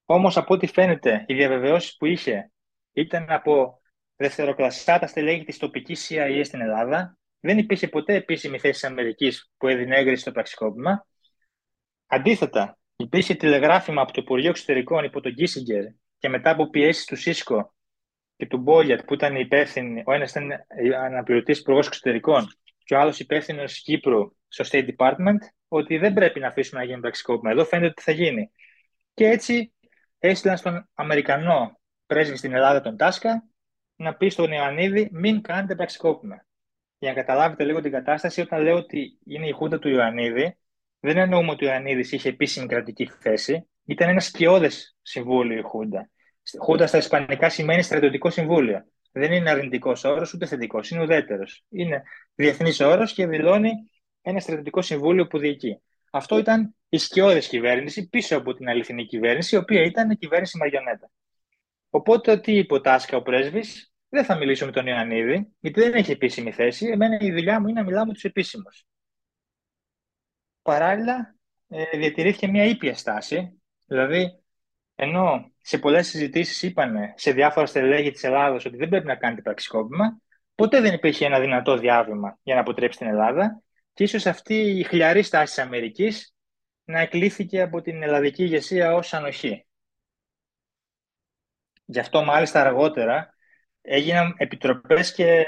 [0.06, 2.52] Όμως από ό,τι φαίνεται οι διαβεβαιώσεις που είχε
[2.92, 3.82] ήταν από
[4.16, 7.18] δευτεροκλασσάτα στελέχη της τοπικής CIA στην Ελλάδα.
[7.40, 11.08] Δεν υπήρχε ποτέ επίσημη θέση της Αμερικής που έδινε έγκριση στο πραξικόπημα.
[12.08, 15.84] Αντίθετα, υπήρχε τηλεγράφημα από το Υπουργείο Εξωτερικών υπό τον Κίσιγκερ
[16.18, 17.74] και μετά από πιέσεις του Σίσκο
[18.36, 20.50] και του Μπόλιατ που ήταν υπεύθυνοι, ο ένας ήταν
[21.04, 22.48] αναπληρωτής υπουργός εξωτερικών
[22.84, 25.38] και ο άλλος υπεύθυνος Κύπρου στο State Department,
[25.68, 27.52] ότι δεν πρέπει να αφήσουμε να γίνει πραξικόπημα.
[27.52, 28.52] Εδώ φαίνεται ότι θα γίνει.
[29.14, 29.74] Και έτσι
[30.20, 33.44] έστειλαν στον Αμερικανό πρέσβη στην Ελλάδα, τον Τάσκα,
[33.96, 36.46] να πει στον Ιωαννίδη μην κάνετε πραξικόπημα.
[36.98, 40.58] Για να καταλάβετε λίγο την κατάσταση, όταν λέω ότι είναι η χούντα του Ιωαννίδη,
[41.00, 43.68] δεν εννοούμε ότι ο Ιωαννίδης είχε επίσημη κρατική θέση.
[43.86, 46.10] Ήταν ένας σκιώδες συμβούλιο η χούντα.
[46.60, 48.86] Χούντα στα Ισπανικά σημαίνει στρατιωτικό συμβούλιο.
[49.12, 51.66] Δεν είναι αρνητικός όρος ούτε θετικός, είναι ουδέτερος.
[51.70, 52.04] Είναι
[52.36, 53.72] διεθνής όρος και δηλώνει
[54.22, 55.82] ένα στρατιωτικό συμβούλιο που διοικεί.
[56.12, 60.58] Αυτό ήταν η σκιώδες κυβέρνηση πίσω από την αληθινή κυβέρνηση, η οποία ήταν η κυβέρνηση
[60.58, 61.12] Μαριονέτα.
[61.96, 65.94] Οπότε τι είπε ο Τάσκα ο πρέσβης, δεν θα μιλήσω με τον Ιωαννίδη, γιατί δεν
[65.94, 66.88] έχει επίσημη θέση.
[66.88, 68.86] Εμένα η δουλειά μου είναι να μιλάω με τους επίσημους.
[70.62, 71.36] Παράλληλα,
[71.68, 74.40] ε, διατηρήθηκε μια ήπια στάση, δηλαδή
[74.96, 79.42] ενώ σε πολλές συζητήσεις είπαν σε διάφορα στελέχη της Ελλάδα ότι δεν πρέπει να κάνετε
[79.42, 80.22] πραξικόπημα,
[80.56, 83.62] ποτέ δεν υπήρχε ένα δυνατό διάβημα για να αποτρέψει την Ελλάδα
[83.94, 86.36] και ίσως αυτή η χλιαρή στάση της Αμερικής
[86.84, 89.66] να εκλήθηκε από την ελλαδική ηγεσία ως ανοχή.
[91.86, 93.36] Γι' αυτό μάλιστα αργότερα
[93.82, 95.46] έγιναν επιτροπές και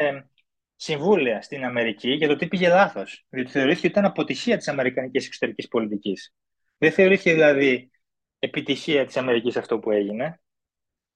[0.76, 3.26] συμβούλια στην Αμερική για το τι πήγε λάθος.
[3.30, 6.34] Διότι θεωρήθηκε ότι ήταν αποτυχία της αμερικανικής εξωτερικής πολιτικής.
[6.78, 7.92] Δεν θεωρήθηκε δηλαδή
[8.40, 10.42] επιτυχία της Αμερικής αυτό που έγινε,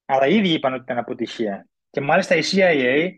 [0.06, 1.68] αλλά οι ίδιοι είπαν ότι ήταν αποτυχία.
[1.90, 3.12] Και μάλιστα η CIA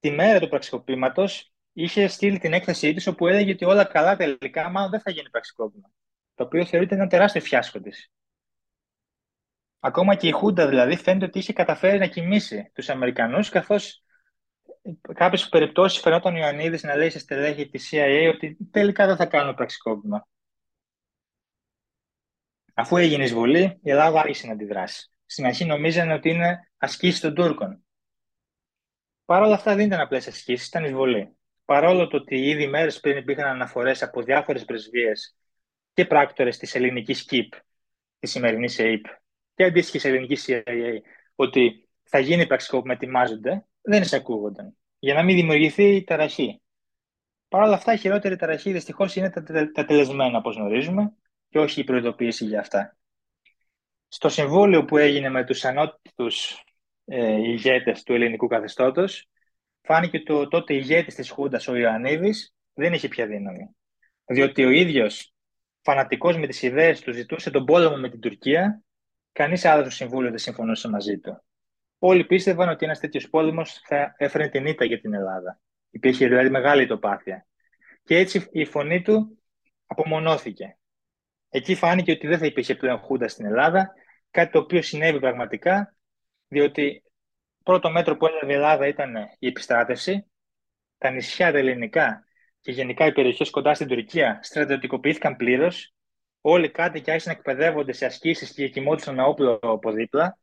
[0.00, 4.70] τη μέρα του πραξικοπήματος είχε στείλει την έκθεσή της όπου έλεγε ότι όλα καλά τελικά,
[4.70, 5.90] μάλλον δεν θα γίνει πραξικόπημα.
[6.34, 8.10] Το οποίο θεωρείται ένα τεράστιο φιάσκο της.
[9.86, 14.04] Ακόμα και η Χούντα δηλαδή φαίνεται ότι είχε καταφέρει να κοιμήσει τους Αμερικανούς, καθώς
[15.14, 19.26] κάποιες περιπτώσεις φαινόταν ο Ιωαννίδης να λέει σε στελέχη της CIA ότι τελικά δεν θα
[19.26, 20.28] κάνουν πραξικόπημα.
[22.74, 25.10] Αφού έγινε εισβολή, η Ελλάδα άρχισε να αντιδράσει.
[25.26, 27.84] Στην αρχή νομίζανε ότι είναι ασκήσεις των Τούρκων.
[29.24, 31.36] Παρ' όλα αυτά δεν ήταν απλές ασκήσεις, ήταν εισβολή.
[31.64, 35.36] Παρόλο το ότι ήδη μέρες πριν υπήρχαν αναφορές από διάφορες πρεσβείες
[35.92, 37.52] και πράκτορες της ελληνικής ΚΙΠ,
[38.18, 39.04] της σημερινής ΑΕΠ,
[39.56, 40.62] και αντίστοιχη ελληνική CIA
[41.34, 44.76] ότι θα γίνει πραξικόπημα, ετοιμάζονται, δεν εισακούγονταν.
[44.98, 46.60] Για να μην δημιουργηθεί ταραχή.
[47.48, 51.12] Παρ' όλα αυτά, η χειρότερη ταραχή δυστυχώς είναι τα, τα τελεσμένα, όπως γνωρίζουμε,
[51.48, 52.96] και όχι η προειδοποίηση για αυτά.
[54.08, 56.64] Στο συμβόλαιο που έγινε με τους ανώτιτους
[57.04, 59.28] ε, ηγέτες του ελληνικού καθεστώτος,
[59.82, 63.76] φάνηκε ότι ο τότε ηγέτης της Χούντας, ο Ιωαννίδης, δεν είχε πια δύναμη.
[64.24, 65.32] Διότι ο ίδιος,
[65.82, 68.85] φανατικός με τις ιδέες του, ζητούσε τον πόλεμο με την Τουρκία,
[69.36, 71.42] κανείς άλλο στο Συμβούλιο δεν συμφωνούσε μαζί του.
[71.98, 75.60] Όλοι πίστευαν ότι ένας τέτοιος πόλεμος θα έφερε την ήττα για την Ελλάδα.
[75.90, 77.46] Υπήρχε δηλαδή μεγάλη τοπάθεια.
[78.04, 79.38] Και έτσι η φωνή του
[79.86, 80.78] απομονώθηκε.
[81.48, 83.92] Εκεί φάνηκε ότι δεν θα υπήρχε πλέον Χούντα στην Ελλάδα,
[84.30, 85.96] κάτι το οποίο συνέβη πραγματικά,
[86.48, 87.02] διότι
[87.64, 90.30] πρώτο μέτρο που έλαβε η Ελλάδα ήταν η επιστράτευση.
[90.98, 92.24] Τα νησιά τα ελληνικά
[92.60, 95.94] και γενικά οι περιοχές κοντά στην Τουρκία στρατιωτικοποιήθηκαν πλήρως.
[96.40, 100.38] Όλοι κάτι και άρχισαν να εκπαιδεύονται σε ασκήσεις και κοιμόντουσαν με όπλο από δίπλα.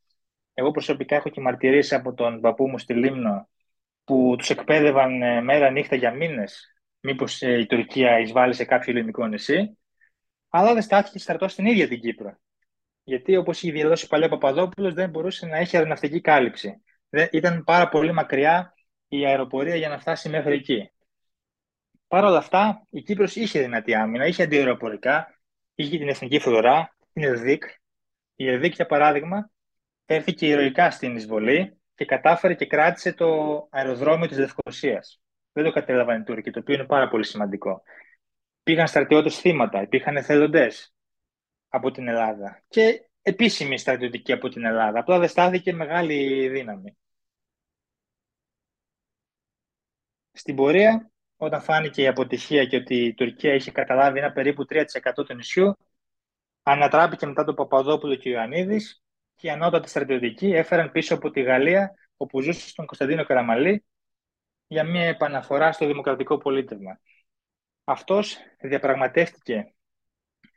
[0.54, 3.50] Εγώ προσωπικά έχω και μαρτυρίες από τον παππού μου στη Λίμνο
[4.04, 6.74] που τους εκπαίδευαν ε, μέρα νύχτα για μήνες.
[7.00, 9.78] Μήπως ε, η Τουρκία εισβάλλει σε κάποιο ελληνικό νησί
[10.56, 12.38] αλλά δεν στάθηκε στρατός στην ίδια την Κύπρο.
[13.04, 16.84] Γιατί, όπως είχε δηλώσει παλιά ο Παπαδόπουλος, δεν μπορούσε να έχει αεροναυτική κάλυψη.
[17.10, 18.74] Δεν, ήταν πάρα πολύ μακριά
[19.08, 20.92] η αεροπορία για να φτάσει μέχρι εκεί.
[22.08, 25.40] Παρ' όλα αυτά, η Κύπρος είχε δυνατή άμυνα, είχε αντιαεροπορικά,
[25.76, 27.64] είχε την εθνική φρουρά, την ΕΔΙΚ.
[28.36, 29.52] Η ΕΔΙΚ, για παράδειγμα,
[30.06, 33.28] έρθηκε ηρωικά στην εισβολή και κατάφερε και κράτησε το
[33.72, 35.22] αεροδρόμιο της Λευκοσίας.
[35.52, 37.84] Δεν το κατέλαβαν οι Τούρκοι, το οποίο είναι πάρα πολύ σημαντικό
[38.64, 40.94] πήγαν στρατιώτες θύματα, υπήρχαν εθελοντές
[41.70, 45.00] από την Ελλάδα και επίσημοι στρατιωτικοί από την Ελλάδα.
[45.00, 46.98] Απλά δεν στάθηκε μεγάλη δύναμη.
[50.32, 51.12] Στην πορεία,
[51.44, 54.84] όταν φάνηκε η αποτυχία και ότι η Τουρκία είχε καταλάβει ένα περίπου 3%
[55.14, 55.78] του νησιού,
[56.64, 59.04] ανατράπηκε μετά τον Παπαδόπουλο και ο Ιωαννίδης
[59.36, 63.86] και οι ανώτατοι στρατιωτικοί έφεραν πίσω από τη Γαλλία, όπου ζούσε στον Κωνσταντίνο Καραμαλή,
[64.68, 67.00] για μια επαναφορά στο δημοκρατικό πολίτευμα.
[67.84, 69.74] Αυτός διαπραγματεύτηκε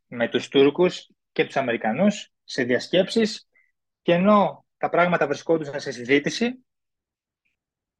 [0.06, 3.48] με τους Τούρκους και τους Αμερικανούς σε διασκέψεις
[4.02, 6.65] και ενώ τα πράγματα βρισκόντουσαν σε συζήτηση,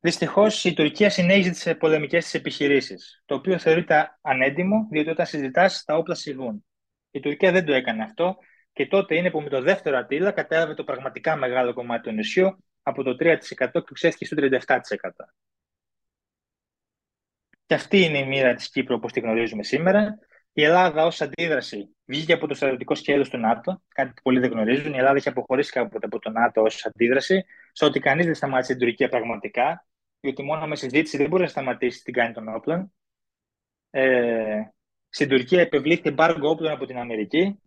[0.01, 5.85] Δυστυχώς η Τουρκία συνέχιζε τις πολεμικές της επιχειρήσεις, το οποίο θεωρείται ανέντιμο, διότι όταν συζητάς,
[5.85, 6.67] τα όπλα σιγούν.
[7.11, 8.37] Η Τουρκία δεν το έκανε αυτό
[8.73, 12.65] και τότε είναι που με το δεύτερο Ατήλα κατέλαβε το πραγματικά μεγάλο κομμάτι του νησιού
[12.83, 15.11] από το 3% και ξέφυγε στο 37%.
[17.67, 20.19] Και αυτή είναι η μοίρα της Κύπρου όπως τη γνωρίζουμε σήμερα.
[20.59, 24.51] Η Ελλάδα ως αντίδραση βγήκε από το στρατιωτικό σχέδιο του ΝΑΤΟ, κάτι που πολλοί δεν
[24.51, 24.93] γνωρίζουν.
[24.95, 28.75] Η Ελλάδα έχει αποχωρήσει κάποτε από το ΝΑΤΟ ως αντίδραση, στο ότι κανείς δεν σταμάτησε
[28.75, 29.87] την Τουρκία πραγματικά,
[30.21, 32.93] διότι μόνο με συζήτηση δεν μπορεί να σταματήσει την κάνει των όπλων.
[33.91, 34.63] Ε,
[35.09, 37.61] στην Τουρκία επιβλήθηκε μπάργκο όπλων από την Αμερική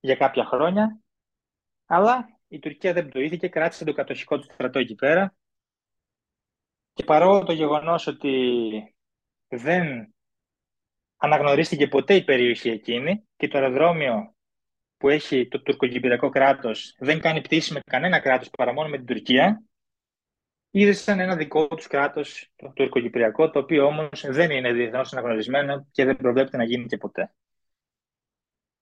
[0.00, 1.00] για κάποια χρόνια,
[1.86, 5.34] αλλά η Τουρκία δεν πτωήθηκε, κράτησε το κατοχικό του στρατό εκεί πέρα
[6.92, 8.52] και παρόλο το γεγονός ότι
[9.48, 10.12] δεν
[11.18, 14.34] αναγνωρίστηκε ποτέ η περιοχή εκείνη και το αεροδρόμιο
[14.96, 19.06] που έχει το τουρκοκυπριακό κράτος δεν κάνει πτήση με κανένα κράτος παρά μόνο με την
[19.06, 19.62] Τουρκία,
[20.70, 26.04] ίδρυσαν ένα δικό τους κράτος, το τουρκοκυπριακό, το οποίο όμως δεν είναι διεθνώς αναγνωρισμένο και
[26.04, 27.34] δεν προβλέπεται να γίνει και ποτέ.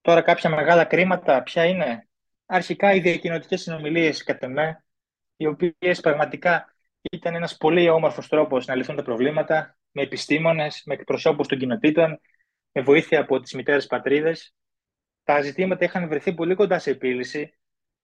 [0.01, 2.09] Τώρα κάποια μεγάλα κρίματα ποια είναι;
[2.47, 4.85] Αρχικά οι διακοινωτικές συνομιλίες κατά με,
[5.37, 6.75] οι οποίες πραγματικά
[7.13, 12.21] ήταν ένας πολύ όμορφος τρόπος να λυθούν τα προβλήματα με επιστήμονες, με εκπροσώπους των κοινοτήτων,
[12.73, 14.55] με βοήθεια από τις μητέρες πατρίδες.
[15.25, 17.59] Τα ζητήματα είχαν βρεθεί πολύ κοντά σε επίλυση.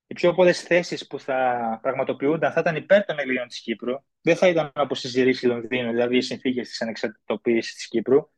[0.06, 3.94] Οι πιο πολλές θέσεις που θα πραγματοποιούνταν θα ήταν υπέρ των Ελλήνων της Κύπρου.
[4.20, 8.30] Δεν θα ήταν όπως η Ζηρίση Λονδίνου, δηλαδή οι συνθήκες της ανεξαρτητοποίησης της Κύπρου.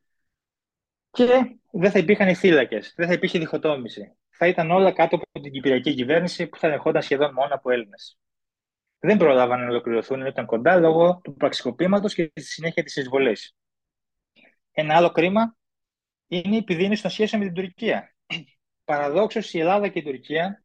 [1.11, 1.25] Και
[1.71, 4.15] δεν θα υπήρχαν οι φύλακες, δεν θα υπήρχε διχοτόμηση.
[4.29, 8.17] Θα ήταν όλα κάτω από την Κυπριακή κυβέρνηση που θα ερχόταν σχεδόν μόνο από Έλληνες
[8.99, 13.55] δεν πρόλαβαν να ολοκληρωθούν, ήταν κοντά λόγω του πραξικοπήματος και στη συνέχεια της εισβολής.
[14.71, 15.55] Ένα άλλο κρίμα
[16.27, 18.15] είναι η επιδείνωση των σχέσεων με την Τουρκία.
[18.85, 20.63] Παραδόξως η Ελλάδα και η Τουρκία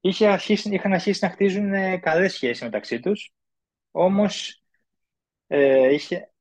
[0.00, 3.32] είχε αρχίσει, είχαν αρχίσει να χτίζουν ε, καλές σχέσεις μεταξύ τους,
[3.90, 4.62] όμως
[5.46, 6.32] ε, είχε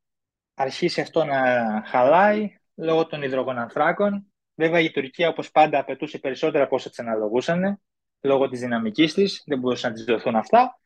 [0.54, 1.38] αρχίσει αυτό να
[1.86, 4.32] χαλάει λόγω των υδρογονανθράκων.
[4.56, 7.82] Βέβαια η Τουρκία όπως πάντα απαιτούσε περισσότερα από όσα της αναλογούσαν
[8.22, 10.80] λόγω της δυναμικής της, δεν μπορούσαν να της δοθούν αυτά.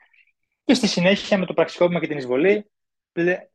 [0.64, 2.72] Και στη συνέχεια με το πραξικόπημα και την εισβολή,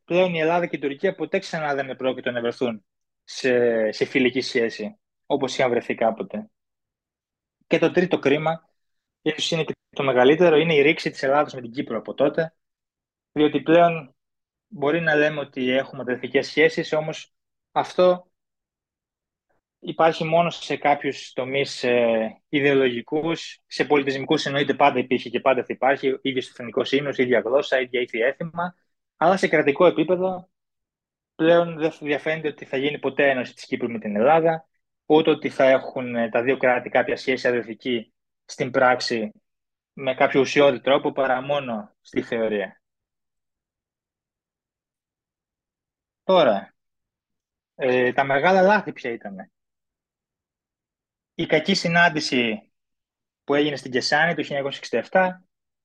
[0.05, 2.85] πλέον η Ελλάδα και η Τουρκία ποτέ ξανά δεν πρόκειται να βρεθούν
[3.23, 6.49] σε, σε φιλική σχέση, όπως είχαν βρεθεί κάποτε.
[7.67, 8.69] Και το τρίτο κρίμα,
[9.21, 12.55] ίσως είναι και το μεγαλύτερο, είναι η ρήξη της Ελλάδας με την Κύπρο από τότε,
[13.31, 14.15] διότι πλέον
[14.67, 17.33] μπορεί να λέμε ότι έχουμε αδερφικές σχέσεις, όμως
[17.71, 18.31] αυτό
[19.79, 23.59] υπάρχει μόνο σε κάποιους τομείς ε, ιδεολογικούς.
[23.67, 26.19] Σε πολιτισμικούς εννοείται πάντα υπήρχε και πάντα θα υπάρχει.
[26.21, 28.75] ίδιος εθνικό ύμνο, ίδια γλώσσα, ίδια ήθη έθιμα.
[29.17, 30.49] Αλλά σε κρατικό επίπεδο
[31.35, 34.67] πλέον δεν διαφαίνεται ότι θα γίνει ποτέ ένωση της Κύπρου με την Ελλάδα,
[35.05, 38.13] ούτε ότι θα έχουν ε, τα δύο κράτη κάποια σχέση αδερφική
[38.45, 39.31] στην πράξη
[39.93, 42.81] με κάποιο ουσιώδη τρόπο παρά μόνο στη θεωρία.
[46.23, 46.75] Τώρα,
[47.75, 49.51] ε, τα μεγάλα λάθη ποια ήταν.
[51.39, 52.71] Η κακή συνάντηση
[53.43, 54.71] που έγινε στην Κεσάνη το
[55.11, 55.29] 1967,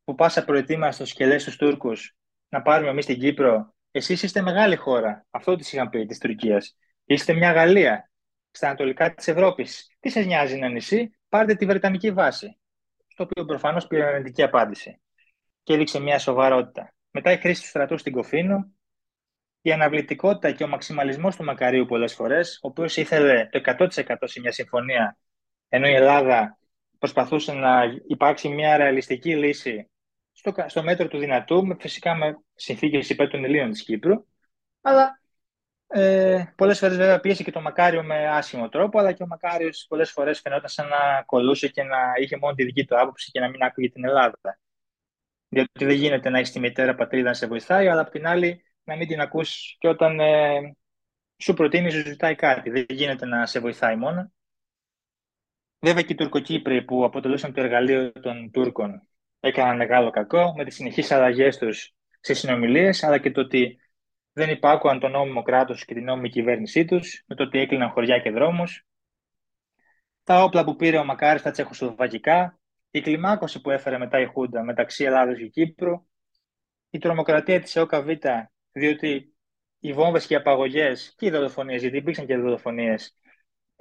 [0.05, 2.17] που πάσα προετοίμασε στο σκελές στους Τούρκους
[2.49, 3.75] να πάρουμε εμείς την Κύπρο.
[3.91, 6.77] Εσείς είστε μεγάλη χώρα, αυτό της είχαν πει, της Τουρκίας.
[7.05, 8.11] Είστε μια Γαλλία,
[8.51, 9.97] στα ανατολικά της Ευρώπης.
[10.01, 12.59] Τι σας νοιάζει ένα νησί, πάρτε τη Βρετανική βάση.
[13.09, 15.01] Στο οποίο προφανώς πήρε αρνητική απάντηση.
[15.63, 16.95] Και έδειξε μια σοβαρότητα.
[17.11, 18.73] Μετά η χρήση του στρατού στην Κοφίνο,
[19.61, 23.89] η αναβλητικότητα και ο μαξιμαλισμός του Μακαρίου πολλές φορές, ο οποίος ήθελε το 100%
[24.23, 25.17] σε μια συμφωνία,
[25.75, 26.59] ενώ η Ελλάδα
[26.99, 29.91] προσπαθούσε να υπάρξει μια ρεαλιστική λύση
[30.33, 34.27] στο, στο μέτρο του δυνατού, φυσικά με συνθήκες υπέρ των Ελλήνων της Κύπρου.
[34.81, 35.21] Αλλά
[35.87, 39.87] ε, πολλές φορές βέβαια πίεσε και το Μακάριο με άσχημο τρόπο, αλλά και ο Μακάριος
[39.89, 43.41] πολλές φορές φαινόταν σαν να κολούσε και να είχε μόνο τη δική του άποψη και
[43.41, 44.59] να μην άκουγε την Ελλάδα.
[45.49, 48.65] Διότι δεν γίνεται να έχεις τη μητέρα πατρίδα να σε βοηθάει, αλλά απ' την άλλη
[48.85, 50.77] να μην την ακούς και όταν ε,
[51.37, 52.71] σου προτείνεις, σου ζητάει κάτι.
[52.71, 54.33] Δεν γίνεται να σε βοηθάει μόνο.
[55.85, 59.09] Βέβαια και οι Τουρκοκύπροι που αποτελούσαν το εργαλείο των Τούρκων
[59.41, 63.81] έκαναν μεγάλο κακό με τις συνεχείς αλλαγές τους σε συνομιλίες, αλλά και το ότι
[64.33, 68.19] δεν υπάκουαν το νόμιμο κράτος και την νόμιμη κυβέρνησή τους, με το ότι έκλειναν χωριά
[68.19, 68.87] και δρόμους.
[70.25, 72.59] Τα όπλα που πήρε ο Μακάρης στα τσεχοσλοβακικά,
[72.91, 76.07] η κλιμάκωση που έφερε μετά η Χούντα μεταξύ Ελλάδος και Κύπρου,
[76.91, 78.09] η τρομοκρατία της ΕΟΚΑΒ
[78.73, 79.35] διότι
[79.79, 83.17] οι βόμβες και οι απαγωγές και οι δολοφονίες, γιατί υπήρξαν και δολοφονίες,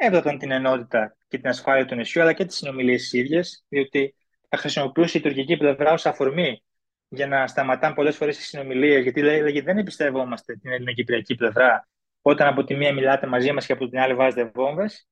[0.06, 4.16] έβλεπαν την ενότητα και την ασφάλεια του νησιού, αλλά και τις συνομιλίες τι ίδιες, διότι
[4.50, 6.64] θα χρησιμοποιούσε η τουρκική πλευρά ως αφορμή
[7.08, 11.88] για να σταματάνε πολλές φορές τις συνομιλίες, γιατί λέγει δεν εμπιστεύομαστε την ελληνοκυπριακή πλευρά,
[12.22, 15.08] όταν από τη μία μιλάτε μαζί μας και από την άλλη βάζετε βόμβες.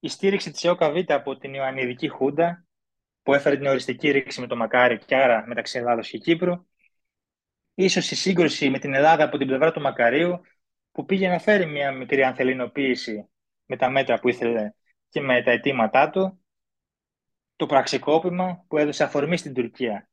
[0.00, 2.66] Η στήριξη της ΕΟΚΑΒ από την Ιωαννιδική Χούντα,
[3.22, 6.66] που έφερε την οριστική ρήξη με το Μακάρι και άρα μεταξύ Ελλάδος και Κύπρου,
[7.74, 10.40] ίσως η σύγκρουση με την Ελλάδα από την πλευρά του Μακαρίου
[10.94, 13.28] που πήγε να φέρει μια μικρή ανθελινοποίηση
[13.66, 14.70] με τα μέτρα που ήθελε
[15.08, 16.44] και με τα αιτήματά του,
[17.56, 20.08] το πραξικόπημα που έδωσε αφορμή στην Τουρκία.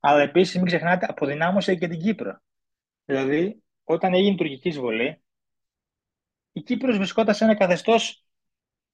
[0.00, 2.40] Αλλά επίσης, μην ξεχνάτε, αποδυνάμωσε και την Κύπρο.
[3.04, 5.22] Δηλαδή, όταν έγινε η τουρκική εισβολή,
[6.52, 8.24] η Κύπρος βρισκόταν σε ένα καθεστώς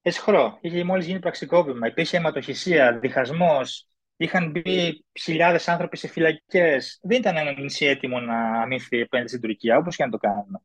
[0.03, 0.59] εσχρό.
[0.61, 1.87] Είχε μόλις γίνει πραξικόπημα.
[1.87, 3.93] Υπήρχε αιματοχυσία, διχασμός,
[4.23, 6.99] Είχαν μπει χιλιάδες άνθρωποι σε φυλακές.
[7.03, 10.63] Δεν ήταν ένα νησί έτοιμο να αμήνθει απέναντι στην Τουρκία, όπως και να το κάνουμε.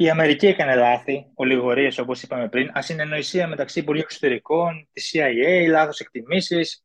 [0.00, 6.00] Η Αμερική έκανε λάθη, ολιγορίες όπως είπαμε πριν, ασυνεννοησία μεταξύ Υπουργείου Εξωτερικών, της CIA, λάθος
[6.00, 6.84] εκτιμήσεις,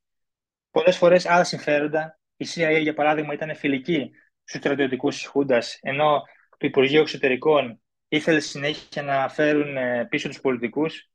[0.71, 2.19] πολλές φορές άλλα συμφέροντα.
[2.35, 4.11] Η CIA, για παράδειγμα, ήταν φιλική
[4.43, 10.41] στους στρατιωτικούς τη Χούντας, ενώ το Υπουργείο Εξωτερικών ήθελε συνέχεια να φέρουν ε, πίσω τους
[10.41, 11.09] πολιτικούς.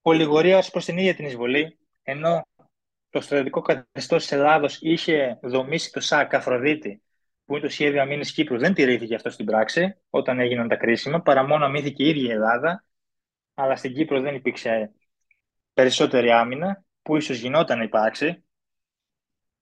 [0.00, 2.46] Ολιγορία ως προς την ίδια την εισβολή, ενώ
[3.10, 7.02] το στρατιωτικό καθεστώς της Ελλάδος είχε δομήσει το ΣΑΚ Αφροδίτη,
[7.46, 11.22] που είναι το σχέδιο αμήνης Κύπρου, δεν τηρήθηκε αυτό στην πράξη όταν έγιναν τα κρίσιμα,
[11.22, 12.84] παρά μόνο αμύθηκε η ίδια η Ελλάδα.
[13.54, 14.92] Αλλά στην Κύπρο δεν υπήρξε
[15.72, 18.44] περισσότερη άμυνα, που ίσως γινόταν να υπάρξει.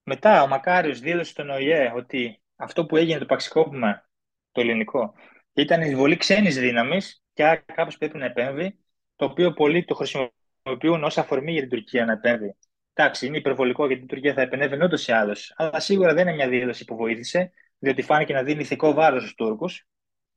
[0.03, 4.09] Μετά ο Μακάριος δήλωσε στον ΟΗΕ ότι αυτό που έγινε το παξικόπημα,
[4.51, 5.13] το ελληνικό,
[5.53, 8.79] ήταν εισβολή ξένης δύναμης και άρα κάπως πρέπει να επέμβει,
[9.15, 10.33] το οποίο πολλοί το χρησιμοποιούν
[10.65, 12.55] χρησιμοποιούν ως αφορμή για την Τουρκία να επέμβει.
[12.93, 15.53] Εντάξει, είναι υπερβολικό γιατί η Τουρκία θα επενέβαινε ούτως ή άλλως.
[15.57, 17.51] Αλλά σίγουρα δεν είναι μια δήλωση που βοήθησε,
[17.85, 19.87] διότι φάνηκε να δίνει ηθικό βάρος στους Τούρκους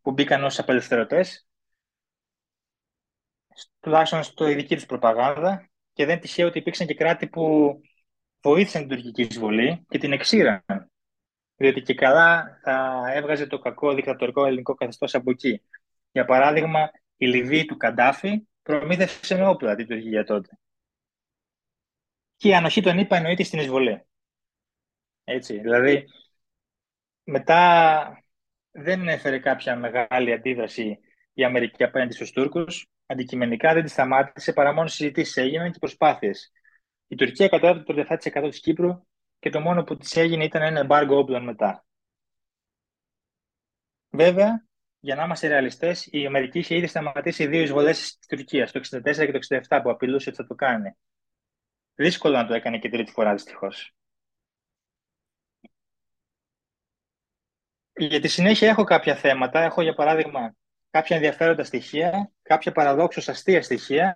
[0.02, 1.48] που μπήκαν ως απελευθερωτές,
[3.80, 5.70] τουλάχιστον στο ειδική τους προπαγάνδα.
[5.92, 7.74] Και δεν τυχαίο ότι υπήρξαν και κράτη που
[8.42, 10.64] βοήθησαν την τουρκική εισβολή και την εξήραν.
[11.56, 15.62] Διότι και καλά θα έβγαζε το κακό δικτατορικό ελληνικό καθεστώς από εκεί.
[16.12, 20.58] Για παράδειγμα, η Λιβύη του Καντάφη προμήθευσε με όπλα την Τουρκία τότε.
[22.36, 24.06] Και η ανοχή των ΗΠΑ εννοείται στην εισβολή.
[25.24, 26.06] Έτσι, δηλαδή,
[27.30, 28.22] μετά
[28.70, 30.98] δεν έφερε κάποια μεγάλη αντίδραση
[31.32, 32.86] η Αμερική απέναντι στους Τούρκους.
[33.06, 36.52] Αντικειμενικά δεν τη σταμάτησε παρά μόνο συζητήσεις έγιναν και προσπάθειες.
[37.06, 38.06] Η Τουρκία κατέβηκε το
[38.42, 39.06] 37% της Κύπρου
[39.38, 41.86] και το μόνο που της έγινε ήταν ένα εμπάργκο όπλων μετά.
[44.10, 44.66] Βέβαια,
[45.00, 49.26] για να είμαστε ρεαλιστές, η Αμερική είχε ήδη σταματήσει δύο εισβολές τη Τουρκία, το 64
[49.26, 49.38] και το
[49.68, 50.96] 67, που απειλούσε ότι θα το κάνει.
[51.94, 53.97] Δύσκολο να το έκανε και τρίτη φορά, δυστυχώς.
[57.98, 59.60] Για τη συνέχεια έχω κάποια θέματα.
[59.60, 60.54] Έχω, για παράδειγμα,
[60.90, 64.14] κάποια ενδιαφέροντα στοιχεία, κάποια παραδόξως αστεία στοιχεία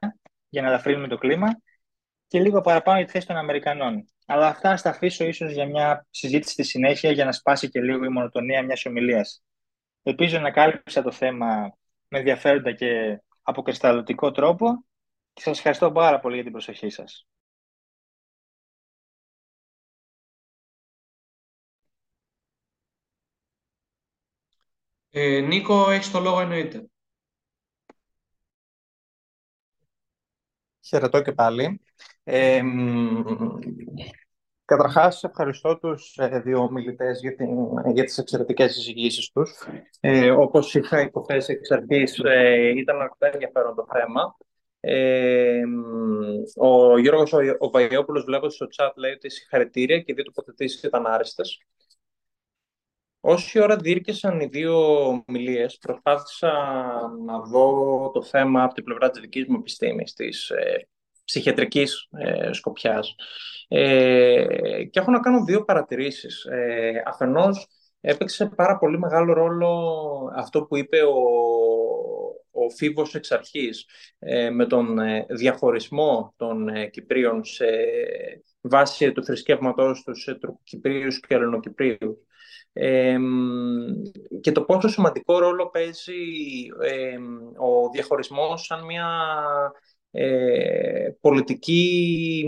[0.49, 1.61] για να ελαφρύνουμε το κλίμα
[2.27, 4.05] και λίγο παραπάνω για τη θέση των Αμερικανών.
[4.27, 7.81] Αλλά αυτά θα τα αφήσω ίσως για μια συζήτηση στη συνέχεια για να σπάσει και
[7.81, 9.43] λίγο η μονοτονία μιας ομιλίας.
[10.03, 11.77] Ελπίζω να κάλυψα το θέμα
[12.09, 14.85] με ενδιαφέροντα και αποκρισταλωτικό τρόπο
[15.33, 17.27] και σας ευχαριστώ πάρα πολύ για την προσοχή σας.
[25.15, 26.87] Ε, Νίκο, έχεις το λόγο εννοείται.
[30.81, 31.81] Χαιρετώ και πάλι.
[32.25, 32.63] Ε,
[34.65, 37.49] καταρχάς, ευχαριστώ τους ε, δύο μιλητές για, την,
[37.95, 39.67] για τις εξαιρετικές εισηγήσεις τους.
[40.01, 44.37] Ε, όπως είχα υποθέσει εξ αρχής, ε, ήταν αρκετά ενδιαφέρον το θέμα.
[44.81, 45.63] Ε,
[46.57, 50.83] ο Γιώργος ο, ο Βαϊόπουλος βλέπω στο chat λέει ότι συγχαρητήρια και οι δύο τοποθετήσεις
[50.83, 51.63] ήταν άρεστες.
[53.25, 56.53] Όση ώρα διήρκεσαν οι δύο ομιλίες, προσπάθησα
[57.25, 60.89] να δω το θέμα από την πλευρά της δικής μου επιστήμης, της ε,
[61.25, 63.15] ψυχιατρικής ε, σκοπιάς.
[63.69, 66.45] Ε, και έχω να κάνω δύο παρατηρήσεις.
[66.45, 67.67] Ε, αφενός,
[68.01, 69.93] έπαιξε πάρα πολύ μεγάλο ρόλο
[70.37, 71.15] αυτό που είπε ο,
[72.51, 73.87] ο Φίβος εξ αρχής,
[74.19, 77.67] ε, με τον ε, διαχωρισμό των Κυπρίων σε
[78.61, 82.17] βάση του θρησκεύματός τους σε Κυπρίους και Ελληνοκυπρίους
[84.41, 86.67] και το πόσο σημαντικό ρόλο παίζει
[87.57, 89.07] ο διαχωρισμός σαν μια
[90.15, 92.47] ε, πολιτική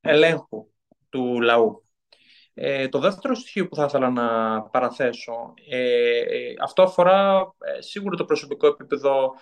[0.00, 0.68] ελέγχου
[1.08, 1.82] του λαού.
[2.54, 7.48] Ε, το δεύτερο στοιχείο που θα ήθελα να παραθέσω, ε, αυτό αφορά
[7.78, 9.32] σίγουρα το προσωπικό επίπεδο,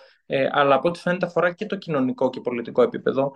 [0.51, 3.31] αλλά από ό,τι φαίνεται αφορά και το κοινωνικό και πολιτικό επίπεδο,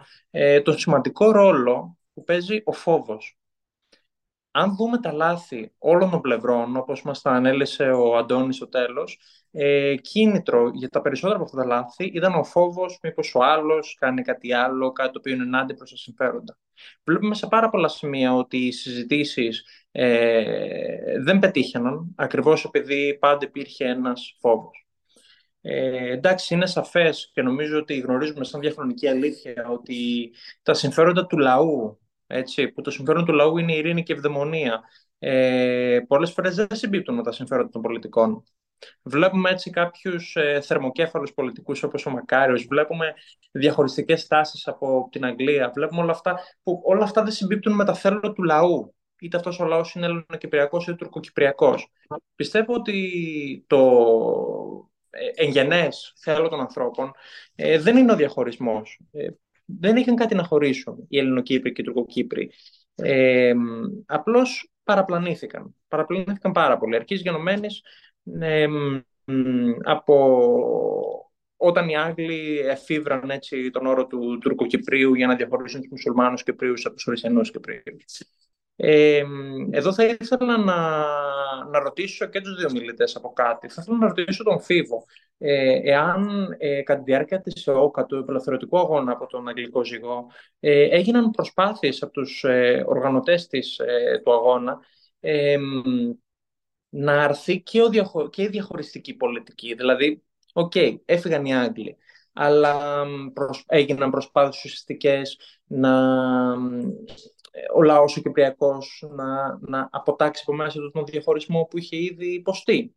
[0.63, 3.40] το σημαντικό ρόλο που παίζει ο φόβος
[4.51, 9.19] αν δούμε τα λάθη όλων των πλευρών, όπως μας τα ανέλησε ο Αντώνης στο τέλος,
[9.51, 13.95] ε, κίνητρο για τα περισσότερα από αυτά τα λάθη ήταν ο φόβος μήπως ο άλλος
[13.99, 16.57] κάνει κάτι άλλο, κάτι το οποίο είναι ενάντια προς τα συμφέροντα.
[17.03, 23.85] Βλέπουμε σε πάρα πολλά σημεία ότι οι συζητήσεις ε, δεν πετύχαιναν, ακριβώς επειδή πάντα υπήρχε
[23.85, 24.85] ένας φόβος.
[25.61, 30.31] Ε, εντάξει, είναι σαφές και νομίζω ότι γνωρίζουμε σαν διαχρονική αλήθεια ότι
[30.63, 32.00] τα συμφέροντα του λαού
[32.31, 34.81] έτσι, που το συμφέρον του λαού είναι η ειρήνη και η ευδαιμονία.
[35.19, 38.43] Ε, πολλές φορές δεν συμπίπτουν με τα συμφέροντα των πολιτικών.
[39.03, 43.13] Βλέπουμε έτσι κάποιους ε, θερμοκέφαλους πολιτικούς όπως ο Μακάριος, βλέπουμε
[43.51, 47.93] διαχωριστικές τάσεις από την Αγγλία, βλέπουμε όλα αυτά που όλα αυτά δεν συμπίπτουν με τα
[47.93, 48.95] θέλω του λαού.
[49.19, 51.91] Είτε αυτός ο λαός είναι ελληνοκυπριακός είτε τουρκοκυπριακός.
[52.35, 53.79] Πιστεύω ότι το
[55.09, 57.11] ε, εγγενές θέλω των ανθρώπων
[57.55, 58.99] ε, δεν είναι ο διαχωρισμός.
[59.11, 59.27] Ε,
[59.65, 62.51] δεν είχαν κάτι να χωρίσουν οι Ελληνοκύπροι και οι Τουρκοκύπροι.
[62.95, 63.53] Ε,
[64.05, 65.75] απλώς παραπλανήθηκαν.
[65.87, 66.95] Παραπλανήθηκαν πάρα πολύ.
[66.95, 67.81] Αρχής γενομένης
[68.39, 68.67] ε,
[69.83, 70.15] από
[71.57, 76.85] όταν οι Άγγλοι εφήβραν έτσι, τον όρο του Τουρκοκυπρίου για να διαχωρίσουν τους μουσουλμάνους Κυπρίους
[76.85, 78.05] από τους Χριστιανούς Κυπρίους.
[78.83, 79.23] Ε,
[79.71, 81.05] εδώ θα ήθελα να,
[81.71, 83.69] να ρωτήσω και τους δύο μιλητές από κάτι.
[83.69, 85.05] Θα ήθελα να ρωτήσω τον Φίβο.
[85.37, 90.25] Ε, εάν ε, κατά τη διάρκεια της ΕΟΚΑ, του επελευθερωτικού αγώνα από τον Αγγλικό Ζυγό,
[90.59, 94.79] ε, έγιναν προσπάθειες από τους ε, οργανωτές της, ε, του αγώνα
[96.89, 99.73] να αρθεί και, ο και η διαχωριστική πολιτική.
[99.73, 101.97] Δηλαδή, OK, okay, έφυγαν οι Άγγλοι,
[102.33, 103.63] αλλά προσ...
[103.67, 105.91] έγιναν προσπάθειες ουσιαστικές να
[107.75, 112.33] ο λαός ο Κυπριακός να, να αποτάξει από μέσα του τον διαχωρισμό που είχε ήδη
[112.33, 112.95] υποστεί.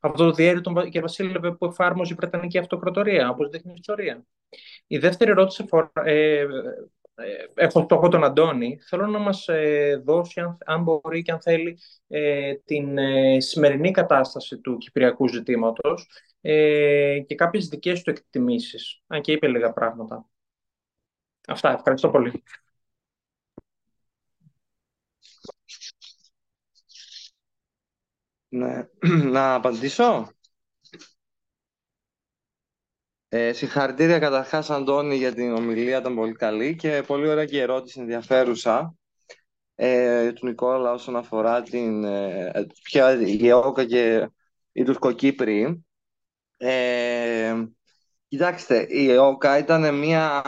[0.00, 1.00] Αυτό το διέρη τον κ.
[1.00, 4.24] Βασίλευε που εφάρμοζε η Βρετανική Αυτοκρατορία, όπως δείχνει η ιστορία.
[4.86, 6.46] Η δεύτερη ερώτηση αφορά, ε,
[7.16, 11.40] ε, έχω το τον Αντώνη, θέλω να μας ε, δώσει, αν, αν, μπορεί και αν
[11.40, 11.78] θέλει,
[12.08, 19.20] ε, την ε, σημερινή κατάσταση του κυπριακού ζητήματος ε, και κάποιες δικές του εκτιμήσεις, αν
[19.20, 20.28] και είπε λίγα πράγματα.
[21.46, 22.42] Αυτά, ευχαριστώ πολύ.
[28.54, 28.88] Ναι.
[29.30, 30.28] Να απαντήσω.
[33.28, 38.00] Ε, συγχαρητήρια καταρχάς Αντώνη για την ομιλία, ήταν πολύ καλή και πολύ ωραία και ερώτηση
[38.00, 38.94] ενδιαφέρουσα
[39.74, 44.30] ε, του Νικόλα όσον αφορά την ε, ποια η ΕΟΚΑ και
[44.72, 45.84] οι Τουρκοκύπροι.
[46.56, 47.64] Ε,
[48.28, 50.42] κοιτάξτε, η ΕΟΚΑ ήταν μια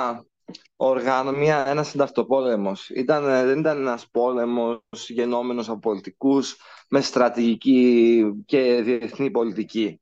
[0.77, 2.91] οργάνω, μια, ένας συνταυτοπόλεμος.
[2.91, 6.57] Ήταν, δεν ήταν ένας πόλεμος γεννόμενος από πολιτικούς
[6.89, 10.01] με στρατηγική και διεθνή πολιτική.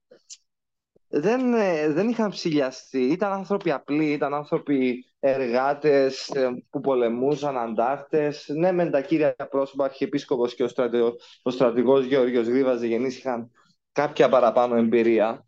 [1.09, 2.99] Δεν, ε, δεν είχαν ψηλιαστεί.
[2.99, 8.45] Ήταν άνθρωποι απλοί, ήταν άνθρωποι εργάτες ε, που πολεμούσαν, αντάρτες.
[8.49, 13.51] Ναι, με τα κύρια πρόσωπα, αρχιεπίσκοπος και ο, στρατηγός, ο στρατηγός Γεώργιος Γρήβας είχαν
[13.93, 15.47] κάποια παραπάνω εμπειρία.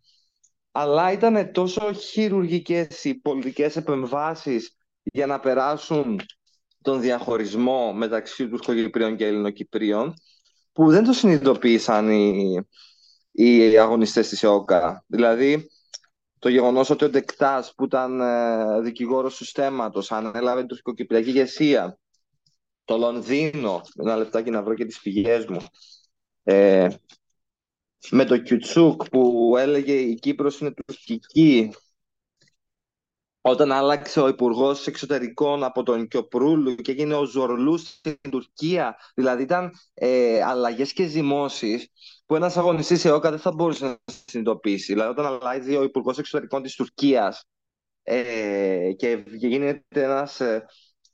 [0.71, 6.19] αλλά ήταν τόσο χειρουργικές οι πολιτικές επεμβάσεις για να περάσουν
[6.81, 10.13] τον διαχωρισμό μεταξύ Τουρκοκυπρίων και Ελληνοκυπρίων
[10.77, 12.59] που δεν το συνειδητοποίησαν οι,
[13.31, 15.03] οι αγωνιστές της ΕΟΚΑ.
[15.07, 15.69] Δηλαδή,
[16.39, 21.99] το γεγονός ότι ο Ντεκτάς που ήταν ε, δικηγόρος του στέματος ανέλαβε την τουρκοκυπριακή ηγεσία
[22.83, 25.59] το Λονδίνο, ένα λεπτάκι να βρω και τις πηγές μου,
[26.43, 26.87] ε,
[28.11, 31.73] με το Κιουτσούκ που έλεγε η Κύπρος είναι τουρκική,
[33.49, 38.95] όταν άλλαξε ο Υπουργός Εξωτερικών από τον Κιοπρούλου και έγινε ο Ζορλού στην Τουρκία.
[39.15, 41.87] Δηλαδή ήταν ε, αλλαγές και ζυμώσεις
[42.25, 43.97] που ένας αγωνιστής σε ΟΚΑ δεν θα μπορούσε να
[44.27, 44.93] συνειδητοποιήσει.
[44.93, 47.45] Δηλαδή, όταν αλλάζει ο Υπουργός Εξωτερικών της Τουρκίας
[48.03, 50.65] ε, και γίνεται ένας ε,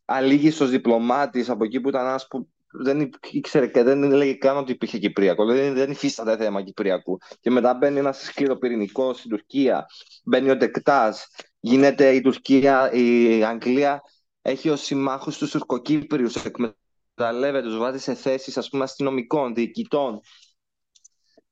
[0.06, 4.72] αλήγιστος διπλωμάτης από εκεί που ήταν ένας που δεν ήξερε και δεν έλεγε καν ότι
[4.72, 5.46] υπήρχε Κυπριακό.
[5.46, 7.18] Δηλαδή δεν υφίσταται θέμα Κυπριακού.
[7.40, 9.86] Και μετά μπαίνει ένας σκληροπυρηνικός στην Τουρκία,
[10.24, 11.28] μπαίνει ο Τεκτάς,
[11.66, 14.02] γίνεται η Τουρκία, η Αγγλία
[14.42, 20.20] έχει ως συμμάχους τους Τουρκοκύπριους, εκμεταλλεύεται, τους βάζει σε θέσεις αστυνομικών, διοικητών.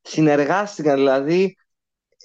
[0.01, 1.55] Συνεργάστηκαν δηλαδή.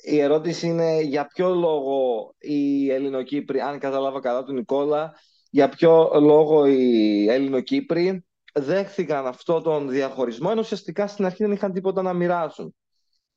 [0.02, 5.14] Η ερώτηση είναι για ποιο λόγο οι Ελληνοκύπροι, αν καταλάβα καλά του Νικόλα,
[5.50, 11.72] για ποιο λόγο οι Ελληνοκύπροι δέχθηκαν αυτό τον διαχωρισμό, ενώ ουσιαστικά στην αρχή δεν είχαν
[11.72, 12.74] τίποτα να μοιράσουν.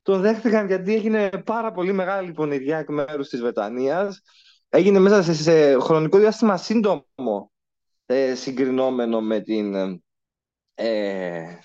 [0.09, 4.21] Το δέχτηκαν γιατί έγινε πάρα πολύ μεγάλη πονηριά εκ μέρους της Βρετανίας.
[4.69, 7.51] Έγινε μέσα σε, χρονικό διάστημα σύντομο
[8.05, 9.75] ε, συγκρινόμενο με την
[10.73, 11.59] ε,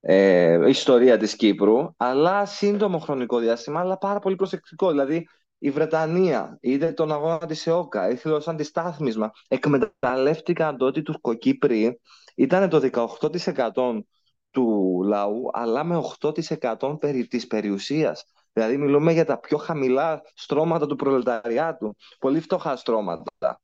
[0.00, 4.90] ε, ιστορία της Κύπρου, αλλά σύντομο χρονικό διάστημα, αλλά πάρα πολύ προσεκτικό.
[4.90, 9.30] Δηλαδή, η Βρετανία είδε τον αγώνα της ΕΟΚΑ, ήθελε σαν αντιστάθμισμα.
[9.48, 12.00] Εκμεταλλεύτηκαν τότε οι Τουρκοκύπροι,
[12.34, 14.04] ήταν το 18%
[14.50, 18.24] του λαού, αλλά με 8% περί της περιουσίας.
[18.52, 23.60] Δηλαδή μιλούμε για τα πιο χαμηλά στρώματα του προλεταριάτου, πολύ φτωχά στρώματα.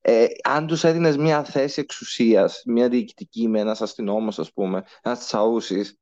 [0.00, 5.26] Ε, αν τους έδινες μια θέση εξουσίας, μια διοικητική με ένας αστυνόμος ας πούμε, ένας
[5.26, 5.98] τσαούσης,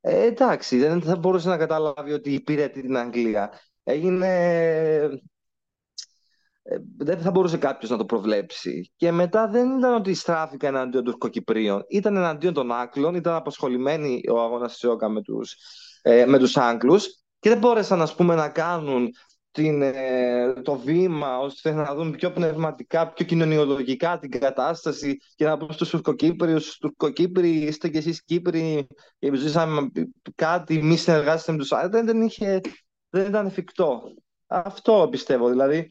[0.00, 3.52] ε, εντάξει, δεν θα μπορούσε να καταλάβει ότι υπηρετεί την Αγγλία.
[3.82, 5.08] Έγινε ε,
[6.96, 8.92] δεν θα μπορούσε κάποιος να το προβλέψει.
[8.96, 11.84] Και μετά δεν ήταν ότι στράφηκαν εναντίον των Τουρκοκυπρίων.
[11.88, 15.56] Ήταν εναντίον των Άγγλων, ήταν απασχολημένοι ο αγώνας της ΟΚΑ με τους
[16.02, 19.10] ε, με τους Άγγλους και δεν μπόρεσαν ας πούμε, να κάνουν
[19.50, 25.56] την, ε, το βήμα ώστε να δουν πιο πνευματικά, πιο κοινωνιολογικά την κατάσταση και να
[25.56, 28.86] πούν στους Τουρκοκύπριους Τουρκοκύπροι είστε και εσείς Κύπροι
[29.34, 29.90] ζήσαμε
[30.34, 32.60] κάτι, μη συνεργάζεστε με τους άλλους δεν, δεν, είχε,
[33.10, 34.02] δεν ήταν εφικτό
[34.46, 35.88] αυτό πιστεύω δηλαδή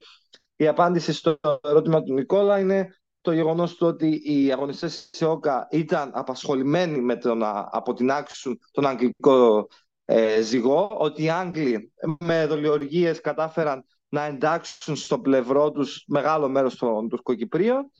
[0.61, 5.67] η απάντηση στο ερώτημα του Νικόλα είναι το γεγονός του ότι οι αγωνιστές της ΕΟΚΑ
[5.71, 9.67] ήταν απασχολημένοι με το να αποτινάξουν τον αγγλικό
[10.05, 16.75] ε, ζυγό, ότι οι Άγγλοι με δολιοργίε κατάφεραν να εντάξουν στο πλευρό τους μεγάλο μέρος
[16.75, 17.91] των Τουρκοκυπρίων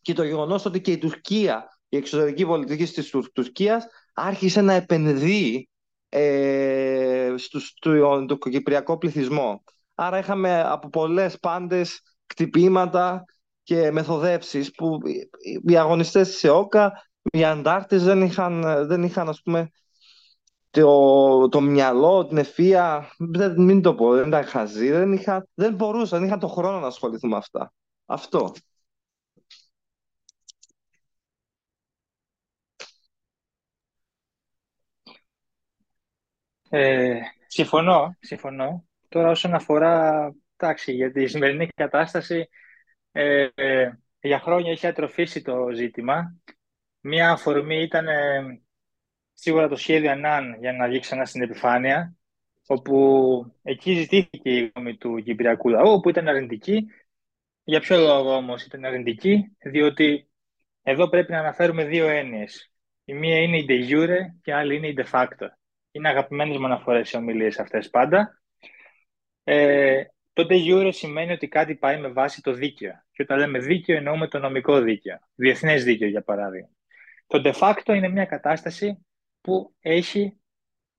[0.00, 5.68] και το γεγονός ότι και η Τουρκία, η εξωτερική πολιτική της Τουρκίας, άρχισε να επενδύει
[6.08, 9.62] ε, στον τουρκοκυπριακό πληθυσμό.
[9.98, 13.24] Άρα είχαμε από πολλές πάντες κτυπήματα
[13.62, 14.98] και μεθοδεύσεις που
[15.66, 16.92] οι αγωνιστές της ΕΟΚΑ,
[17.22, 19.70] οι αντάρτες δεν είχαν, δεν είχαν ας πούμε,
[20.70, 25.74] το, το μυαλό, την ευφία, δεν, μην το πω, δεν ήταν χαζοί, δεν, είχα, δεν
[25.74, 27.72] μπορούσαν, δεν είχαν το χρόνο να ασχοληθούν με αυτά.
[28.06, 28.52] Αυτό.
[36.70, 38.84] Ε, συμφωνώ, συμφωνώ.
[39.16, 42.48] Τώρα όσον αφορά, εντάξει, για τη σημερινή κατάσταση,
[43.12, 43.90] ε, ε,
[44.20, 46.40] για χρόνια έχει ατροφήσει το ζήτημα.
[47.00, 48.60] Μία αφορμή ήταν ε,
[49.32, 52.16] σίγουρα το σχέδιο ΑΝΑΝ για να βγει ξανά στην επιφάνεια,
[52.66, 56.86] όπου εκεί ζητήθηκε η γνώμη του Κυπριακού λαού, που ήταν αρνητική.
[57.64, 60.28] Για ποιο λόγο όμως ήταν αρνητική, διότι
[60.82, 62.72] εδώ πρέπει να αναφέρουμε δύο έννοιες.
[63.04, 65.46] Η μία είναι η de jure και η άλλη είναι η de facto.
[65.90, 68.40] Είναι αγαπημένες μου αναφορές οι ομιλίες αυτές πάντα.
[69.48, 72.92] Ε, το de σημαίνει ότι κάτι πάει με βάση το δίκαιο.
[73.12, 75.18] Και όταν λέμε δίκαιο εννοούμε το νομικό δίκαιο.
[75.34, 76.68] Διεθνές δίκαιο για παράδειγμα.
[77.26, 79.06] Το de facto είναι μια κατάσταση
[79.40, 80.40] που έχει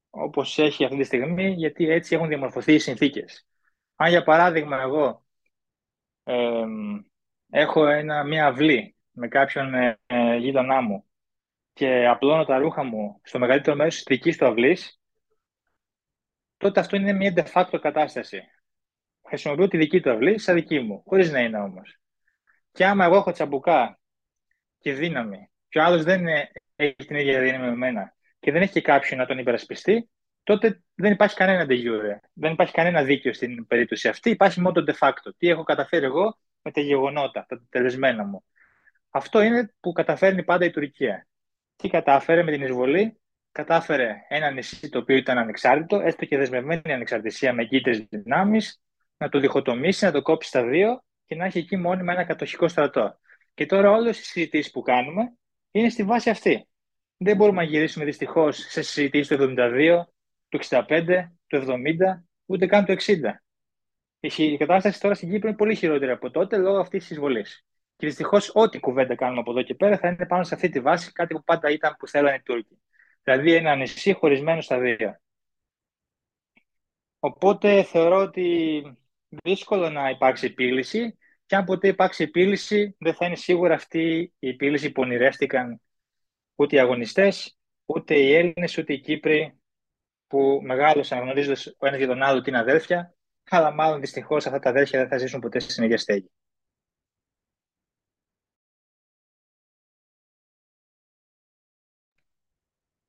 [0.09, 3.47] όπως έχει αυτή τη στιγμή γιατί έτσι έχουν διαμορφωθεί οι συνθήκες.
[3.95, 5.25] Αν για παράδειγμα εγώ
[6.23, 6.63] ε,
[7.49, 11.05] έχω ένα, μια αυλή με κάποιον ε, ε, γείτονά μου
[11.73, 14.99] και απλώνω τα ρούχα μου στο μεγαλύτερο μέρος της δικής του αυλής,
[16.57, 18.41] τότε αυτό είναι μια de facto κατάσταση.
[19.27, 21.99] Χρησιμοποιώ τη δική του αυλή σαν δική μου, χωρίς να είναι όμως.
[22.71, 23.99] Και άμα εγώ έχω τσαμπουκά
[24.79, 26.25] και δύναμη, και ο άλλος δεν
[26.75, 30.09] έχει την ίδια δύναμη με εμένα και δεν έχει και κάποιον να τον υπερασπιστεί,
[30.43, 32.17] τότε δεν υπάρχει κανένα de jure.
[32.33, 34.29] Δεν υπάρχει κανένα δίκαιο στην περίπτωση αυτή.
[34.29, 35.31] Υπάρχει μόνο το de facto.
[35.37, 38.43] Τι έχω καταφέρει εγώ με τα γεγονότα, τα τελεσμένα μου.
[39.09, 41.27] Αυτό είναι που καταφέρνει πάντα η Τουρκία.
[41.75, 43.19] Τι κατάφερε με την εισβολή,
[43.57, 48.81] κατάφερε ένα νησί το οποίο ήταν ανεξάρτητο, έστω και δεσμευμένη ανεξαρτησία με κοίτε δυνάμεις,
[49.17, 52.67] να το διχοτομήσει, να το κόψει στα δύο και να έχει εκεί μόνιμα ένα κατοχικό
[52.67, 53.19] στρατό.
[53.53, 55.33] Και τώρα όλες οι συζητήσεις που κάνουμε
[55.71, 56.67] είναι στη βάση αυτή.
[57.17, 60.03] Δεν μπορούμε να γυρίσουμε δυστυχώς σε συζητήσεις του 72,
[60.49, 63.43] του 65, του 70, ούτε καν του 60.
[64.19, 67.65] Η κατάσταση τώρα στην Κύπρο είναι πολύ χειρότερη από τότε λόγω αυτής της εισβολής.
[67.95, 70.79] Και δυστυχώς, ό,τι κουβέντα κάνουμε από εδώ και πέρα θα είναι πάνω σε αυτή τη
[70.79, 72.81] βάση, κάτι που πάντα ήταν που θέλανε οι Τούρκοι.
[73.27, 75.19] Δηλαδή ένα νησί χωρισμένο στα δύο.
[77.19, 78.81] Οπότε θεωρώ ότι
[79.29, 84.47] δύσκολο να υπάρξει επίλυση και αν ποτέ υπάρξει επίλυση δεν θα είναι σίγουρα αυτή η
[84.47, 85.81] επίλυση που ονειρεύτηκαν
[86.55, 89.59] ούτε οι αγωνιστές, ούτε οι Έλληνες, ούτε οι Κύπροι
[90.27, 93.15] που μεγάλωσαν γνωρίζοντας ο ένας για τον άλλο την αδέρφια,
[93.49, 95.97] αλλά μάλλον δυστυχώς αυτά τα αδέρφια δεν θα ζήσουν ποτέ στην ίδια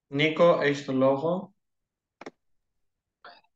[0.09, 1.55] Νίκο, έχεις το λόγο.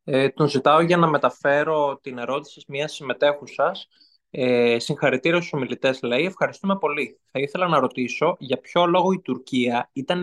[0.05, 3.89] Ε, τον ζητάω για να μεταφέρω την ερώτηση μιας συμμετέχουσας.
[4.31, 6.25] Ε, συγχαρητήρια στους ομιλητές, λέει.
[6.25, 7.21] Ευχαριστούμε πολύ.
[7.31, 10.23] Θα ήθελα να ρωτήσω για ποιο λόγο η Τουρκία ήταν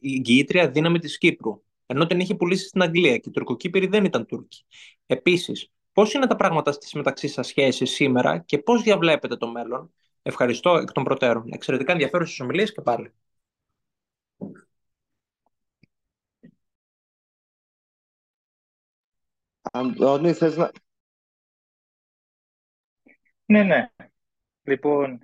[0.00, 4.26] εγγύητρια δύναμη της Κύπρου, ενώ την είχε πουλήσει στην Αγγλία και οι Τουρκοκύπηροι δεν ήταν
[4.26, 4.64] Τούρκοι.
[5.06, 9.92] Επίσης, πώς είναι τα πράγματα στις μεταξύ σας σχέσεις σήμερα και πώς διαβλέπετε το μέλλον;
[10.22, 11.44] Ευχαριστώ εκ των προτέρων.
[11.50, 13.12] Εξαιρετικά ενδιαφέρουσες ομιλίες και πάλι.
[19.74, 20.70] Αντώνη, θες να...
[23.44, 23.90] Ναι, ναι.
[24.62, 25.18] Λοιπόν,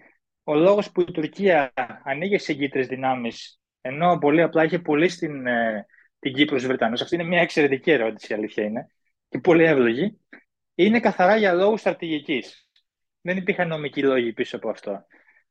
[0.45, 1.73] ο λόγος που η Τουρκία
[2.05, 5.87] ανοίγει σε εγκύτρες δυνάμεις, ενώ πολύ απλά είχε πουλήσει στην, ε,
[6.19, 8.87] την Κύπρο στους Βρετανούς, αυτή είναι μια εξαιρετική ερώτηση, η αλήθεια είναι,
[9.29, 10.21] και πολύ εύλογη,
[10.75, 12.69] είναι καθαρά για λόγους στρατηγικής.
[13.21, 15.07] Δεν υπήρχαν νομικοί λόγοι πίσω από αυτό.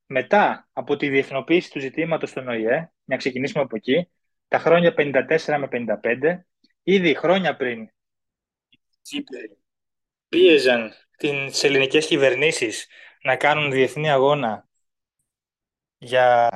[0.06, 4.10] Μετά από τη διεθνοποίηση του ζητήματος στον ΟΗΕ, να ξεκινήσουμε από εκεί,
[4.48, 6.40] τα χρόνια 54 με 55,
[6.84, 7.97] ήδη χρόνια πριν Κύπροι
[10.30, 12.88] πίεζαν τις ελληνικές κυβερνήσεις
[13.24, 14.68] να κάνουν διεθνή αγώνα
[15.98, 16.50] για,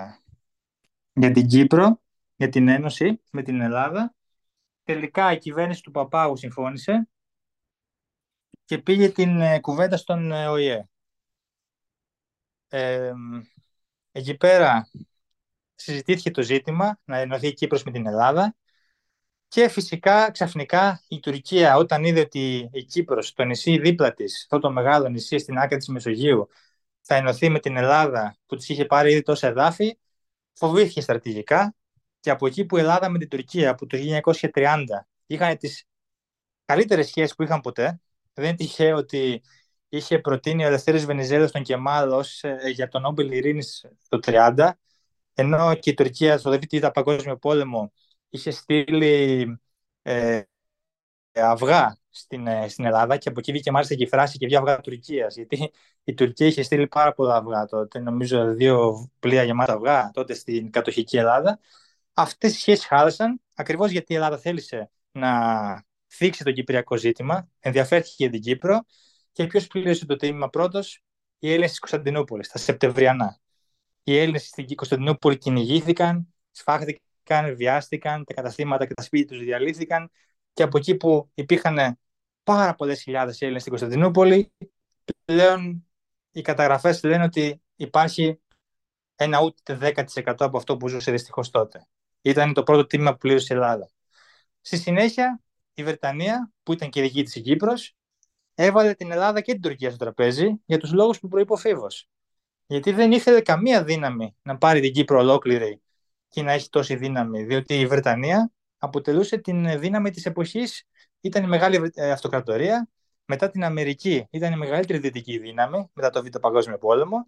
[1.13, 2.01] για την Κύπρο,
[2.35, 4.15] για την Ένωση με την Ελλάδα.
[4.83, 7.09] Τελικά η κυβέρνηση του Παπάγου συμφώνησε
[8.65, 10.89] και πήγε την ε, κουβέντα στον ε, ΟΗΕ.
[12.67, 13.11] Ε,
[14.11, 14.89] εκεί πέρα
[15.75, 18.55] συζητήθηκε το ζήτημα να ενωθεί η Κύπρος με την Ελλάδα
[19.51, 24.59] και φυσικά ξαφνικά η Τουρκία όταν είδε ότι η Κύπρος, το νησί δίπλα της, αυτό
[24.59, 26.47] το μεγάλο νησί στην άκρη της Μεσογείου,
[27.01, 29.97] θα ενωθεί με την Ελλάδα που της είχε πάρει ήδη τόσα εδάφη,
[30.53, 31.75] φοβήθηκε στρατηγικά
[32.19, 33.97] και από εκεί που η Ελλάδα με την Τουρκία από το
[34.53, 34.83] 1930
[35.25, 35.83] είχαν τις
[36.65, 38.01] καλύτερες σχέσεις που είχαν ποτέ,
[38.33, 39.41] δεν είναι τυχαίο ότι
[39.89, 44.79] είχε προτείνει ο Ελευθέρης Βενιζέλος τον Κεμάλ ως, ε, για τον Νόμπελ Ειρήνης το 1930,
[45.33, 47.91] ενώ και η Τουρκία στο Δεύτερο Παγκόσμιο Πόλεμο
[48.31, 49.59] είχε στείλει
[50.01, 50.41] ε,
[51.33, 54.55] αυγά στην, ε, στην Ελλάδα και από εκεί βγήκε μάλιστα και η φράση και βγει
[54.55, 55.35] αυγά Τουρκίας.
[55.35, 55.71] Γιατί
[56.03, 60.71] η Τουρκία είχε στείλει πάρα πολλά αυγά τότε, νομίζω δύο πλοία γεμάτα αυγά τότε στην
[60.71, 61.59] κατοχική Ελλάδα.
[62.13, 65.31] Αυτές οι σχέσεις χάλασαν ακριβώς γιατί η Ελλάδα θέλησε να
[66.07, 68.85] θίξει το κυπριακό ζήτημα, ενδιαφέρθηκε για την Κύπρο
[69.31, 71.03] και ποιος πλήρωσε το τίμημα πρώτος,
[71.39, 73.39] οι Έλληνες της Κωνσταντινούπολης, τα Σεπτεμβριανά.
[74.03, 76.33] Οι Έλληνες στην Κωνσταντινούπολη κυνηγήθηκαν,
[77.31, 80.09] σφάχτηκαν βιάστηκαν, τα καταστήματα και τα σπίτια τους διαλύθηκαν
[80.53, 81.99] και από εκεί που υπήρχαν
[82.43, 84.51] πάρα πολλές χιλιάδες Έλληνες στην Κωνσταντινούπολη,
[85.25, 85.87] πλέον
[86.31, 88.39] οι καταγραφές λένε ότι υπάρχει
[89.15, 91.87] ένα ούτε 10% από αυτό που ζούσε δυστυχώς τότε.
[92.21, 93.89] Ήταν το πρώτο τίμημα που πλήρωσε η Ελλάδα.
[94.61, 95.41] Στη συνέχεια,
[95.73, 97.95] η Βρετανία, που ήταν και η δική της η Κύπρος,
[98.55, 101.87] έβαλε την Ελλάδα και την Τουρκία στο τραπέζι για τους λόγους που προείπε ο
[102.65, 105.80] Γιατί δεν ήθελε καμία δύναμη να πάρει την Κύπρο ολόκληρη
[106.31, 110.83] και να έχει τόση δύναμη, διότι η Βρετανία αποτελούσε την δύναμη της εποχής,
[111.21, 112.89] ήταν η μεγάλη ε, αυτοκρατορία,
[113.25, 117.27] μετά την Αμερική ήταν η μεγαλύτερη δυτική δύναμη, μετά το Β' Παγκόσμιο Πόλεμο.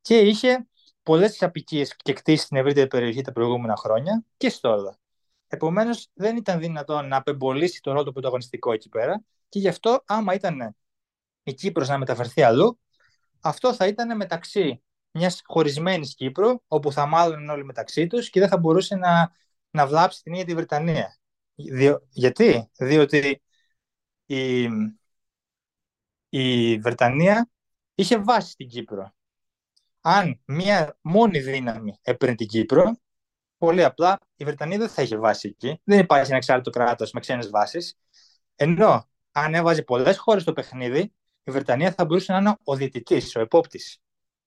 [0.00, 0.66] Και είχε
[1.02, 4.98] πολλές απικίες και κτίσεις στην ευρύτερη περιοχή τα προηγούμενα χρόνια και στο
[5.46, 9.22] Επομένως, δεν ήταν δυνατόν να απεμπολίσει το ρόλο του πρωταγωνιστικό εκεί πέρα.
[9.48, 10.76] Και γι' αυτό, άμα ήταν
[11.42, 12.78] η Κύπρος να μεταφερθεί αλλού,
[13.40, 14.82] αυτό θα ήταν μεταξύ
[15.14, 19.32] μιας χωρισμένης Κύπρου, όπου θα μάλλον όλοι μεταξύ τους και δεν θα μπορούσε να,
[19.70, 21.18] να βλάψει την ίδια τη Βρετανία.
[22.10, 23.42] γιατί; Διότι
[24.26, 24.68] η,
[26.28, 27.50] η Βρετανία
[27.94, 29.14] είχε βάση στην Κύπρο.
[30.00, 32.92] Αν μία μόνη δύναμη έπαιρνε την Κύπρο,
[33.64, 35.80] Πολύ απλά, η Βρετανία δεν θα είχε βάση εκεί.
[35.84, 37.96] Δεν υπάρχει ένα εξάρτητο κράτος με ξένες βάσεις.
[38.54, 41.12] Ενώ αν έβαζε πολλές χώρες στο παιχνίδι,
[41.44, 43.98] η Βρετανία θα μπορούσε να είναι ο διαιτητής, ο επόπτης.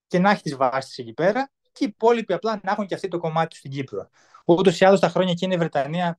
[0.08, 3.08] Και να έχεις τι βάσεις εκεί πέρα και οι υπόλοιποι απλά να έχουν και αυτοί
[3.08, 4.08] το κομμάτι του στην Κύπρο.
[4.44, 6.18] Ούτως ή άλλως τα χρόνια εκείνη η Βρετανία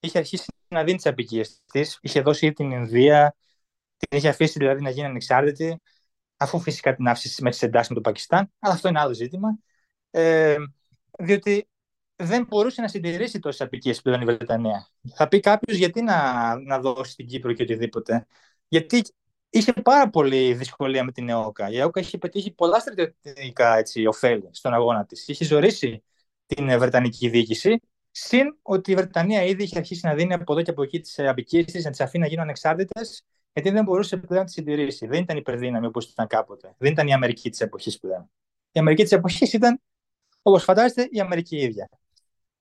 [0.00, 1.98] είχε αρχίσει να δίνει τις απικίες της.
[2.00, 3.36] Είχε δώσει την Ινδία,
[3.96, 5.80] την είχε αφήσει δηλαδή να γίνει ανεξάρτητη,
[6.36, 8.52] αφού φυσικά την άφησε με τις εντάσεις με το Πακιστάν.
[8.58, 9.58] Αλλά αυτό είναι άλλο ζήτημα.
[10.10, 10.56] Ε,
[11.18, 11.68] διότι
[12.16, 14.88] δεν μπορούσε να συντηρήσει τόσες απικίες πλέον η Βρετανία.
[15.14, 18.26] Θα πει κάποιος γιατί να, να δώσει την Κύπρο και οτιδήποτε.
[18.68, 19.02] Γιατί
[19.50, 21.70] είχε πάρα πολύ δυσκολία με την ΕΟΚΑ.
[21.70, 25.28] Η ΕΟΚΑ είχε πετύχει πολλά στρατιωτικά έτσι, ωφέλη στον αγώνα της.
[25.28, 26.02] Είχε ζωρίσει
[26.46, 27.80] την Βρετανική διοίκηση.
[28.10, 31.18] Συν ότι η Βρετανία ήδη είχε αρχίσει να δίνει από εδώ και από εκεί τις
[31.18, 35.06] απικίες τη, να τις αφήνει να γίνουν ανεξάρτητες, γιατί δεν μπορούσε πλέον να τις συντηρήσει.
[35.06, 36.74] Δεν ήταν υπερδύναμη όπως ήταν κάποτε.
[36.78, 38.30] Δεν ήταν η Αμερική της εποχής πλέον.
[38.72, 39.80] Η Αμερική της εποχής ήταν,
[40.42, 41.88] όπως φαντάζεστε, η Αμερική ίδια.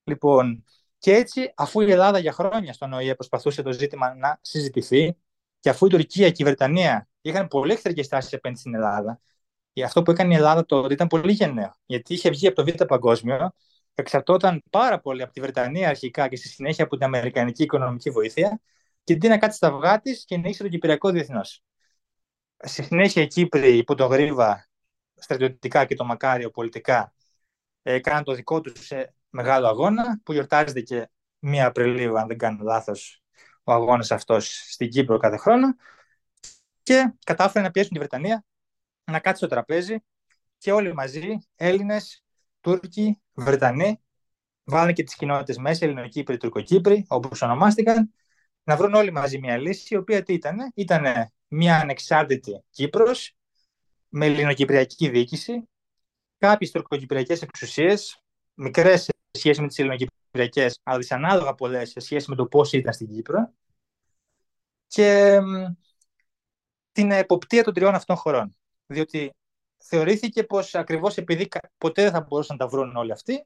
[0.03, 0.63] Λοιπόν,
[0.97, 5.17] και έτσι, αφού η Ελλάδα για χρόνια στον ΟΗΕ προσπαθούσε το ζήτημα να συζητηθεί,
[5.59, 9.19] και αφού η Τουρκία και η Βρετανία είχαν πολύ εχθρικές τάσεις απέναντι στην Ελλάδα,
[9.73, 11.75] και αυτό που έκανε η Ελλάδα τότε ήταν πολύ γενναίο.
[11.85, 13.51] Γιατί είχε βγει από το Β' Παγκόσμιο,
[13.93, 18.61] εξαρτώταν πάρα πολύ από τη Βρετανία αρχικά και στη συνέχεια από την Αμερικανική οικονομική βοήθεια,
[19.03, 21.63] και αντί να κάτσει στα αυγά της και να είχε το Κυπριακό διεθνώς.
[22.57, 24.67] Στη συνέχεια οι Κύπροι υπό τον Γρίβα
[25.15, 27.13] στρατιωτικά και το Μακάριο πολιτικά
[27.81, 28.91] έκαναν το δικό τους
[29.29, 31.09] μεγάλο αγώνα που γιορτάζεται και
[31.41, 33.23] 1 Απριλίου, αν δεν κάνω λάθος,
[33.67, 35.75] ο αγώνας αυτός στην Κύπρο κάθε χρόνο
[36.83, 38.45] και κατάφερε να πιέσουν τη Βρετανία
[39.03, 39.95] να κάτσει στο τραπέζι
[40.57, 42.23] και όλοι μαζί, Έλληνες,
[42.61, 44.01] Τούρκοι, Βρετανοί,
[44.63, 48.13] βάλουν και τις κοινότητες μέσα, Ελληνοκύπροι, Τουρκοκύπροι, όπως ονομάστηκαν,
[48.63, 53.35] να βρουν όλοι μαζί μια λύση, η οποία τι ήταν, ήταν μια ανεξάρτητη Κύπρος,
[54.07, 55.69] με ελληνοκυπριακή διοίκηση,
[56.37, 58.21] κάποιες τουρκοκυπριακές εξουσίες,
[58.53, 60.16] μικρές σε σχέση με τις ελληνοκυπριακές,
[60.83, 63.53] αλλά δυσανάλογα πολλές σε σχέση με το πώς ήταν στην Κύπρο.
[64.87, 65.39] Και
[66.91, 68.55] την εποπτεία των τριών αυτών χωρών.
[68.85, 69.33] Διότι
[69.77, 71.47] θεωρήθηκε πως ακριβώς επειδή
[71.77, 73.45] ποτέ δεν θα μπορούσαν να τα βρουν όλοι αυτοί,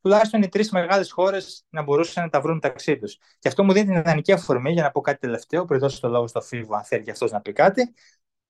[0.00, 3.18] τουλάχιστον οι τρεις μεγάλες χώρες να μπορούσαν να τα βρουν μεταξύ τους.
[3.38, 6.08] Και αυτό μου δίνει την ιδανική αφορμή για να πω κάτι τελευταίο, πριν δώσω το
[6.08, 7.94] λόγο στο Φίβο, αν θέλει και αυτός να πει κάτι.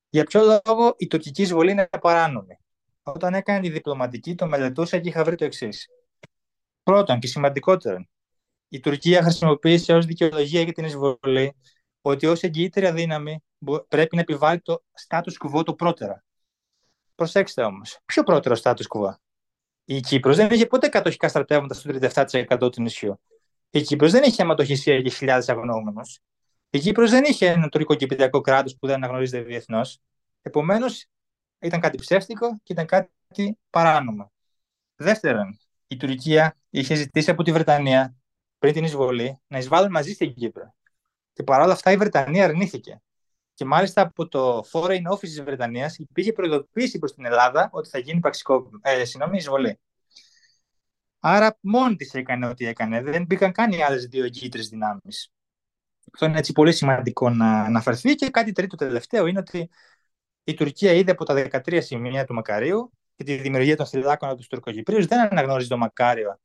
[0.08, 2.58] Για ποιο λόγο η τουρκική εισβολή είναι παράνομη.
[3.02, 5.88] Όταν έκανε τη διπλωματική, το μελετούσα και είχα βρει το εξής.
[6.88, 8.08] Πρώτον και σημαντικότερον,
[8.68, 11.56] η Τουρκία χρησιμοποίησε ως δικαιολογία για την εισβολή
[12.00, 13.42] ότι ως εγγυήτρια δύναμη
[13.88, 16.24] πρέπει να επιβάλλει το status quo το πρώτερα.
[17.14, 19.14] Προσέξτε όμως, ποιο πρώτερο status quo;
[19.84, 23.20] Η Κύπρος δεν είχε ποτέ κατοχικά στρατεύματα στο 37% του νησιού.
[23.70, 26.20] Η Κύπρος δεν είχε αιματοχυσία για χιλιάδες αγνώμενους.
[26.70, 29.98] Η Κύπρος δεν είχε ένα τουρκοκυπριακό κράτος που δεν αναγνωρίζεται διεθνώς.
[30.42, 31.06] Επομένως,
[31.58, 34.32] ήταν κάτι ψεύτικο και ήταν κάτι παράνομο.
[34.96, 35.58] Δεύτερον,
[35.88, 38.16] η Τουρκία είχε ζητήσει από τη Βρετανία
[38.58, 40.74] πριν την εισβολή να εισβάλλουν μαζί στην Κύπρο.
[41.32, 43.02] Και παρόλα αυτά η Βρετανία αρνήθηκε.
[43.54, 47.98] Και μάλιστα από το Foreign Office της Βρετανίας υπήρχε προειδοποίηση προς την Ελλάδα ότι θα
[47.98, 49.02] γίνει παξικό, ε,
[49.32, 49.80] εισβολή.
[51.20, 53.02] Άρα μόνη της έκανε ό,τι έκανε.
[53.02, 55.32] Δεν μπήκαν καν οι άλλες δύο εγγύητρες δυνάμεις.
[56.12, 58.14] Αυτό είναι έτσι πολύ σημαντικό να αναφερθεί.
[58.14, 59.70] Και κάτι τρίτο τελευταίο είναι ότι
[60.44, 64.38] η Τουρκία είδε από τα 13 σημεία του Μακαρίου και τη δημιουργία των θυλάκων από
[64.38, 66.38] τους Τουρκοκυπρίους δεν αναγνώριζε το Μακάριο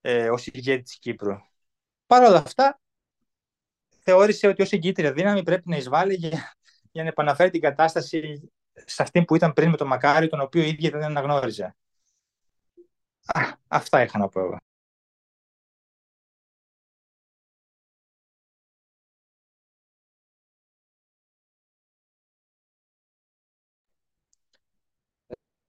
[0.00, 1.36] ε, ως ηγέτη της Κύπρου.
[2.06, 2.80] Παρ' όλα αυτά,
[4.00, 6.56] θεώρησε ότι ως εγκύτρια δύναμη πρέπει να εισβάλλει για,
[6.92, 10.62] για να επαναφέρει την κατάσταση σε αυτή που ήταν πριν με το Μακάριο, τον οποίο
[10.62, 11.76] η ίδια δεν αναγνώριζε.
[13.26, 14.58] Α, αυτά είχα να πω εγώ.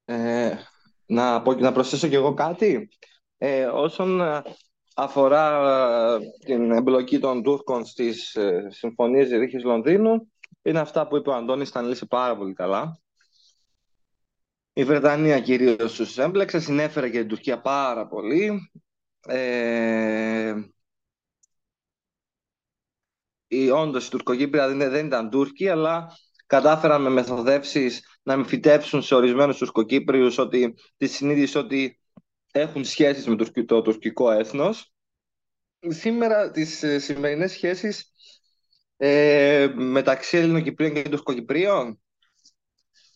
[0.10, 0.56] Ε,
[1.06, 2.90] να, να προσθέσω κι εγώ κάτι.
[3.38, 4.22] Ε, όσον
[4.96, 5.74] αφορά
[6.16, 10.32] ε, την εμπλοκή των Τούρκων στις ε, συμφωνίες Ρίχης Λονδίνου,
[10.62, 13.00] είναι αυτά που είπε ο Αντώνης, τα λύσει πάρα πολύ καλά.
[14.74, 18.72] Η Βρετανία κυρίως τους έμπλεξε, συνέφερε και την Τουρκία πάρα πολύ.
[19.28, 20.54] Ε,
[23.48, 29.02] η, όντως η Τουρκοκύπρια δεν, δεν ήταν Τούρκοι, αλλά κατάφεραν με μεθοδεύσεις να μην φυτέψουν
[29.02, 32.00] σε ορισμένους Τουρκοκύπριους ότι, τη συνείδηση ότι
[32.52, 33.36] έχουν σχέσεις με
[33.66, 34.94] το τουρκικό έθνος.
[35.88, 38.12] Σήμερα τις ε, σημερινές σχέσεις
[38.98, 42.02] ε, μεταξύ Ελληνοκυπρίων και Τουρκοκυπρίων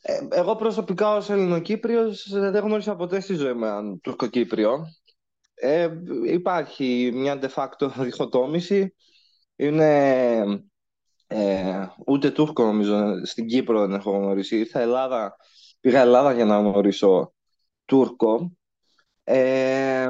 [0.02, 4.86] ε, εγώ προσωπικά ως Ελληνοκύπριος δεν γνώρισα ποτέ στη ζωή με έναν Τουρκοκύπριο.
[5.54, 5.90] Ε,
[6.26, 8.96] υπάρχει μια de facto διχοτόμηση.
[9.56, 10.71] Είναι
[11.34, 14.58] ε, ούτε Τούρκο νομίζω στην Κύπρο δεν έχω γνωρίσει.
[14.58, 15.36] Ήρθα Ελλάδα,
[15.80, 17.34] πήγα Ελλάδα για να γνωρίσω
[17.86, 18.52] Τούρκο.
[19.24, 20.08] Ε,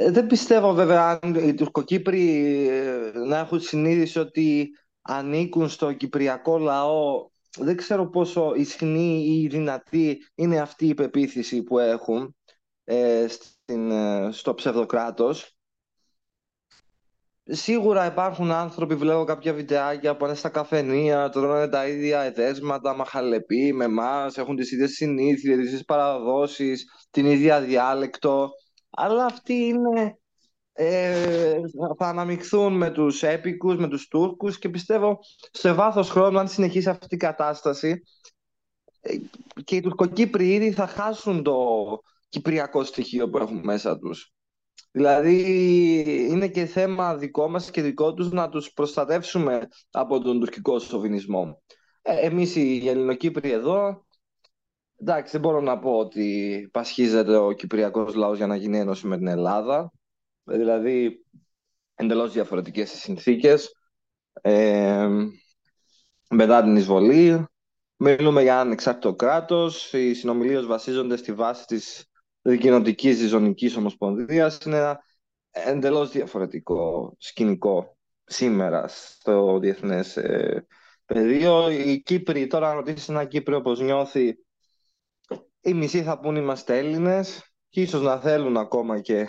[0.00, 2.38] Ε, δεν πιστεύω βέβαια αν οι Τουρκοκύπροι
[2.68, 4.70] ε, να έχουν συνείδηση ότι
[5.02, 7.28] ανήκουν στο κυπριακό λαό.
[7.58, 12.36] Δεν ξέρω πόσο ισχυρή ή δυνατή είναι αυτή η πεποίθηση που έχουν
[12.84, 13.92] ε, στην,
[14.32, 15.56] στο ψευδοκράτος.
[17.52, 23.72] Σίγουρα υπάρχουν άνθρωποι, βλέπω κάποια βιντεάκια που είναι στα καφενεία, τρώνε τα ίδια εδέσματα, μαχαλεπί
[23.72, 28.50] με εμάς, έχουν τις ίδιες συνήθειες, τις ίδιες παραδόσεις, την ίδια διάλεκτο.
[28.90, 30.18] Αλλά αυτοί είναι,
[30.72, 31.60] ε,
[31.98, 35.18] θα αναμειχθούν με τους έπικους, με τους Τούρκους και πιστεύω
[35.50, 38.02] σε βάθος χρόνου, αν συνεχίσει αυτή η κατάσταση,
[39.00, 39.14] ε,
[39.64, 41.56] και οι Τουρκοκύπροι ήδη θα χάσουν το
[42.28, 44.32] κυπριακό στοιχείο που έχουν μέσα τους.
[44.90, 45.38] Δηλαδή
[46.30, 51.62] είναι και θέμα δικό μας και δικό τους να τους προστατεύσουμε από τον τουρκικό σοβινισμό.
[52.02, 54.06] Ε, εμείς οι Ελληνοκύπροι εδώ,
[54.96, 59.16] εντάξει δεν μπορώ να πω ότι πασχίζεται ο κυπριακός λαός για να γίνει ένωση με
[59.16, 59.92] την Ελλάδα.
[60.44, 61.24] Ε, δηλαδή
[61.94, 63.72] εντελώς διαφορετικές συνθήκες.
[64.32, 65.08] Ε,
[66.30, 67.46] μετά την εισβολή,
[67.96, 72.09] μιλούμε για ανεξάρτητο κράτος, οι συνομιλίες βασίζονται στη βάση της
[72.42, 75.00] κοινοτικής ζωνικής ομοσπονδίας είναι ένα
[75.50, 80.66] εντελώς διαφορετικό σκηνικό σήμερα στο διεθνές ε,
[81.04, 81.70] πεδίο.
[81.70, 84.38] Οι Κύπροι, τώρα αν ρωτήσεις ένα Κύπριο πώς νιώθει,
[85.60, 89.28] οι μισοί θα πούν είμαστε Έλληνες και ίσως να θέλουν ακόμα και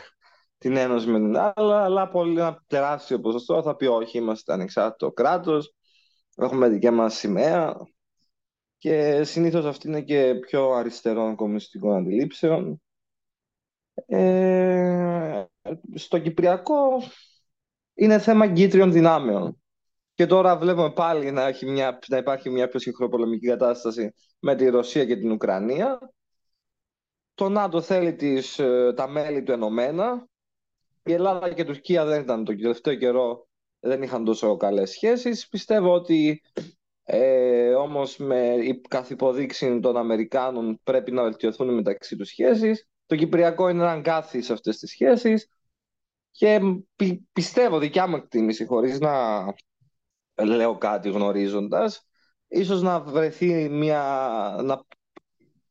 [0.57, 5.11] την ένωση με την άλλα, αλλά πολύ ένα τεράστιο ποσοστό θα πει όχι, είμαστε ανεξάρτητο
[5.11, 5.75] κράτος,
[6.35, 7.75] έχουμε δική μας σημαία
[8.77, 12.81] και συνήθως αυτή είναι και πιο αριστερών κομμουνιστικών αντιλήψεων
[14.05, 15.45] ε,
[15.95, 17.01] στο Κυπριακό
[17.93, 19.61] είναι θέμα γκίτριων δυνάμεων.
[20.13, 24.69] Και τώρα βλέπουμε πάλι να, έχει μια, να υπάρχει μια πιο συγχροπολεμική κατάσταση με τη
[24.69, 25.99] Ρωσία και την Ουκρανία.
[27.33, 30.27] Το ΝΑΤΟ θέλει τις, ε, τα μέλη του ενωμένα.
[31.03, 33.47] Η Ελλάδα και η Τουρκία δεν ήταν το τελευταίο καιρό,
[33.79, 35.47] δεν είχαν τόσο καλές σχέσεις.
[35.47, 36.41] Πιστεύω ότι
[37.03, 42.87] ε, όμως με η καθυποδείξη των Αμερικάνων πρέπει να βελτιωθούν μεταξύ τους σχέσεις.
[43.11, 45.49] Το Κυπριακό είναι έναν κάθι σε αυτές τις σχέσεις
[46.31, 46.61] και
[47.31, 49.45] πιστεύω δικιά μου εκτίμηση χωρίς να
[50.45, 52.07] λέω κάτι γνωρίζοντας
[52.47, 54.01] ίσως να βρεθεί μια,
[54.63, 54.85] να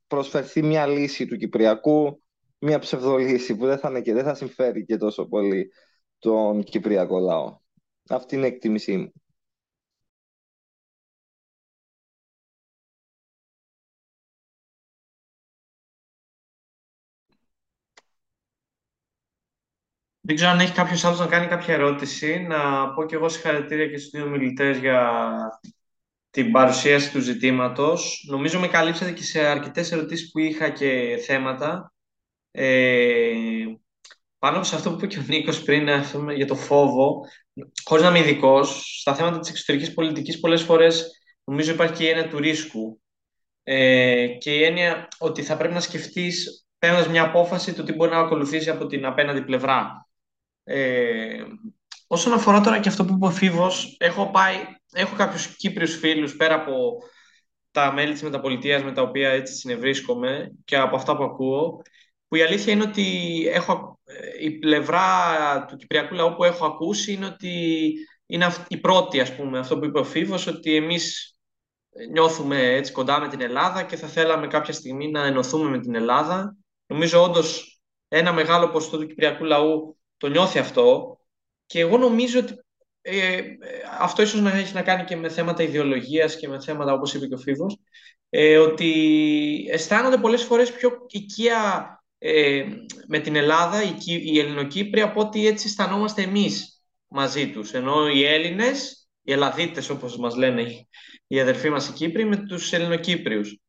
[0.07, 2.23] προσφερθεί μια λύση του Κυπριακού
[2.59, 5.73] μια ψευδολύση που δεν θα, είναι και δεν θα συμφέρει και τόσο πολύ
[6.19, 7.59] τον Κυπριακό λαό.
[8.09, 9.13] Αυτή είναι η εκτίμησή μου.
[20.31, 22.39] Δεν ξέρω αν έχει κάποιος άλλος να κάνει κάποια ερώτηση.
[22.49, 25.23] Να πω και εγώ συγχαρητήρια και στους δύο μιλητές για
[26.31, 28.25] την παρουσίαση του ζητήματος.
[28.29, 31.93] Νομίζω με καλύψατε και σε αρκετές ερωτήσεις που είχα και θέματα.
[32.51, 33.33] Ε,
[34.39, 35.89] πάνω σε αυτό που είπε και ο Νίκος πριν
[36.35, 37.21] για το φόβο,
[37.85, 41.11] χωρίς να είμαι ειδικός, στα θέματα της εξωτερικής πολιτικής πολλές φορές
[41.45, 43.01] νομίζω υπάρχει και η έννοια του ρίσκου
[43.63, 48.11] ε, και η έννοια ότι θα πρέπει να σκεφτείς παίρνοντας μια απόφαση το τι μπορεί
[48.11, 50.09] να ακολουθήσει από την απέναντι πλευρά.
[50.65, 51.45] Ε,
[52.07, 54.57] όσον αφορά τώρα και αυτό που είπε ο Φίβος, έχω, πάει,
[54.93, 56.99] έχω κάποιους Κύπριους φίλους πέρα από
[57.71, 61.83] τα μέλη της μεταπολιτείας με τα οποία έτσι συνευρίσκομαι και από αυτά που ακούω,
[62.29, 63.07] που η αλήθεια είναι ότι
[63.53, 65.05] έχω, ε, η πλευρά
[65.69, 67.95] του κυπριακού λαού που έχω ακούσει είναι ότι
[68.27, 71.35] είναι η πρώτη, ας πούμε, αυτό που είπε ο Φίβος, ότι εμείς
[72.13, 75.95] νιώθουμε έτσι κοντά με την Ελλάδα και θα θέλαμε κάποια στιγμή να ενωθούμε με την
[75.95, 76.57] Ελλάδα.
[76.87, 81.19] Νομίζω όντως ένα μεγάλο ποσοστό του κυπριακού λαού το νιώθει αυτό
[81.67, 82.65] και εγώ νομίζω ότι
[83.03, 83.41] ε,
[84.01, 87.27] αυτό ίσως να έχει να κάνει και με θέματα ιδεολογίας και με θέματα όπως είπε
[87.27, 87.79] και ο Φίβος
[88.29, 92.65] ε, ότι αισθάνονται πολλές φορές πιο οικία ε,
[93.07, 97.73] με την Ελλάδα, οι, οι Ελληνοκύπροι από ότι έτσι αισθανόμαστε εμείς μαζί τους.
[97.73, 100.87] Ενώ οι Έλληνες, οι Ελλαδίτες όπως μας λένε
[101.27, 103.61] οι αδερφοί μας οι Κύπροι με τους Ελληνοκύπριους.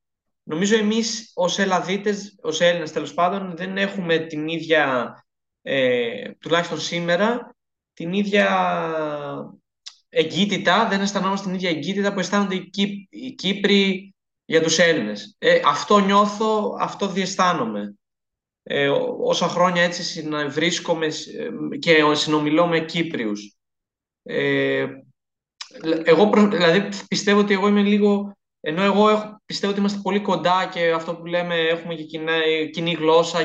[0.44, 5.14] Νομίζω εμείς ως Ελλαδίτες, ως Έλληνες τέλος πάντων δεν έχουμε την ίδια
[5.62, 7.56] ε, τουλάχιστον σήμερα,
[7.94, 8.48] την ίδια
[10.10, 14.14] εγκύτητα, δεν αισθανόμαστε την ίδια εγκύτητα που αισθάνονται οι, οι Κύπροι
[14.46, 15.36] για τους Έλληνες.
[15.38, 17.96] Ε, αυτό νιώθω, αυτό διαισθάνομαι.
[18.64, 18.90] Ε,
[19.20, 21.08] όσα χρόνια έτσι βρίσκομαι
[21.80, 23.56] και συνομιλώ με Κύπριους.
[24.24, 24.88] Ε,
[26.04, 30.70] εγώ δηλαδή πιστεύω ότι εγώ είμαι λίγο ενώ εγώ έχω, πιστεύω ότι είμαστε πολύ κοντά
[30.74, 32.20] και αυτό που λέμε έχουμε και
[32.70, 33.44] κοινή γλώσσα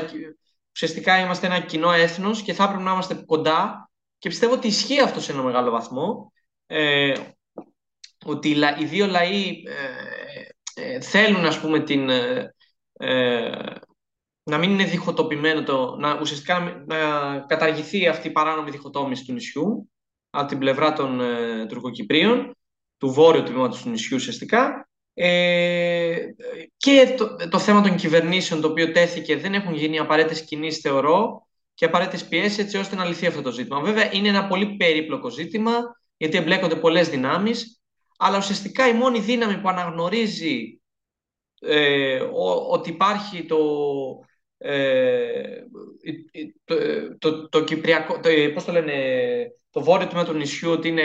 [0.77, 5.01] ουσιαστικά είμαστε ένα κοινό έθνος και θα έπρεπε να είμαστε κοντά και πιστεύω ότι ισχύει
[5.01, 6.31] αυτό σε ένα μεγάλο βαθμό
[6.65, 7.13] ε,
[8.25, 8.49] ότι
[8.79, 9.63] οι δύο λαοί
[10.75, 12.53] ε, ε θέλουν ας πούμε την, ε,
[12.93, 13.51] ε,
[14.43, 19.89] να μην είναι διχοτοπημένο, το, να ουσιαστικά να, καταργηθεί αυτή η παράνομη διχοτόμηση του νησιού
[20.29, 22.55] από την πλευρά των ε, Τουρκοκυπρίων,
[22.97, 24.86] του βόρειου τμήματος του νησιού ουσιαστικά,
[25.19, 26.17] ε,
[26.77, 31.47] και το, το θέμα των κυβερνήσεων το οποίο τέθηκε δεν έχουν γίνει απαραίτητες κινήσεις, θεωρώ,
[31.73, 33.79] και απαραίτητες πιέσεις έτσι ώστε να λυθεί αυτό το ζήτημα.
[33.79, 35.71] Βέβαια, είναι ένα πολύ περίπλοκο ζήτημα,
[36.17, 37.81] γιατί εμπλέκονται πολλές δυνάμεις,
[38.17, 40.81] αλλά ουσιαστικά η μόνη δύναμη που αναγνωρίζει
[41.59, 42.19] ε,
[42.69, 43.59] ότι υπάρχει το,
[44.57, 45.63] ε,
[46.65, 46.75] το,
[47.17, 48.93] το, το, Κυπριακό, το, πώς το λένε,
[49.69, 51.03] το βόρειο τμήμα του νησιού ότι είναι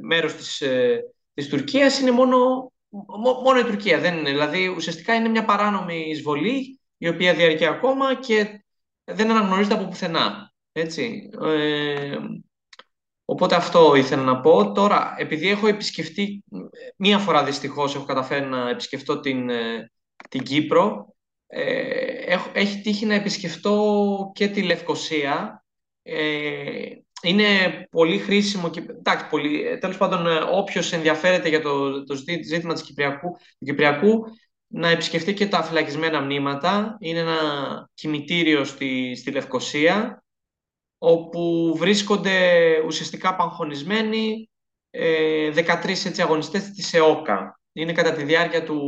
[0.00, 1.02] μέρος της, ε,
[1.34, 2.72] της Τουρκίας είναι μόνο,
[3.42, 3.98] μόνο η Τουρκία.
[3.98, 4.30] Δεν είναι.
[4.30, 8.64] Δηλαδή ουσιαστικά είναι μια παράνομη εισβολή η οποία διαρκεί ακόμα και
[9.04, 10.52] δεν αναγνωρίζεται από πουθενά.
[10.72, 11.30] Έτσι.
[11.42, 12.16] Ε,
[13.24, 14.72] οπότε αυτό ήθελα να πω.
[14.72, 16.44] Τώρα, επειδή έχω επισκεφτεί,
[16.96, 19.90] μία φορά δυστυχώς έχω καταφέρει να επισκεφτώ την, ε,
[20.28, 21.14] την Κύπρο,
[21.46, 25.64] ε, έχει τύχει να επισκεφτώ και τη Λευκοσία.
[26.02, 26.90] Ε,
[27.22, 27.46] είναι
[27.90, 32.14] πολύ χρήσιμο και εντάξει, πολύ, ε, τέλος πάντων ε, όποιος ενδιαφέρεται για το, το
[32.44, 34.24] ζήτημα της Κυπριακού, του Κυπριακού
[34.66, 36.96] να επισκεφτεί και τα φυλακισμένα μνήματα.
[37.00, 37.36] Είναι ένα
[37.94, 40.22] κημητήριο στη, στη Λευκοσία
[40.98, 44.50] όπου βρίσκονται ουσιαστικά παγχωνισμένοι
[44.90, 47.60] ε, 13 έτσι, αγωνιστές της ΕΟΚΑ.
[47.72, 48.80] Είναι κατά τη διάρκεια του,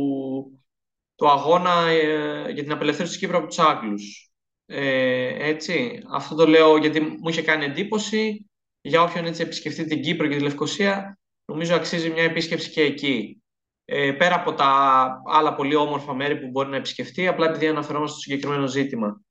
[1.15, 4.30] το αγώνα ε, για την απελευθέρωση της Κύπρου από τους Άγγλους.
[4.73, 8.49] Ε, έτσι, αυτό το λέω γιατί μου είχε κάνει εντύπωση.
[8.81, 13.41] Για όποιον έτσι επισκεφτεί την Κύπρο και τη Λευκοσία, νομίζω αξίζει μια επίσκεψη και εκεί.
[13.85, 18.11] Ε, πέρα από τα άλλα πολύ όμορφα μέρη που μπορεί να επισκεφτεί, απλά επειδή αναφερόμαστε
[18.11, 19.21] στο συγκεκριμένο ζήτημα.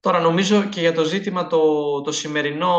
[0.00, 2.78] Τώρα νομίζω και για το ζήτημα το, το σημερινό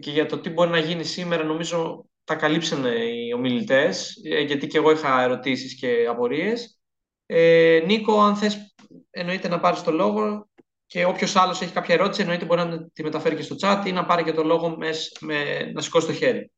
[0.00, 4.66] και για το τι μπορεί να γίνει σήμερα, νομίζω τα καλύψανε οι ομιλητές, ε, γιατί
[4.66, 6.78] και εγώ είχα ερωτήσεις και απορίες.
[7.26, 8.74] Ε, Νίκο, αν θες
[9.10, 10.48] εννοείται να πάρεις το λόγο
[10.86, 13.92] και όποιος άλλος έχει κάποια ερώτηση εννοείται μπορεί να τη μεταφέρει και στο chat ή
[13.92, 16.50] να πάρει και το λόγο μες, με, να σηκώσει το χέρι.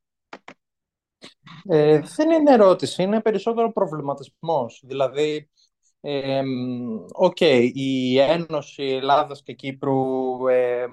[1.69, 4.83] Ε, δεν είναι ερώτηση, είναι περισσότερο προβληματισμός.
[4.87, 5.51] Δηλαδή,
[7.13, 10.87] OK, okay, η Ένωση Ελλάδας και Κύπρου ε,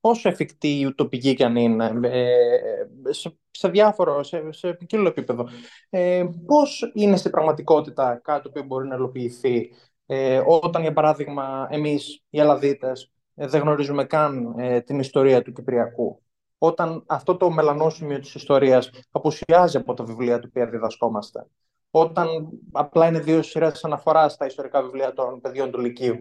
[0.00, 5.48] πόσο εφικτή η ουτοπική κι αν είναι, ε, σε, σε διάφορο, σε, σε ποικίλο επίπεδο.
[5.90, 9.72] Ε, πώς είναι στην πραγματικότητα κάτι που μπορεί να ελοποιηθεί
[10.12, 15.52] ε, όταν, για παράδειγμα, εμείς οι Ελλαδίτες ε, δεν γνωρίζουμε καν ε, την ιστορία του
[15.52, 16.22] Κυπριακού.
[16.58, 21.46] Όταν αυτό το μελανόσημιο της ιστορίας απουσιάζει από τα βιβλία του οποία διδασκόμαστε.
[21.90, 22.28] Όταν
[22.72, 26.20] απλά είναι δύο σειρές αναφοράς στα ιστορικά βιβλία των παιδιών του Λυκείου.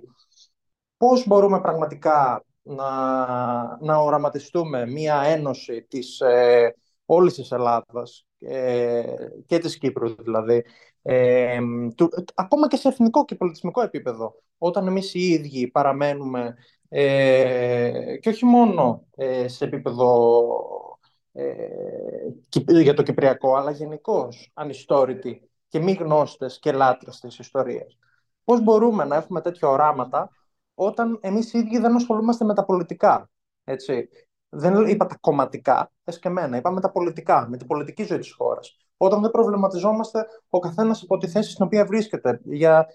[0.97, 2.91] Πώς μπορούμε πραγματικά να,
[3.81, 6.75] να οραματιστούμε μία ένωση της, ε,
[7.05, 9.03] όλης της Ελλάδας ε,
[9.45, 10.63] και της Κύπρου δηλαδή,
[11.01, 11.59] ε,
[11.95, 16.55] του, ακόμα και σε εθνικό και πολιτισμικό επίπεδο, όταν εμείς οι ίδιοι παραμένουμε
[16.89, 20.41] ε, και όχι μόνο ε, σε επίπεδο
[22.81, 27.97] για το Κυπριακό, αλλά γενικώς ανιστόρητοι και μη γνώστες και λάτρες της ιστορίας.
[28.43, 30.29] Πώς μπορούμε να έχουμε τέτοια οράματα
[30.73, 33.29] όταν εμείς οι ίδιοι δεν ασχολούμαστε με τα πολιτικά.
[33.63, 34.09] Έτσι;
[34.49, 38.17] Δεν είπα τα κομματικά, θες και εμένα, είπα με τα πολιτικά, με την πολιτική ζωή
[38.17, 38.77] της χώρας.
[39.01, 42.87] Όταν δεν προβληματιζόμαστε ο καθένας από τη θέση στην οποία βρίσκεται, για,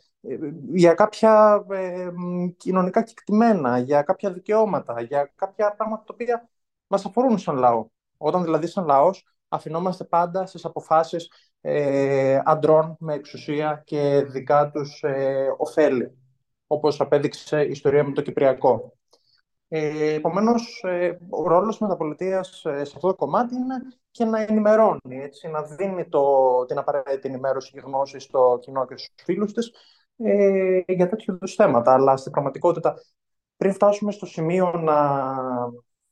[0.72, 2.09] για κάποια ε,
[2.56, 6.48] κοινωνικά κεκτημένα, για κάποια δικαιώματα, για κάποια πράγματα τα οποία
[6.86, 7.86] μας αφορούν σαν λαό.
[8.16, 15.02] Όταν δηλαδή σαν λαός αφινόμαστε πάντα στις αποφάσεις ε, αντρών με εξουσία και δικά τους
[15.02, 16.18] ε, ωφέλη
[16.66, 18.93] όπως απέδειξε η ιστορία με το Κυπριακό.
[19.68, 23.74] Ε, Επομένως, ε, ο ρόλος μεταπολιτείας ε, σε αυτό το κομμάτι είναι
[24.15, 28.97] και να ενημερώνει, έτσι, να δίνει το, την απαραίτητη ενημέρωση και γνώση στο κοινό και
[28.97, 29.73] στους φίλους της
[30.16, 31.93] ε, για τέτοιου είδους θέματα.
[31.93, 32.95] Αλλά στην πραγματικότητα,
[33.57, 35.35] πριν φτάσουμε στο σημείο να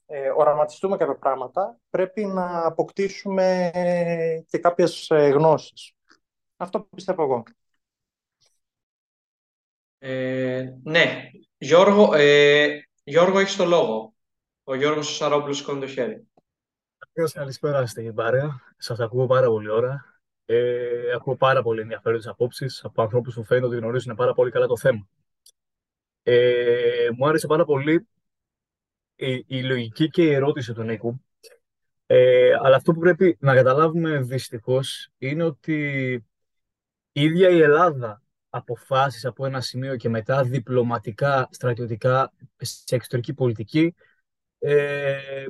[0.07, 3.71] ε, οραματιστούμε κάποια πράγματα, πρέπει να αποκτήσουμε
[4.49, 5.93] και κάποιες ε, γνώσεις.
[6.57, 7.43] Αυτό πιστεύω εγώ.
[9.99, 14.15] Ε, ναι, Γιώργο, ε, Γιώργο έχεις το λόγο.
[14.65, 16.32] Ο Γιώργος Σαρόπουλος σηκώνει το χέρι.
[17.15, 18.61] Καλησπέρα στην παρέα.
[18.77, 20.21] Σας ακούω πάρα πολύ ώρα.
[20.45, 24.67] Ε, έχω πάρα πολύ ενδιαφέροντες απόψεις από ανθρώπους που φαίνεται ότι γνωρίζουν πάρα πολύ καλά
[24.67, 25.09] το θέμα.
[26.23, 28.09] Ε, μου άρεσε πάρα πολύ
[29.15, 31.25] η, η λογική και η ερώτηση του Νίκου.
[32.07, 36.13] Ε, αλλά αυτό που πρέπει να καταλάβουμε δυστυχώς είναι ότι
[37.13, 43.95] η ίδια η Ελλάδα αποφάσεις από ένα σημείο και μετά διπλωματικά, στρατιωτικά, σε εξωτερική πολιτική,
[44.59, 45.47] ε,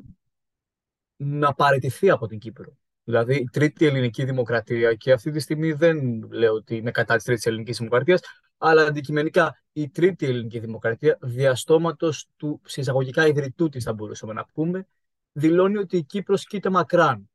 [1.24, 2.76] να παραιτηθεί από την Κύπρο.
[3.04, 7.24] Δηλαδή, η τρίτη ελληνική δημοκρατία, και αυτή τη στιγμή δεν λέω ότι είναι κατά της
[7.24, 8.20] τρίτης ελληνικής δημοκρατίας,
[8.58, 14.86] αλλά αντικειμενικά η τρίτη ελληνική δημοκρατία, διαστόματος του συσσαγωγικά ιδρυτού της θα μπορούσαμε να πούμε,
[15.32, 17.30] δηλώνει ότι η Κύπρος κοίτα μακράν.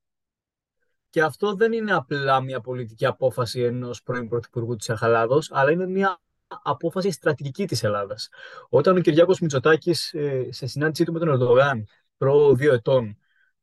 [1.09, 5.87] Και αυτό δεν είναι απλά μια πολιτική απόφαση ενός πρώην Πρωθυπουργού της Αχαλάδος, αλλά είναι
[5.87, 8.29] μια απόφαση στρατηγική της Ελλάδας.
[8.69, 11.87] Όταν ο Κυριάκος Μητσοτάκης ε, σε συνάντησή του με τον Ερντογάν
[12.17, 13.17] προ δύο ετών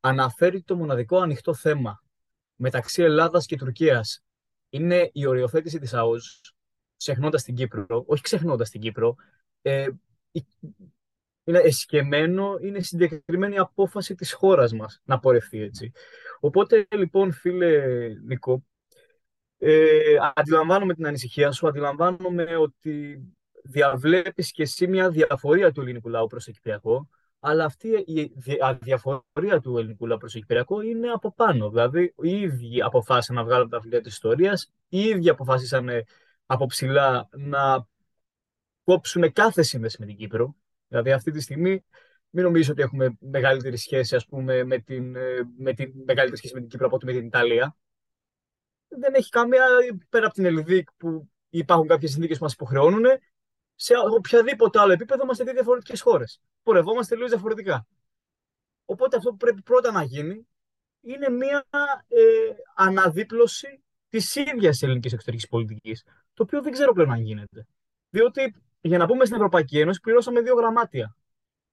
[0.05, 2.03] αναφέρει το μοναδικό ανοιχτό θέμα
[2.55, 4.25] μεταξύ Ελλάδας και Τουρκίας
[4.69, 6.55] είναι η οριοθέτηση της ΑΟΣ,
[6.97, 9.15] ξεχνώντας την Κύπρο, όχι ξεχνώντας την Κύπρο,
[9.63, 9.87] ε,
[11.45, 15.93] είναι εσκεμμένο, είναι συγκεκριμένη απόφαση της χώρας μας να πορευτεί έτσι.
[16.41, 17.83] Οπότε λοιπόν φίλε
[18.27, 18.65] Νικό,
[19.59, 23.23] ε, αντιλαμβάνομαι την ανησυχία σου, αντιλαμβάνομαι ότι
[23.63, 27.09] διαβλέπεις και εσύ μια διαφορία του ελληνικού λαού προς το Κυπριακό,
[27.47, 28.33] αλλά αυτή η
[28.81, 31.71] διαφορία του ελληνικού λαού προς το Κυπριακό είναι από πάνω.
[31.71, 35.89] Δηλαδή, οι ίδιοι αποφάσισαν να βγάλουν τα βιβλία της ιστορίας, οι ίδιοι αποφάσισαν
[36.47, 37.87] από ψηλά να
[38.85, 40.57] κόψουν κάθε σύνδεση με την Κύπρο.
[40.89, 41.85] Δηλαδή, αυτή τη στιγμή
[42.31, 46.55] μην νομίζω ότι έχουμε μεγαλύτερη σχέση, ας πούμε, με την, ε, με την μεγαλύτερη σχέση
[46.55, 47.77] με την Κύπρο από ότι με την Ιταλία
[48.89, 49.65] δεν έχει καμία,
[50.09, 53.05] πέρα από την Ελβίκ που υπάρχουν κάποιες συνθήκες που μας υποχρεώνουν,
[53.75, 56.41] σε οποιαδήποτε άλλο επίπεδο είμαστε δύο διαφορετικές χώρες.
[56.63, 57.87] Πορευόμαστε τελείω διαφορετικά.
[58.85, 60.47] Οπότε αυτό που πρέπει πρώτα να γίνει
[61.01, 61.67] είναι μια
[62.09, 62.21] ε,
[62.75, 66.05] αναδίπλωση της ίδιας ελληνικής εξωτερικής πολιτικής.
[66.35, 67.67] Το οποίο δεν ξέρω πλέον αν γίνεται.
[68.11, 71.17] Διότι για να πούμε στην Ευρωπαϊκή Ένωση πληρώσαμε δύο γραμμάτια.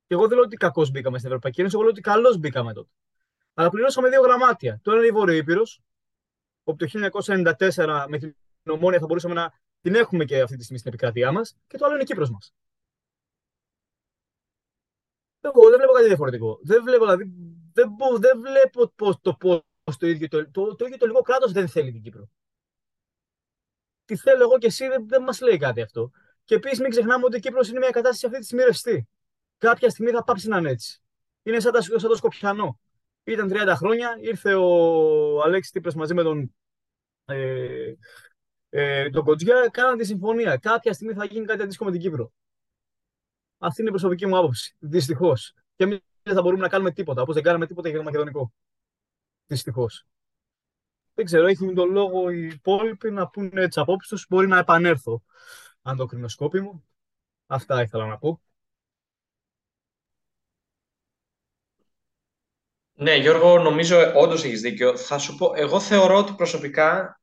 [0.08, 2.74] Και εγώ δεν λέω ότι κακώς μπήκαμε στην Ευρωπαϊκή Ένωση, εγώ λέω ότι καλώς μπήκαμε
[2.74, 2.90] τότε.
[3.54, 4.80] Αλλά πληρώσαμε δύο γραμμάτια.
[4.84, 5.62] Το ένα είναι η Βορειοήπειρο,
[6.64, 7.10] όπου το
[7.76, 11.32] 1994 με την ομόνια θα μπορούσαμε να την έχουμε και αυτή τη στιγμή στην επικράτειά
[11.32, 12.54] μας, και το άλλο είναι η Κύπρος μας.
[15.42, 16.60] Εγώ δεν βλέπω κάτι διαφορετικό.
[16.64, 17.32] Δεν βλέπω, δηλαδή,
[17.74, 17.90] δεν,
[18.20, 19.38] δεν βλέπω πώς, το
[19.84, 22.30] πώς το ίδιο το, το, το, ίδιο το ελληνικό κράτος δεν θέλει την Κύπρο.
[24.06, 26.12] Τι θέλω εγώ και εσύ δεν, δεν μας λέει κάτι αυτό.
[26.44, 29.08] Και επίσης μην ξεχνάμε ότι η Κύπρος είναι μια κατάσταση αυτή τη στιγμή ρευστή.
[29.58, 31.02] Κάποια στιγμή θα πάψει να είναι έτσι.
[31.44, 32.80] Είναι σαν, τα, σαν το Σκοπιανό.
[33.24, 36.56] Ήταν 30 χρόνια, ήρθε ο Αλέξης Τύπρας μαζί με τον,
[37.26, 37.94] ε,
[38.74, 40.58] ε, τον Κοντζιά, κάναν τη συμφωνία.
[40.58, 42.32] Κάποια στιγμή θα γίνει κάτι αντίστοιχο με την Κύπρο.
[43.58, 44.76] Αυτή είναι η προσωπική μου άποψη.
[44.80, 45.54] Δυστυχώς.
[45.76, 48.54] Και εμείς δεν θα μπορούμε να κάνουμε τίποτα, όπως δεν κάναμε τίποτα για το Μακεδονικό.
[49.46, 50.06] Δυστυχώς.
[51.14, 54.26] Δεν ξέρω, έχουν τον λόγο οι υπόλοιποι να πούνε τι απόψεις τους.
[54.30, 55.24] Μπορεί να επανέλθω,
[55.82, 56.86] αν το κρινοσκόπη μου.
[57.48, 58.42] Αυτά ήθελα να πω.
[62.94, 64.98] Ναι, Γιώργο, νομίζω όντως έχεις δίκιο.
[64.98, 67.21] Θα σου πω, εγώ θεωρώ ότι προσωπικά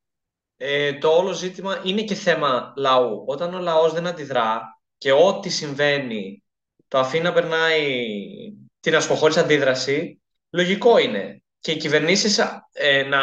[0.61, 3.25] ε, το όλο ζήτημα είναι και θέμα λαού.
[3.27, 6.43] Όταν ο λαός δεν αντιδρά και ό,τι συμβαίνει
[6.89, 8.05] το αφήνει να περνάει
[8.81, 10.21] την ασχοχώρηση αντίδραση,
[10.51, 11.43] λογικό είναι.
[11.61, 12.39] Και οι κυβερνήσεις
[12.73, 13.19] ε, να,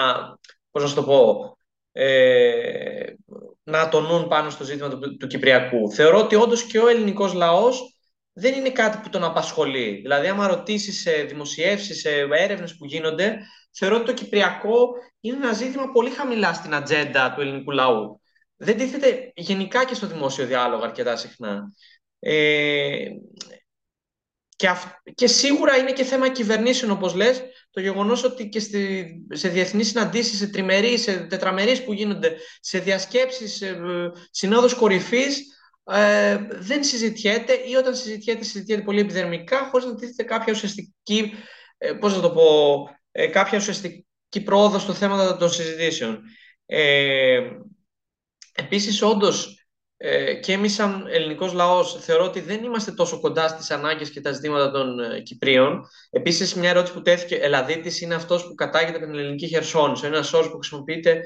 [0.72, 1.58] πώς να το πω,
[1.92, 3.14] ε,
[3.64, 5.92] να τονούν πάνω στο ζήτημα του, του Κυπριακού.
[5.92, 7.98] Θεωρώ ότι όντως και ο ελληνικός λαός
[8.34, 10.00] δεν είναι κάτι που τον απασχολεί.
[10.02, 13.38] Δηλαδή, άμα ρωτήσεις σε δημοσιεύσεις, σε έρευνες που γίνονται,
[13.78, 14.88] θεωρώ ότι το Κυπριακό
[15.20, 18.22] είναι ένα ζήτημα πολύ χαμηλά στην ατζέντα του ελληνικού λαού.
[18.56, 21.74] Δεν τίθεται γενικά και στο δημόσιο διάλογο αρκετά συχνά.
[22.20, 23.08] Ε,
[24.56, 24.68] και,
[25.14, 29.88] και σίγουρα είναι και θέμα κυβερνήσεων, όπως λες, το γεγονός ότι και στη, σε διεθνείς
[29.88, 35.44] συναντήσεις, σε τριμερείς, σε τετραμερείς που γίνονται, σε διασκέψεις, σε ε, συνόδους κορυφής,
[35.84, 41.34] ε, δεν συζητιέται ή όταν συζητιέται, συζητιέται πολύ επιδερμικά χωρίς να τίθεται κάποια ουσιαστική,
[41.78, 46.22] ε, πώς να το πω, ε, κάποια ουσιαστική πρόοδο στο θέμα των συζητήσεων.
[46.66, 47.42] Ε,
[48.56, 49.68] επίσης, όντως,
[49.98, 54.22] ε, και εμείς σαν ελληνικός λαός θεωρώ ότι δεν είμαστε τόσο κοντά στις ανάγκες και
[54.22, 55.82] τα ζητήματα των ε, Κυπρίων.
[56.10, 60.08] Επίσης, μια ερώτηση που τέθηκε, Ελλαδίτης είναι αυτός που κατάγεται από την ελληνική Χερσόνησο.
[60.08, 61.22] Είναι ένας όρος που χρησιμοποιείται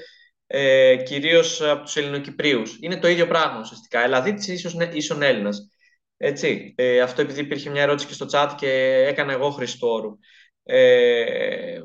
[0.47, 2.77] ε, κυρίως από τους Ελληνοκυπρίους.
[2.81, 4.03] Είναι το ίδιο πράγμα ουσιαστικά.
[4.03, 5.69] Ελλαδίτης ίσως ίσον Έλληνας.
[6.17, 6.73] Έτσι.
[6.77, 8.69] Ε, αυτό επειδή υπήρχε μια ερώτηση και στο chat και
[9.07, 10.17] έκανα εγώ Χριστόρου.
[10.71, 11.81] Ε,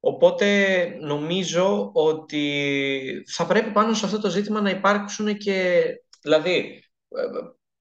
[0.00, 0.46] οπότε
[1.00, 5.84] νομίζω ότι θα πρέπει πάνω σε αυτό το ζήτημα να υπάρξουν και...
[6.22, 7.22] Δηλαδή, ε,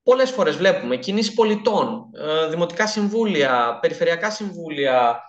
[0.04, 5.22] πολλές φορές βλέπουμε κινήσεις πολιτών, ε, δημοτικά συμβούλια, περιφερειακά συμβούλια,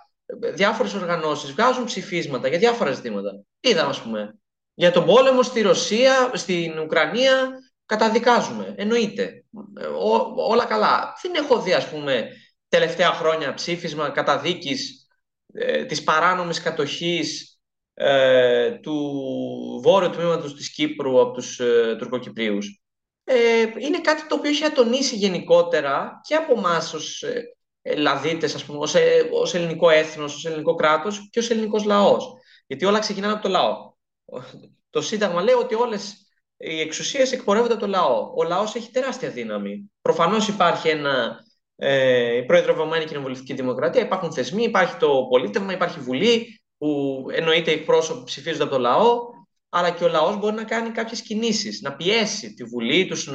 [0.53, 3.43] διάφορες οργανώσεις βγάζουν ψηφίσματα για διάφορα ζητήματα.
[3.59, 4.39] Είδαμε, ας πούμε,
[4.73, 7.49] για τον πόλεμο στη Ρωσία, στην Ουκρανία,
[7.85, 8.73] καταδικάζουμε.
[8.77, 9.45] Εννοείται.
[10.49, 11.13] όλα καλά.
[11.21, 12.29] Δεν έχω δει, ας πούμε,
[12.71, 15.07] τελευταία χρόνια ψήφισμα καταδίκης
[15.53, 17.59] ε, της παράνομης κατοχής
[17.93, 18.95] ε, του
[19.83, 22.81] βόρειου τμήματος της Κύπρου από τους ε, τουρκοκυπρίους.
[23.23, 27.43] Ε, είναι κάτι το οποίο έχει ατονίσει γενικότερα και από εμάς ως ε,
[27.81, 32.33] Ελλαδίτες, ας πούμε, ως, ε, ως ελληνικό έθνος, ως ελληνικό κράτος και ως ελληνικός λαός.
[32.67, 33.93] Γιατί όλα ξεκινάνε από το λαό.
[34.89, 36.15] Το Σύνταγμα λέει ότι όλες
[36.57, 38.33] οι εξουσίες εκπορεύονται από το λαό.
[38.35, 39.91] Ο λαός έχει τεράστια δύναμη.
[40.01, 41.39] Προφανώς υπάρχει ένα
[41.83, 48.23] ε, προεδρευμένη κοινοβουλευτική δημοκρατία, υπάρχουν θεσμοί, υπάρχει το πολίτευμα, υπάρχει βουλή, που εννοείται οι εκπρόσωποι
[48.23, 49.19] ψηφίζονται από το λαό,
[49.69, 53.29] αλλά και ο λαός μπορεί να κάνει κάποιες κινήσεις, να πιέσει τη Βουλή, τους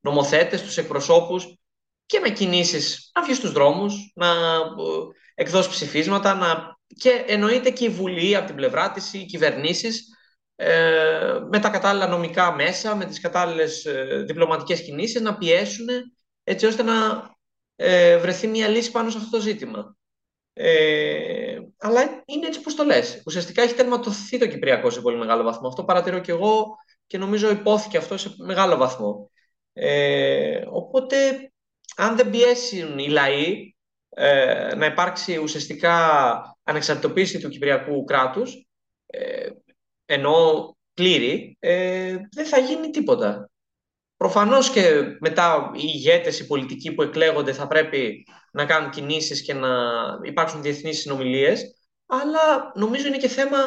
[0.00, 1.58] νομοθέτες, τους εκπροσώπους
[2.06, 4.30] και με κινήσεις να βγει στους δρόμους, να ε,
[5.34, 6.76] εκδώσει ψηφίσματα, να...
[6.86, 10.04] και εννοείται και η Βουλή από την πλευρά της, οι κυβερνήσεις
[10.56, 15.86] ε, με τα κατάλληλα νομικά μέσα, με τις κατάλληλες ε, διπλωματικές κινήσεις να πιέσουν
[16.44, 16.94] έτσι ώστε να
[17.82, 19.96] ε, βρεθεί μια λύση πάνω σε αυτό το ζήτημα.
[20.52, 23.22] Ε, αλλά είναι έτσι που το λες.
[23.26, 25.68] Ουσιαστικά έχει τερματωθεί το Κυπριακό σε πολύ μεγάλο βαθμό.
[25.68, 26.76] Αυτό παρατηρώ και εγώ
[27.06, 29.30] και νομίζω υπόθηκε αυτό σε μεγάλο βαθμό.
[29.72, 31.16] Ε, οπότε,
[31.96, 33.74] αν δεν πιέσουν οι λαοί
[34.08, 35.96] ε, να υπάρξει ουσιαστικά
[36.62, 38.66] ανεξαρτητοποίηση του Κυπριακού κράτους,
[39.06, 39.48] ε,
[40.04, 43.49] ενώ πλήρη, ε, δεν θα γίνει τίποτα.
[44.20, 49.54] Προφανώς και μετά οι ηγέτες, οι πολιτικοί που εκλέγονται θα πρέπει να κάνουν κινήσεις και
[49.54, 49.68] να
[50.22, 51.74] υπάρξουν διεθνείς συνομιλίες,
[52.06, 53.58] αλλά νομίζω είναι και θέμα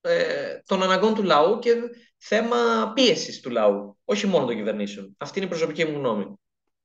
[0.00, 1.74] ε, των αναγκών του λαού και
[2.16, 5.14] θέμα πίεσης του λαού, όχι μόνο των κυβερνήσεων.
[5.18, 6.34] Αυτή είναι η προσωπική μου γνώμη.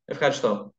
[0.05, 0.73] Ευχαριστώ.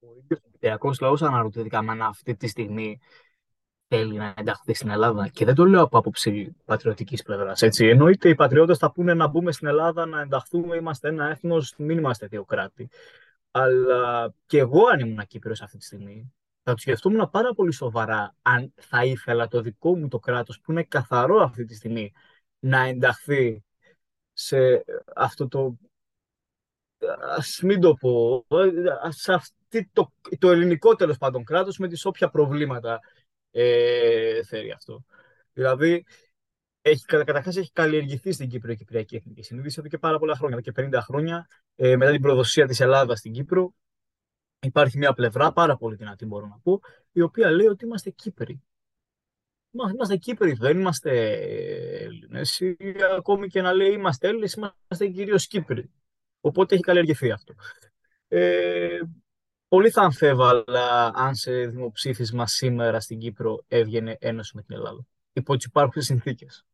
[0.00, 2.98] ο ίδιος ο Κυπριακός λαός αναρωτήθηκε αν αυτή τη στιγμή
[3.96, 5.28] θέλει να ενταχθεί στην Ελλάδα.
[5.28, 7.62] Και δεν το λέω από άποψη πατριωτικής πλευράς.
[7.78, 11.98] Εννοείται οι πατριώτες θα πούνε να μπούμε στην Ελλάδα, να ενταχθούμε, είμαστε ένα έθνος, μην
[11.98, 12.88] είμαστε δύο κράτη.
[13.50, 18.34] Αλλά και εγώ, αν ήμουν Κύπριος αυτή τη στιγμή, θα το σκεφτόμουν πάρα πολύ σοβαρά
[18.42, 22.12] αν θα ήθελα το δικό μου το κράτος που είναι καθαρό αυτή τη στιγμή
[22.58, 23.64] να ενταχθεί
[24.32, 24.84] σε
[25.14, 25.76] αυτό το
[27.36, 28.46] ας μην το πω,
[29.08, 33.00] σε αυτή το, το ελληνικό τέλος πάντων κράτος με τις όποια προβλήματα
[33.56, 35.04] ε, θέλει αυτό.
[35.52, 36.04] Δηλαδή,
[36.80, 40.56] έχει, καταρχάς έχει καλλιεργηθεί στην Κύπρο η Κυπριακή Εθνική Συνείδηση εδώ και πάρα πολλά χρόνια,
[40.56, 43.74] εδώ και 50 χρόνια, ε, μετά την προδοσία της Ελλάδας στην Κύπρο,
[44.60, 46.80] υπάρχει μια πλευρά, πάρα πολύ δυνατή μπορώ να πω,
[47.12, 48.62] η οποία λέει ότι είμαστε Κύπροι.
[49.94, 51.32] Είμαστε Κύπροι, δεν είμαστε
[52.04, 52.60] Έλληνες.
[53.16, 55.90] Ακόμη και να λέει είμαστε Έλληνες, είμαστε κυρίως Κύπροι.
[56.40, 57.54] Οπότε έχει καλλιεργηθεί αυτό.
[58.28, 58.98] Ε,
[59.74, 65.06] πολύ θα αμφέβαλα αν σε δημοψήφισμα σήμερα στην Κύπρο έβγαινε ένωση με την Ελλάδα.
[65.32, 66.64] Υπό τις υπάρχουν συνθήκες.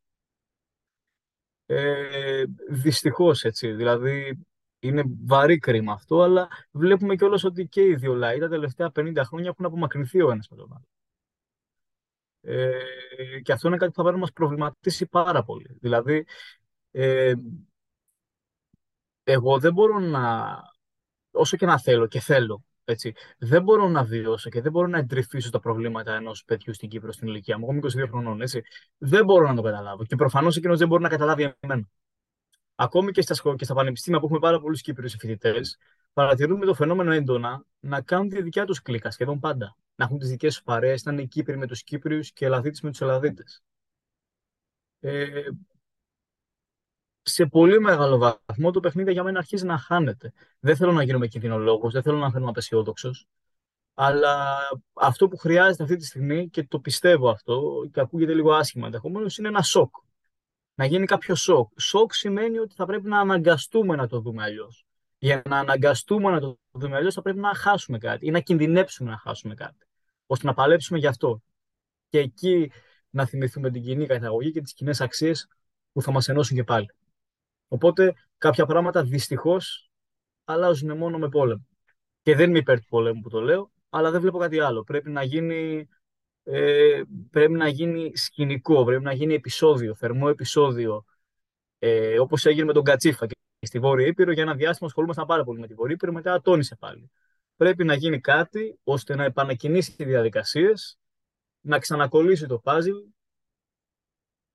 [1.65, 3.71] Ε, Δυστυχώς έτσι.
[3.71, 4.39] Δηλαδή
[4.79, 9.21] είναι βαρύ κρίμα αυτό, αλλά βλέπουμε κιόλας ότι και οι δύο λαοί τα τελευταία 50
[9.25, 10.87] χρόνια έχουν απομακρυνθεί ο ένας με τον άλλο.
[12.41, 15.77] Ε, και αυτό είναι κάτι που θα πρέπει να μας προβληματίσει πάρα πολύ.
[15.79, 16.25] Δηλαδή,
[16.91, 17.33] ε,
[19.23, 20.55] εγώ δεν μπορώ να,
[21.31, 24.97] όσο και να θέλω και θέλω, έτσι, δεν μπορώ να βιώσω και δεν μπορώ να
[24.97, 27.63] εντρυφήσω τα προβλήματα ενός παιδιού στην Κύπρο στην ηλικία μου.
[27.63, 28.61] Εγώ είμαι 22 χρονών, έτσι.
[28.97, 30.05] Δεν μπορώ να το καταλάβω.
[30.05, 31.87] Και προφανώς εκείνος δεν μπορεί να καταλάβει εμένα.
[32.75, 35.61] Ακόμη και στα, και στα πανεπιστήμια που έχουμε πάρα πολλούς Κύπριους φοιτητέ,
[36.13, 39.75] παρατηρούμε το φαινόμενο έντονα να κάνουν τη δικιά τους κλίκα σχεδόν πάντα.
[39.95, 42.81] Να έχουν τις δικές τους παρέες, να είναι οι Κύπροι με τους Κύπριους και Ελλαδίτες
[42.81, 43.63] με τους Ελλαδίτες.
[44.99, 45.43] Ε,
[47.21, 50.33] σε πολύ μεγάλο βαθμό το παιχνίδι για μένα αρχίζει να χάνεται.
[50.59, 53.11] Δεν θέλω να γίνομαι κινδυνολόγος, δεν θέλω να είμαι απεσιόδοξο.
[53.93, 54.57] Αλλά
[54.93, 59.37] αυτό που χρειάζεται αυτή τη στιγμή και το πιστεύω αυτό και ακούγεται λίγο άσχημα ενδεχομένως
[59.37, 59.95] είναι ένα σοκ.
[60.75, 61.71] Να γίνει κάποιο σοκ.
[61.79, 64.85] Σοκ σημαίνει ότι θα πρέπει να αναγκαστούμε να το δούμε αλλιώς.
[65.17, 69.09] Για να αναγκαστούμε να το δούμε αλλιώς θα πρέπει να χάσουμε κάτι ή να κινδυνεύσουμε
[69.09, 69.85] να χάσουμε κάτι.
[70.25, 71.41] ώστε να παλέψουμε γι' αυτό.
[72.09, 72.71] Και εκεί
[73.09, 75.47] να θυμηθούμε την κοινή καταγωγή και τις κοινές αξίες
[75.91, 76.93] που θα μας ενώσουν και πάλι.
[77.73, 79.91] Οπότε κάποια πράγματα δυστυχώς
[80.45, 81.67] αλλάζουν μόνο με πόλεμο.
[82.21, 84.83] Και δεν είμαι υπέρ του πολέμου που το λέω, αλλά δεν βλέπω κάτι άλλο.
[84.83, 85.87] Πρέπει να γίνει,
[86.43, 91.05] ε, πρέπει να γίνει σκηνικό, πρέπει να γίνει επεισόδιο, θερμό επεισόδιο.
[91.79, 95.43] Ε, Όπως έγινε με τον Κατσίφα και στη Βόρεια Ήπειρο, για ένα διάστημα ασχολούμασταν πάρα
[95.43, 97.11] πολύ με τη Βόρεια Ήπειρο, μετά ατόνισε πάλι.
[97.55, 100.99] Πρέπει να γίνει κάτι ώστε να επανακινήσει τι διαδικασίες,
[101.61, 102.95] να ξανακολλήσει το πάζιλ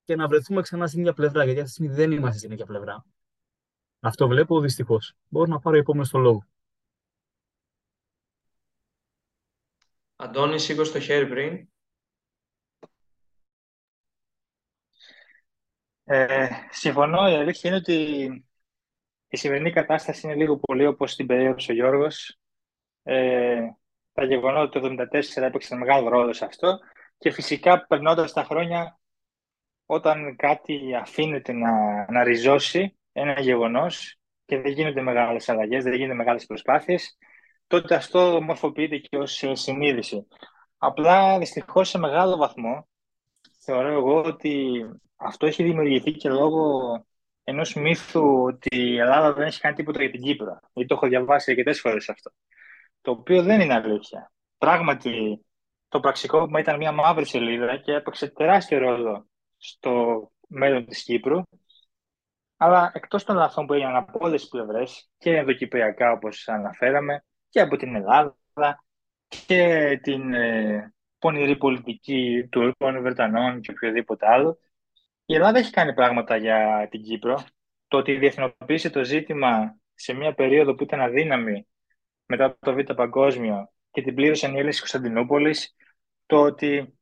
[0.07, 1.45] και να βρεθούμε ξανά στην ίδια πλευρά.
[1.45, 3.05] Γιατί αυτή τη στιγμή δεν είμαστε στην ίδια πλευρά.
[4.01, 5.15] Αυτό βλέπω δυστυχώς.
[5.29, 6.47] Μπορώ να πάρω επόμενο στο λόγο.
[10.17, 11.69] Αντώνη, σήκω το χέρι πριν.
[16.05, 17.29] Ε, συμφωνώ.
[17.29, 17.95] Η αλήθεια είναι ότι
[19.29, 22.39] η σημερινή κατάσταση είναι λίγο πολύ όπως την περίοδο ο Γιώργος.
[23.03, 23.61] Ε,
[24.13, 26.79] τα γεγονότα του 1974 έπαιξαν μεγάλο ρόλο σε αυτό
[27.19, 28.99] και φυσικά περνώντας τα χρόνια
[29.87, 31.71] όταν κάτι αφήνεται να,
[32.11, 37.17] να ριζώσει ένα γεγονός και δεν γίνονται μεγάλες αλλαγές, δεν γίνονται μεγάλες προσπάθειες,
[37.67, 40.27] τότε αυτό μορφοποιείται και ως συνείδηση.
[40.79, 42.89] Απλά, δυστυχώς, σε μεγάλο βαθμό,
[43.59, 44.85] θεωρώ εγώ ότι
[45.17, 46.71] αυτό έχει δημιουργηθεί και λόγω
[47.45, 50.59] ενός μύθου ότι η Ελλάδα δεν έχει κάνει τίποτα για την Κύπρο.
[50.73, 52.31] Γιατί το έχω διαβάσει αρκετές φορές αυτό.
[53.01, 54.33] Το οποίο δεν είναι αλήθεια.
[54.59, 55.45] Πράγματι,
[55.89, 59.27] το πραξικόπημα ήταν μια μαύρη σελίδα και έπαιξε τεράστιο ρόλο
[59.57, 61.43] στο μέλλον της Κύπρου.
[62.57, 67.61] Αλλά εκτός των λαθών που έγιναν από όλες τις πλευρές και ενδοκυπριακά όπως αναφέραμε και
[67.61, 68.37] από την Ελλάδα
[69.47, 74.59] και την ε, πονηρή πολιτική Τούρκων, Βρετανών και οποιοδήποτε άλλο,
[75.27, 77.45] η Ελλάδα έχει κάνει πράγματα για την Κύπρο.
[77.89, 81.67] Το ότι διεθνοποίησε το ζήτημα σε μια περίοδο που ήταν αδύναμη
[82.27, 85.75] μετά το Β' Παγκόσμιο και την πλήρωσαν οι Έλληνες Κωνσταντινούπολης,
[86.27, 86.99] το ότι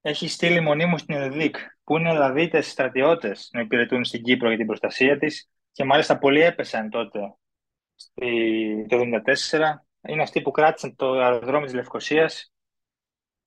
[0.00, 4.66] έχει στείλει μονίμω στην ΕΔΙΚ, που είναι Ελλαδίτες στρατιώτες να υπηρετούν στην Κύπρο για την
[4.66, 7.18] προστασία της και μάλιστα πολλοί έπεσαν τότε
[8.88, 8.98] το
[9.50, 9.58] 1974.
[10.08, 12.52] Είναι αυτοί που κράτησαν το αεροδρόμιο της Λευκοσίας.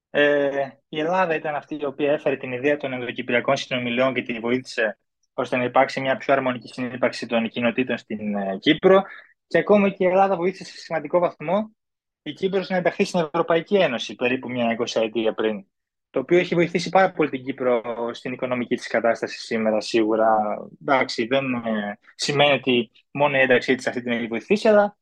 [0.10, 4.40] Ε, η Ελλάδα ήταν αυτή η οποία έφερε την ιδέα των ενδοκυπριακών συνομιλιών και τη
[4.40, 4.98] βοήθησε
[5.34, 9.02] ώστε να υπάρξει μια πιο αρμονική συνύπαρξη των κοινοτήτων στην ε, Κύπρο.
[9.48, 11.76] Και ακόμη και η Ελλάδα βοήθησε σε σημαντικό βαθμό
[12.22, 15.66] η Κύπρος να ενταχθεί στην Ευρωπαϊκή Ένωση περίπου μια εικοσαετία πριν.
[16.14, 17.82] Το οποίο έχει βοηθήσει πάρα πολύ την Κύπρο
[18.14, 20.38] στην οικονομική της κατάσταση σήμερα σίγουρα.
[20.82, 24.98] Εντάξει, δεν ε, σημαίνει ότι μόνο η ένταξή της αυτή την έχει βοηθήσει, αλλά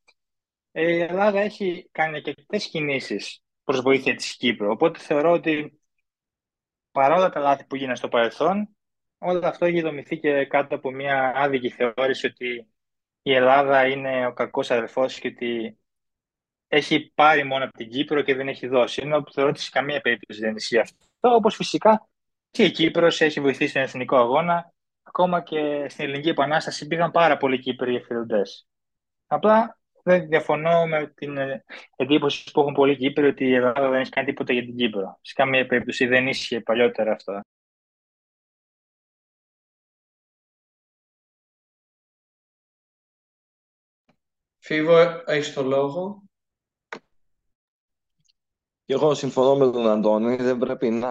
[0.72, 4.70] ε, η Ελλάδα έχει κάνει και αρκετές κινήσεις προς βοήθεια της Κύπρου.
[4.70, 5.80] Οπότε θεωρώ ότι
[6.90, 8.76] παρόλα τα λάθη που γίνανε στο παρελθόν,
[9.18, 12.66] όλο αυτό έχει δομηθεί και κάτω από μια άδικη θεώρηση ότι
[13.22, 15.78] η Ελλάδα είναι ο κακός αδερφός και ότι
[16.74, 19.02] έχει πάρει μόνο από την Κύπρο και δεν έχει δώσει.
[19.04, 20.96] Ενώ θεωρώ ότι σε καμία περίπτωση δεν ισχύει αυτό.
[21.20, 22.08] Όπως φυσικά
[22.50, 24.72] και η Κύπρος έχει βοηθήσει τον εθνικό αγώνα.
[25.02, 28.42] Ακόμα και στην Ελληνική Επανάσταση πήγαν πάρα πολλοί Κύπροι εθελοντέ.
[29.26, 31.36] Απλά δεν διαφωνώ με την
[31.96, 35.18] εντύπωση που έχουν πολλοί Κύπροι ότι η Ελλάδα δεν έχει κάνει τίποτα για την Κύπρο.
[35.20, 37.40] Σε καμία περίπτωση δεν ίσχυε παλιότερα αυτό.
[44.58, 46.22] Φίβο, έχεις το λόγο.
[48.84, 51.10] Και εγώ συμφωνώ με τον Αντώνη, δεν πρέπει να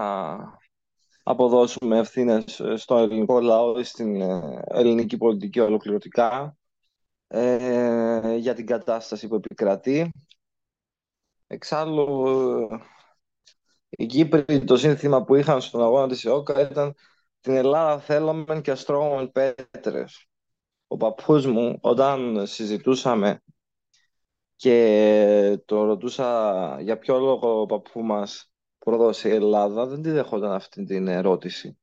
[1.24, 6.58] αποδώσουμε ευθύνες στο ελληνικό λαό ή στην ε, ελληνική πολιτική ολοκληρωτικά
[7.28, 10.12] ε, για την κατάσταση που επικρατεί.
[11.48, 12.68] Εξάλλου,
[13.90, 16.96] οι Κύπροι το σύνθημα που είχαν στον αγώνα της ΕΟΚΑ ήταν
[17.40, 20.26] «Την Ελλάδα θέλουμε και αστρώγουμε πέτρες».
[20.88, 23.44] Ο παππούς μου, όταν συζητούσαμε
[24.62, 30.52] και το ρωτούσα για ποιο λόγο ο παππού μας πρόδωσε η Ελλάδα, δεν τη δεχόταν
[30.52, 31.78] αυτή την ερώτηση.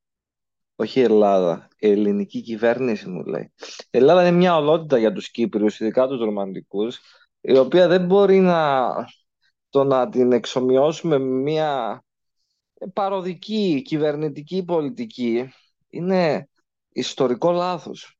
[0.76, 3.52] Όχι η Ελλάδα, η ελληνική κυβέρνηση μου λέει.
[3.90, 7.00] Η Ελλάδα είναι μια ολότητα για τους Κύπριους, ειδικά τους ρομαντικούς,
[7.40, 8.90] η οποία δεν μπορεί να,
[9.70, 12.04] το να την εξομοιώσουμε με μια
[12.92, 15.52] παροδική κυβερνητική πολιτική.
[15.88, 16.48] Είναι
[16.88, 18.17] ιστορικό λάθος.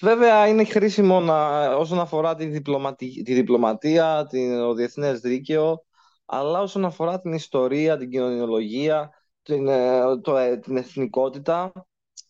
[0.00, 3.22] Βέβαια είναι χρήσιμο να, όσον αφορά τη, διπλωματι...
[3.22, 4.26] τη διπλωματία,
[4.58, 5.84] το διεθνές δίκαιο,
[6.26, 9.10] αλλά όσον αφορά την ιστορία, την κοινωνιολογία,
[9.42, 11.72] την, ε, το, ε, την εθνικότητα,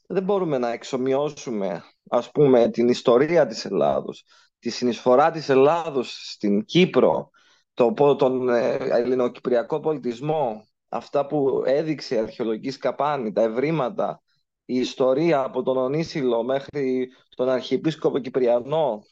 [0.06, 4.24] δεν μπορούμε να εξομοιώσουμε, ας πούμε, την ιστορία της Ελλάδος,
[4.58, 7.30] τη συνεισφορά της Ελλάδος στην Κύπρο,
[7.74, 14.22] το, τον ε, ελληνοκυπριακό πολιτισμό, αυτά που έδειξε η αρχαιολογική σκαπάνη, τα ευρήματα,
[14.64, 19.02] η ιστορία από τον Ονίσιλο μέχρι τον Αρχιεπίσκοπο Κυπριανό,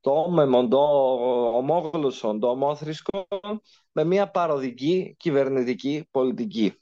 [0.00, 0.78] το όμεμον, το
[1.56, 3.26] ομόγλωσσον, το ομόθρησκον,
[3.92, 6.80] με μια παροδική κυβερνητική πολιτική.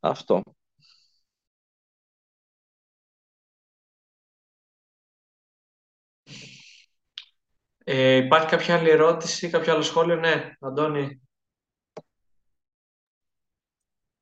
[0.00, 0.42] Αυτό.
[7.84, 11.20] Ε, υπάρχει κάποια άλλη ερώτηση, κάποιο άλλο σχόλιο, ναι, Αντώνη.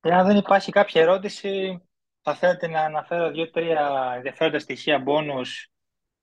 [0.00, 1.80] Εάν δεν υπάρχει κάποια ερώτηση,
[2.28, 5.70] θα θέλετε να αναφέρω δύο-τρία ενδιαφέροντα στοιχεία μπόνους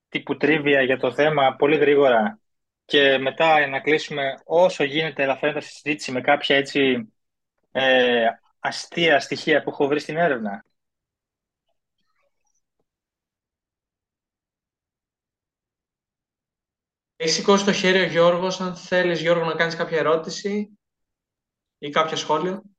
[0.10, 2.40] τύπου τρίβια για το θέμα πολύ γρήγορα
[2.86, 7.14] και μετά να κλείσουμε όσο γίνεται ελαφρύντα τη συζήτηση με κάποια έτσι
[7.72, 8.28] ε,
[8.60, 10.66] αστεία στοιχεία που έχω βρει στην έρευνα.
[17.16, 20.80] Έχει σηκώσει το χέρι ο Γιώργος, αν θέλεις Γιώργο να κάνεις κάποια ερώτηση
[21.78, 22.75] ή κάποια σχόλιο.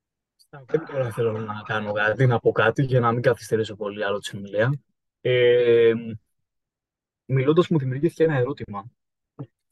[0.67, 4.19] Δεν τώρα θέλω να κάνω κάτι, να πω κάτι για να μην καθυστερήσω πολύ άλλο
[4.19, 4.81] της συνομιλία.
[5.21, 5.93] Ε,
[7.27, 8.91] Μιλώντας, μου δημιουργήθηκε ένα ερώτημα,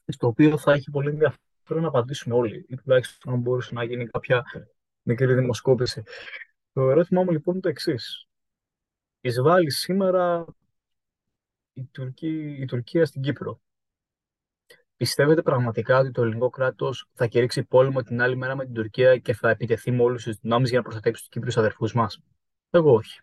[0.07, 4.05] στο οποίο θα έχει πολύ ενδιαφέρον να απαντήσουμε όλοι, ή τουλάχιστον αν μπορούσε να γίνει
[4.05, 4.43] κάποια
[5.01, 6.03] μικρή δημοσκόπηση.
[6.73, 8.27] Το ερώτημά μου λοιπόν είναι το εξής.
[9.21, 10.45] Εισβάλλει σήμερα
[11.73, 13.59] η, Τουρκία, η Τουρκία στην Κύπρο.
[14.95, 19.17] Πιστεύετε πραγματικά ότι το ελληνικό κράτος θα κηρύξει πόλεμο την άλλη μέρα με την Τουρκία
[19.17, 22.19] και θα επιτεθεί με όλους τους δυνάμεις για να προστατεύσει τους Κύπριους αδερφούς μας;
[22.69, 23.19] Εγώ όχι.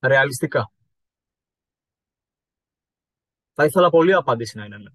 [0.00, 0.72] Ρεαλιστικά.
[3.52, 4.90] Θα ήθελα πολύ απάντηση να είναι ναι.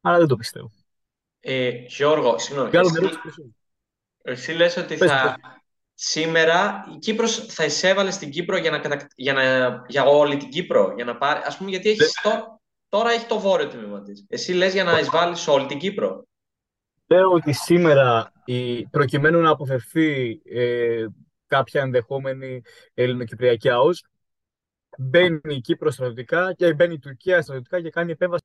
[0.00, 0.70] Αλλά δεν το πιστεύω.
[1.40, 2.70] Ε, Γιώργο, συγγνώμη.
[2.74, 3.52] Εσύ,
[4.22, 5.38] εσύ λες ότι θα,
[5.94, 9.84] σήμερα η Κύπρος θα εισέβαλε στην Κύπρο για, να, για, να...
[9.88, 12.60] για όλη την Κύπρο, για να πάρει, ας πούμε, γιατί έχει το...
[12.92, 14.24] τώρα έχει το βόρειο τμήμα της.
[14.28, 16.26] Εσύ λες για να εισβάλλεις σε όλη την Κύπρο.
[17.06, 18.86] Λέω ότι σήμερα, η...
[18.86, 21.06] προκειμένου να αποφευθεί ε,
[21.46, 22.62] κάποια ενδεχόμενη
[22.94, 24.04] ελληνοκυπριακή ΑΟΣ,
[24.98, 28.44] μπαίνει η Κύπρο στρατιωτικά και μπαίνει η Τουρκία στρατιωτικά και κάνει επέμβαση.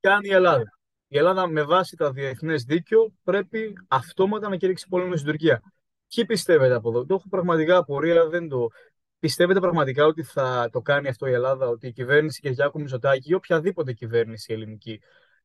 [0.00, 0.78] Κάνει η Ελλάδα.
[1.08, 5.62] Η Ελλάδα με βάση τα διεθνές δίκαιο πρέπει αυτόματα να κηρύξει πόλεμο στην Τουρκία.
[6.14, 7.06] Ποιοι πιστεύετε από εδώ.
[7.06, 8.68] Το έχω πραγματικά απορία, δεν το...
[9.26, 13.34] Πιστεύετε πραγματικά ότι θα το κάνει αυτό η Ελλάδα, ότι η κυβέρνηση Κυριάκου Μητσοτάκη ή
[13.34, 15.00] οποιαδήποτε κυβέρνηση ελληνική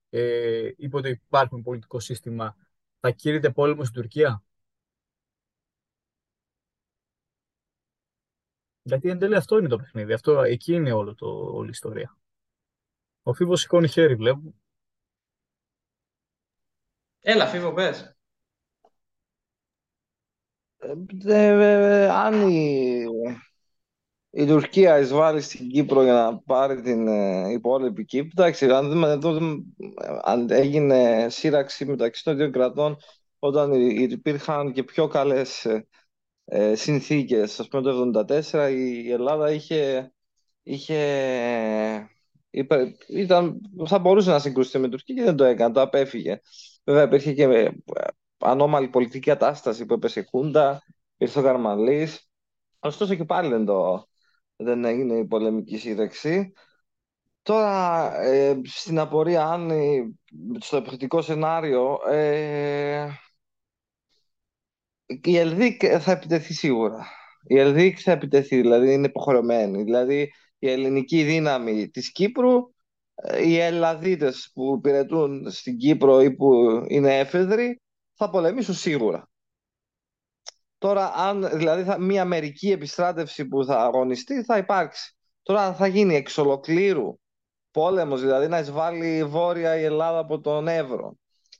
[0.09, 2.55] ε, είπε ότι υπάρχει πολιτικό σύστημα,
[2.99, 4.43] θα κήρυτε πόλεμο στην Τουρκία;
[8.81, 10.13] Γιατί εν τέλει αυτό είναι το παιχνίδι.
[10.13, 12.17] Αυτό, εκεί είναι όλο το, όλη η ιστορία.
[13.23, 14.53] Ο Φίβος σηκώνει χέρι, βλέπω.
[17.21, 18.15] Έλα, Φίβο, πες.
[21.25, 23.05] Ε, αν η,
[24.33, 29.09] η Τουρκία εισβάλλει στην Κύπρο για να πάρει την ε, υπόλοιπη Κύπρο, εντάξει, αν, δούμε
[29.09, 29.39] εδώ,
[30.21, 32.97] αν έγινε σύραξη μεταξύ των δύο κρατών
[33.39, 35.65] όταν υπήρχαν και πιο καλές
[36.45, 40.13] ε, συνθήκες, ας πούμε το 1974 η Ελλάδα είχε,
[40.63, 40.99] είχε
[43.07, 46.39] ήταν, θα μπορούσε να συγκρουστεί με την Τουρκία και δεν το έκανε, το απέφυγε.
[46.83, 47.69] Βέβαια υπήρχε και ε,
[48.37, 50.83] ανώμαλη πολιτική κατάσταση που έπεσε η Χούντα,
[51.17, 52.29] ήρθε ο Καρμαλής.
[52.79, 54.07] Ωστόσο και πάλι δεν, το,
[54.63, 56.53] δεν έγινε η πολεμική σύνταξη.
[57.41, 59.71] Τώρα, ε, στην απορία, αν
[60.59, 63.07] στο επιθετικό σενάριο, ε,
[65.05, 67.07] η Ελδίκ θα επιτεθεί σίγουρα.
[67.47, 69.83] Η Ελδίκ θα επιτεθεί, δηλαδή είναι υποχρεωμένη.
[69.83, 72.71] Δηλαδή, η ελληνική δύναμη της Κύπρου
[73.43, 76.53] οι Ελλαδίτες που υπηρετούν στην Κύπρο ή που
[76.87, 77.81] είναι έφεδροι
[78.13, 79.30] θα πολεμήσουν σίγουρα.
[80.81, 85.15] Τώρα, αν δηλαδή θα, μια μερική επιστράτευση που θα αγωνιστεί θα υπάρξει.
[85.43, 87.19] Τώρα θα γίνει εξ ολοκλήρου
[87.71, 91.17] πόλεμος, δηλαδή να εισβάλλει βόρεια η Ελλάδα από τον Εύρο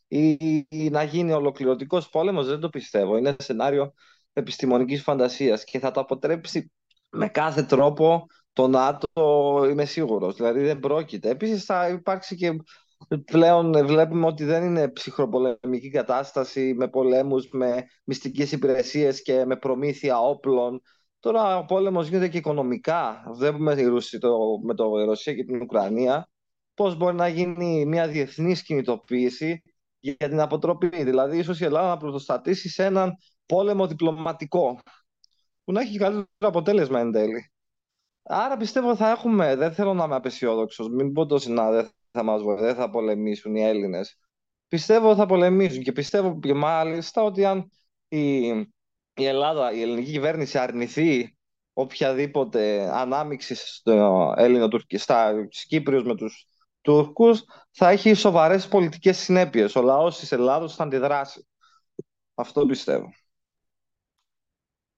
[0.07, 0.30] ή,
[0.69, 3.18] ή να γίνει ολοκληρωτικός πόλεμος, δεν το πιστεύω.
[3.18, 3.93] Είναι σενάριο
[4.34, 6.72] επιστημονικής φαντασίας και θα το αποτρέψει
[7.10, 10.35] με κάθε τρόπο το ΝΑΤΟ είμαι σίγουρος.
[10.35, 11.30] Δηλαδή δεν πρόκειται.
[11.30, 12.52] Επίσης θα υπάρξει και
[13.18, 20.20] πλέον βλέπουμε ότι δεν είναι ψυχροπολεμική κατάσταση με πολέμους, με μυστικές υπηρεσίες και με προμήθεια
[20.20, 20.82] όπλων.
[21.20, 23.24] Τώρα ο πόλεμος γίνεται και οικονομικά.
[23.34, 23.76] Βλέπουμε
[24.20, 26.30] το, με το Ρωσία και την Ουκρανία
[26.74, 29.62] πώς μπορεί να γίνει μια διεθνής κινητοποίηση
[30.00, 33.14] για την αποτροπή; Δηλαδή ίσως η Ελλάδα να πρωτοστατήσει σε έναν
[33.46, 34.80] πόλεμο διπλωματικό
[35.64, 37.52] που να έχει καλύτερο αποτέλεσμα εν τέλει.
[38.24, 42.42] Άρα πιστεύω θα έχουμε, δεν θέλω να είμαι απεσιόδοξος, μην πω το συνάδελφο θα μας
[42.42, 44.18] βοηθήσει, θα πολεμήσουν οι Έλληνες.
[44.68, 47.72] Πιστεύω θα πολεμήσουν και πιστεύω και μάλιστα ότι αν
[48.08, 48.48] η,
[49.14, 51.38] η Ελλάδα, η ελληνική κυβέρνηση αρνηθεί
[51.74, 55.34] οποιαδήποτε ανάμειξη στο Έλληνο στα
[55.68, 56.46] Κύπριους με τους
[56.82, 59.76] Τούρκους θα έχει σοβαρές πολιτικές συνέπειες.
[59.76, 61.48] Ο λαός της Ελλάδος θα αντιδράσει.
[62.34, 63.10] Αυτό πιστεύω.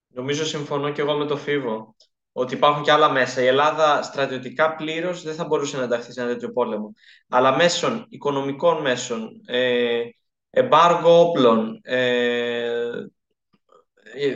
[0.07, 1.95] Νομίζω συμφωνώ και εγώ με το Φίβο
[2.34, 3.41] ότι υπάρχουν και άλλα μέσα.
[3.41, 6.93] Η Ελλάδα στρατιωτικά πλήρως δεν θα μπορούσε να ενταχθεί σε ένα τέτοιο πόλεμο.
[7.30, 10.01] Αλλά μέσων, οικονομικών μέσων, ε,
[10.49, 12.91] εμπάργο όπλων, ε,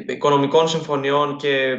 [0.07, 1.77] οικονομικών συμφωνιών και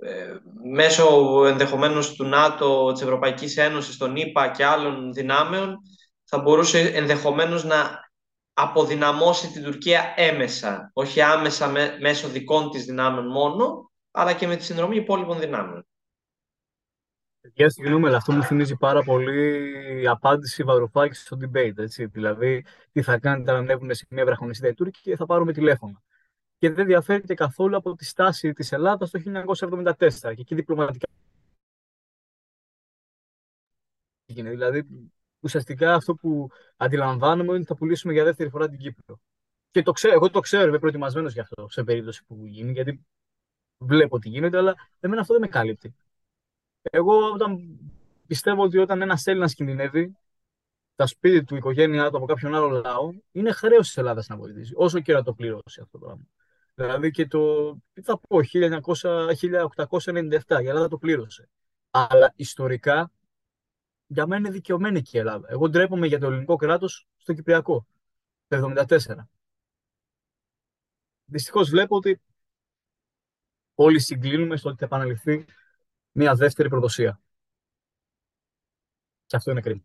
[0.00, 0.36] ε,
[0.74, 1.06] μέσω
[1.46, 5.78] ενδεχομένως του ΝΑΤΟ, της Ευρωπαϊκής Ένωσης, των ΗΠΑ και άλλων δυνάμεων,
[6.24, 8.04] θα μπορούσε ενδεχομένως να
[8.52, 14.64] αποδυναμώσει την Τουρκία έμεσα, όχι άμεσα μέσω δικών της δυνάμεων μόνο, αλλά και με τη
[14.64, 15.86] συνδρομή υπόλοιπων δυνάμεων.
[17.52, 21.78] Για συγγνώμη, αλλά αυτό μου θυμίζει πάρα πολύ η απάντηση Βαρουφάκης στο debate.
[21.78, 22.06] Έτσι.
[22.06, 26.02] Δηλαδή, τι θα κάνετε αν ανέβουν σε μια βραχονισίδα οι Τούρκοι και θα πάρουμε τηλέφωνο.
[26.58, 31.06] Και δεν διαφέρεται καθόλου από τη στάση της Ελλάδας το 1974 και εκεί διπλωματικά.
[34.26, 34.86] Δηλαδή,
[35.40, 39.20] ουσιαστικά αυτό που αντιλαμβάνομαι είναι ότι θα πουλήσουμε για δεύτερη φορά την Κύπρο.
[39.70, 43.06] Και το ξέρω, εγώ το ξέρω, είμαι προετοιμασμένος γι' αυτό σε περίπτωση που γίνει, γιατί
[43.78, 45.94] βλέπω τι γίνεται, αλλά εμένα αυτό δεν με κάλυπτει.
[46.82, 47.78] Εγώ όταν
[48.26, 50.16] πιστεύω ότι όταν ένας Έλληνας κινδυνεύει,
[50.94, 54.36] τα σπίτι του, η οικογένειά του από κάποιον άλλο λαό, είναι χρέος της Ελλάδας να
[54.36, 56.24] βοηθήσει, όσο και να το πληρώσει αυτό το πράγμα.
[56.74, 59.28] Δηλαδή και το, τι θα πω, 1900,
[59.88, 61.48] 1897 η Ελλάδα το πλήρωσε.
[61.90, 63.12] Αλλά ιστορικά
[64.06, 65.46] για μένα είναι δικαιωμένη και η Ελλάδα.
[65.50, 67.86] Εγώ ντρέπομαι για το ελληνικό κράτος στο Κυπριακό
[68.48, 68.96] το 1974.
[71.24, 72.20] Δυστυχώς βλέπω ότι
[73.74, 75.44] όλοι συγκλίνουμε στο ότι θα επαναληφθεί
[76.12, 77.20] μια δεύτερη προδοσία.
[79.26, 79.82] Και αυτό είναι κρίμα.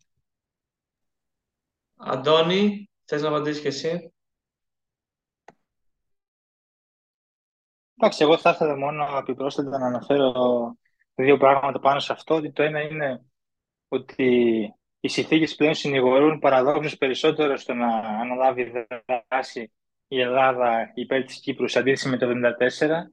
[1.95, 4.13] Αντώνη, θες να απαντήσεις και εσύ;
[8.01, 10.33] Εντάξει, εγώ θα ήθελα μόνο επιπρόσθετα να αναφέρω
[11.15, 12.51] δύο πράγματα πάνω σε αυτό.
[12.51, 13.25] το ένα είναι
[13.87, 14.59] ότι
[14.99, 18.71] οι συνθήκες πλέον συνηγορούν παραδόξως περισσότερο στο να αναλάβει
[19.27, 19.71] δράση
[20.07, 23.09] η Ελλάδα υπέρ της Κύπρου σε αντίθεση με το 1974,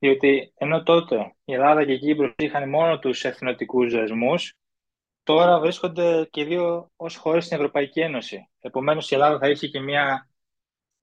[0.00, 4.54] διότι ενώ τότε η Ελλάδα και η Κύπρος είχαν μόνο τους εθνοτικούς δεσμούς,
[5.22, 8.48] τώρα βρίσκονται και δύο ως χώρες στην Ευρωπαϊκή Ένωση.
[8.60, 10.28] Επομένως η Ελλάδα θα είχε και μια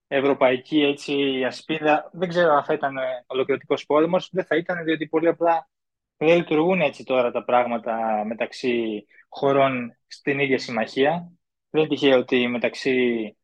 [0.06, 2.10] ευρωπαϊκή έτσι, ασπίδα.
[2.12, 2.96] Δεν ξέρω αν θα ήταν
[3.26, 5.68] ολοκληρωτικός πόλεμος, δεν θα ήταν, διότι πολύ απλά
[6.16, 11.32] δεν λειτουργούν έτσι τώρα τα πράγματα μεταξύ χωρών στην ίδια συμμαχία.
[11.70, 13.36] Δεν είναι τυχαίο ότι μεταξύ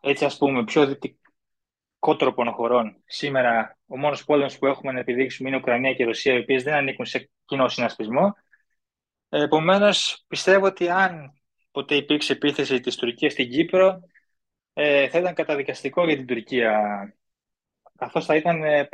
[0.00, 0.98] έτσι ας πούμε πιο
[2.02, 6.38] δυτικότροπων χωρών σήμερα ο μόνος πόλεμος που έχουμε να επιδείξουμε είναι Ουκρανία και Ρωσία οι
[6.38, 8.36] οποίες δεν ανήκουν σε κοινό συνασπισμό.
[9.28, 11.32] Επομένως, πιστεύω ότι αν
[11.70, 14.00] ποτέ υπήρξε επίθεση της Τουρκίας στην Κύπρο
[14.72, 16.80] ε, θα ήταν καταδικαστικό για την Τουρκία
[17.98, 18.88] καθώς θα ήταν ε,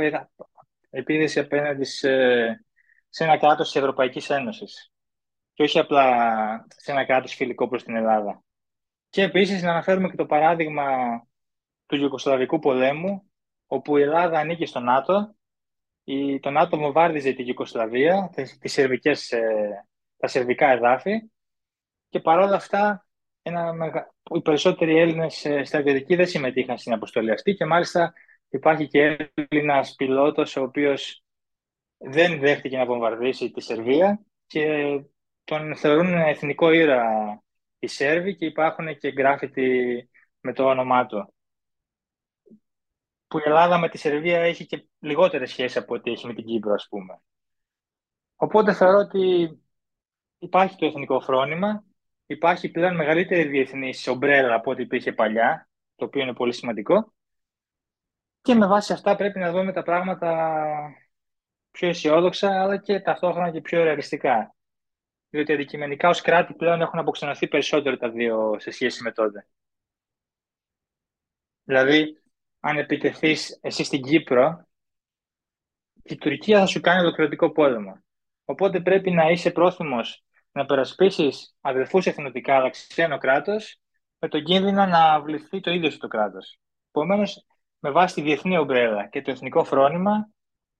[0.91, 2.09] επίδεση απέναντι σε,
[3.09, 4.93] σε ένα κράτος της Ευρωπαϊκής Ένωσης
[5.55, 8.43] και όχι απλά σε ένα κράτος φιλικό προς την Ελλάδα.
[9.09, 10.85] Και επίσης να αναφέρουμε και το παράδειγμα
[11.89, 13.31] του Ιουγκοσλαβικού πολέμου,
[13.67, 15.35] όπου η Ελλάδα ανήκει στο ΝΑΤΟ,
[16.05, 19.87] η, το ΝΑΤΟ βομβάρδιζε την Ιουγκοσλαβία, τις σερβικές, ε,
[20.17, 21.31] τα σερβικά εδάφη,
[22.09, 23.07] και παρόλα αυτά
[23.43, 23.75] ένα,
[24.35, 28.13] οι περισσότεροι Έλληνες ε, στρατιωτικοί δεν συμμετείχαν στην αποστολή αυτή και μάλιστα
[28.49, 31.23] υπάρχει και Έλληνας πιλότος ο οποίος
[31.97, 34.85] δεν δέχτηκε να βομβαρδίσει τη Σερβία και
[35.45, 37.03] τον θεωρούν εθνικό ήρα
[37.79, 40.09] οι Σέρβοι και υπάρχουν και γκράφιτι
[40.41, 41.35] με το όνομά του.
[43.29, 46.45] Που η Ελλάδα με τη Σερβία έχει και λιγότερες σχέσεις από ό,τι έχει με την
[46.45, 47.21] Κύπρο, ας πούμε.
[48.37, 49.51] Οπότε θεωρώ ότι
[50.39, 51.85] υπάρχει το εθνικό φρόνημα,
[52.27, 57.13] υπάρχει πλέον μεγαλύτερη διεθνής ομπρέλα από ό,τι υπήρχε παλιά, το οποίο είναι πολύ σημαντικό.
[58.43, 60.61] Και με βάση αυτά πρέπει να δούμε τα πράγματα
[61.71, 64.55] πιο αισιόδοξα, αλλά και ταυτόχρονα και πιο ρεαλιστικά.
[65.31, 69.47] Διότι αντικειμενικά ως κράτη πλέον έχουν αποξενωθεί περισσότερο τα δύο σε σχέση με τότε.
[71.65, 72.23] Δηλαδή,
[72.61, 74.67] αν επιτεθείς εσύ στην Κύπρο,
[76.03, 78.03] η Τουρκία θα σου κάνει ολοκληρωτικό πόλεμο.
[78.45, 83.81] Οπότε πρέπει να είσαι πρόθυμος να περασπίσεις αδελφούς εθνοτικά αλλά ξένο κράτος,
[84.19, 86.59] με τον κίνδυνο να βληθεί το ίδιο το κράτος.
[86.89, 87.47] Επομένως,
[87.79, 90.31] με βάση τη διεθνή ομπρέλα και το εθνικό φρόνημα,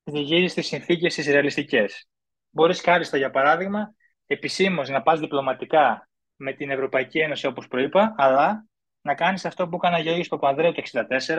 [0.03, 2.09] διηγίζει τις συνθήκες τις ρεαλιστικές.
[2.51, 3.95] Μπορείς κάλλιστα, για παράδειγμα,
[4.27, 8.68] επισήμως να πας διπλωματικά με την Ευρωπαϊκή Ένωση, όπως προείπα, αλλά
[9.09, 11.37] να κάνεις αυτό που έκανε ο Γιώργος Παπανδρέου το 1964,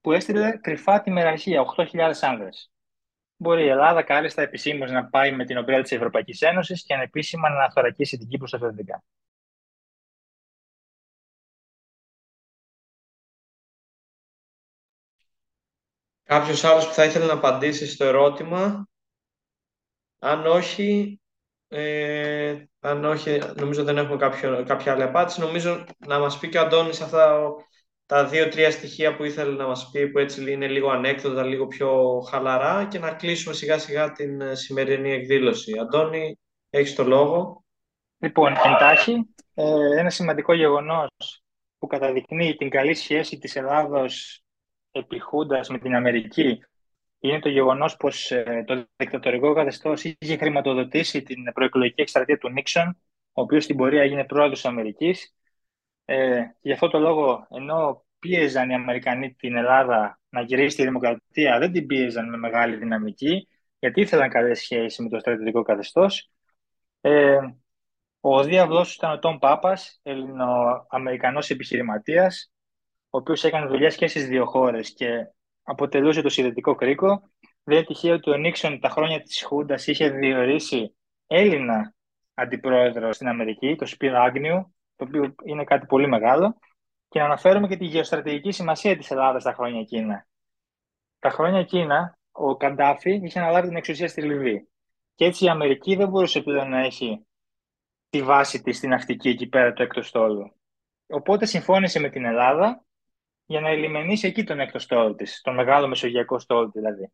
[0.00, 2.70] που έστειλε κρυφά τη μεραρχία 8.000 άνδρες
[3.40, 7.48] μπορεί η Ελλάδα κάλλιστα επισήμως να πάει με την ομπρέλα της Ευρωπαϊκής Ένωσης και ανεπίσημα
[7.50, 9.02] να θωρακίσει την Κύπρο στα θετικά.
[16.22, 18.88] Κάποιος άλλος που θα ήθελε να απαντήσει στο ερώτημα;
[20.18, 21.19] Αν όχι,
[21.72, 25.40] ε, αν όχι, νομίζω δεν έχουμε κάποιο, κάποια άλλη απάντηση.
[25.40, 27.50] Νομίζω να μας πει και ο Αντώνης αυτά
[28.06, 32.20] τα δύο-τρία στοιχεία που ήθελε να μας πει, που έτσι είναι λίγο ανέκδοτα, λίγο πιο
[32.30, 35.78] χαλαρά και να κλείσουμε σιγά-σιγά την ε, σημερινή εκδήλωση.
[35.78, 36.38] Αντώνη,
[36.70, 37.64] έχεις το λόγο.
[38.18, 41.42] Λοιπόν, εντάχει, ε, ένα σημαντικό γεγονός
[41.78, 44.42] που καταδεικνύει την καλή σχέση της Ελλάδος
[44.90, 46.58] επιχούντας με την Αμερική
[47.20, 52.88] είναι το γεγονός πως ε, το δικτατορικό καθεστώς είχε χρηματοδοτήσει την προεκλογική εκστρατεία του Νίξον,
[53.32, 55.34] ο οποίος στην πορεία έγινε πρόεδρος της Αμερικής
[56.04, 61.58] ε, γι' αυτό το λόγο, ενώ πίεζαν οι Αμερικανοί την Ελλάδα να γυρίσει τη δημοκρατία,
[61.58, 63.48] δεν την πίεζαν με μεγάλη δυναμική,
[63.78, 66.30] γιατί ήθελαν καλές σχέσεις με το στρατιωτικό καθεστώς.
[67.00, 67.38] Ε,
[68.20, 72.52] ο διάβλό ήταν ο Τόμ Πάπας, Ελληνοαμερικανό επιχειρηματίας,
[73.10, 75.26] ο οποίος έκανε δουλειές και στις δύο χώρες και
[75.70, 77.22] αποτελούσε το συνδετικό κρίκο.
[77.62, 81.94] Δεν είναι τυχαίο ότι ο Νίξον τα χρόνια της Χούντας είχε διορίσει Έλληνα
[82.34, 86.58] αντιπρόεδρο στην Αμερική, το Σπίρ Άγνιου, το οποίο είναι κάτι πολύ μεγάλο,
[87.08, 90.26] και να αναφέρουμε και τη γεωστρατηγική σημασία της Ελλάδας τα χρόνια εκείνα.
[91.18, 94.68] Τα χρόνια εκείνα, ο Καντάφη είχε αναλάβει την εξουσία στη Λιβύη.
[95.14, 97.26] Και έτσι η Αμερική δεν μπορούσε πλέον να έχει
[98.10, 100.54] τη βάση της στην Ναυτική εκεί πέρα του έκτο στόλου.
[101.06, 102.84] Οπότε συμφώνησε με την Ελλάδα
[103.50, 107.12] για να ελιμενήσει εκεί τον έκτο στόλο της, τον μεγάλο μεσογειακό στόλο δηλαδή.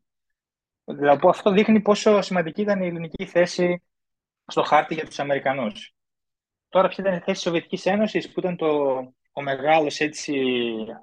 [0.84, 3.82] Δηλαδή αυτό δείχνει πόσο σημαντική ήταν η ελληνική θέση
[4.46, 5.94] στο χάρτη για τους Αμερικανούς.
[6.68, 8.66] Τώρα ποια ήταν η θέση της Σοβιετικής Ένωσης που ήταν το,
[9.32, 10.34] ο μεγάλος έτσι,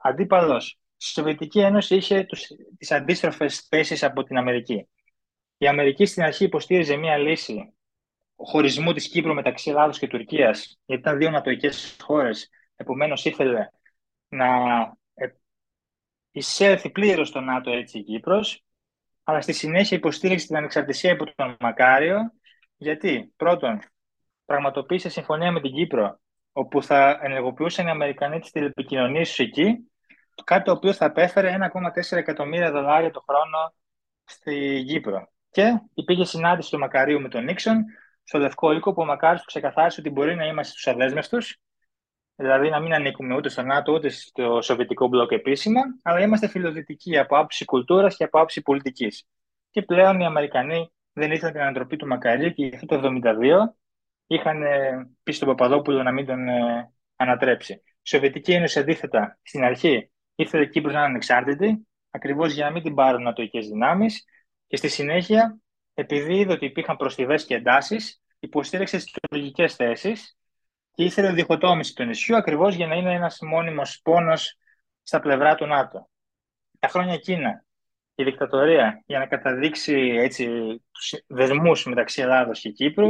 [0.01, 0.79] αντίπαλος.
[0.97, 2.47] Η Σοβιετική Ένωση είχε τους,
[2.77, 4.87] τις αντίστροφες θέσεις από την Αμερική.
[5.57, 7.73] Η Αμερική στην αρχή υποστήριζε μία λύση
[8.35, 13.67] χωρισμού της Κύπρου μεταξύ Ελλάδος και Τουρκίας, γιατί ήταν δύο νατοικές χώρες, επομένως ήθελε
[14.27, 14.47] να
[14.81, 15.02] ε,
[16.33, 18.63] εισέλθει πλήρως στο ΝΑΤΟ έτσι η Κύπρος,
[19.23, 22.17] αλλά στη συνέχεια υποστήριξε την ανεξαρτησία υπό τον Μακάριο,
[22.77, 23.79] γιατί; Πρώτον
[24.45, 26.19] πραγματοποίησε συμφωνία με την Κύπρο,
[26.51, 29.91] όπου θα ενεργοποιούσαν οι Αμερικανοί τις τηλεπικοινωνίες τους εκεί,
[30.43, 33.73] κάτι το οποίο θα απέφερε 1,4 εκατομμύρια δολάρια το χρόνο
[34.23, 35.31] στη Κύπρο.
[35.51, 37.85] Και υπήρχε συνάντηση του Μακαρίου με τον Νίξον
[38.23, 41.59] στο Λευκό Οίκο, που ο Μακάριος ξεκαθάρισε ότι μπορεί να είμαστε στους αδέσμευτους,
[42.35, 47.17] δηλαδή να μην ανήκουμε ούτε στο ΝΑΤΟ ούτε στο Σοβιετικό μπλοκ επίσημα, αλλά είμαστε φιλοδυτικοί
[47.17, 49.27] από άποψη κουλτούρας και από άποψη πολιτικής.
[49.69, 53.73] Και πλέον οι Αμερικανοί δεν ήθελαν την ανατροπή του Μακαρίου και γι' αυτό το 1972
[54.27, 57.73] είχαν ε, πει στον Παπαδόπουλο να μην τον ε, ανατρέψει.
[57.73, 62.83] Η Σοβιετική Ένωση αντίθετα στην αρχή ήθελε Κύπρος να είναι ανεξάρτητη, ακριβώς για να μην
[62.83, 64.25] την πάρουν νατοικέ δυνάμεις.
[64.67, 65.57] Και στη συνέχεια,
[65.93, 70.37] επειδή είδε ότι υπήρχαν προστιβές και εντάσεις, υποστήριξε τι τουρκικέ θέσεις
[70.93, 74.57] και ήθελε διχοτόμησης του νησιού ακριβώς για να είναι ένας μόνιμος πόνος
[75.03, 76.09] στα πλευρά του ΝΑΤΟ.
[76.79, 77.63] Τα χρόνια εκείνα
[78.15, 80.47] η δικτατορία για να καταδείξει έτσι,
[80.91, 83.09] τους δεσμούς μεταξύ Ελλάδος και Κύπρου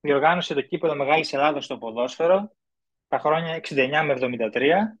[0.00, 2.52] διοργάνωσε το κύπελο Μεγάλης Ελλάδος στο ποδόσφαιρο
[3.08, 4.14] τα χρόνια 69 με
[4.52, 4.98] 73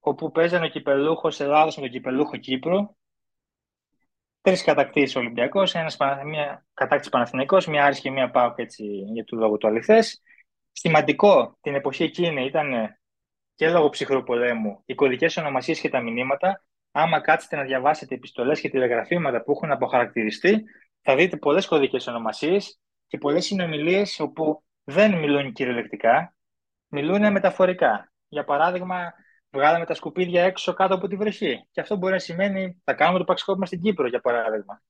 [0.00, 2.96] όπου παίζανε ο κυπελούχος Ελλάδος με τον κυπελούχο Κύπρου
[4.46, 9.36] τρεις κατακτήσεις Ολυμπιακός, ένας, μια κατάκτηση Παναθηναϊκός, μια Άρης και μια ΠΑΟΚ έτσι για του
[9.36, 10.22] λόγου του αληθές.
[10.78, 12.98] Σημαντικό την εποχή εκείνη ήταν
[13.54, 16.64] και λόγω ψυχρού πολέμου οι κωδικές ονομασίες και τα μηνύματα.
[16.90, 20.64] Άμα κάτσετε να διαβάσετε επιστολές και τηλεγραφήματα που έχουν αποχαρακτηριστεί,
[21.00, 26.36] θα δείτε πολλές κωδικές ονομασίες και πολλές συνομιλίες όπου δεν μιλούν κυριολεκτικά,
[26.86, 28.12] μιλούν μεταφορικά.
[28.28, 29.14] Για παράδειγμα,
[29.50, 31.68] βγάλαμε τα σκουπίδια έξω κάτω από τη βροχή.
[31.70, 34.82] Και αυτό μπορεί να σημαίνει θα κάνουμε το παξικόπημα στην Κύπρο, για παράδειγμα.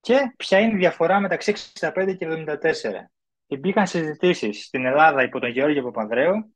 [0.00, 3.17] Και ποια είναι η διαφορά μεταξύ 65 και 74.
[3.50, 6.54] Υπήρχαν συζητήσεις στην Ελλάδα υπό τον Γεώργιο Παπανδρέου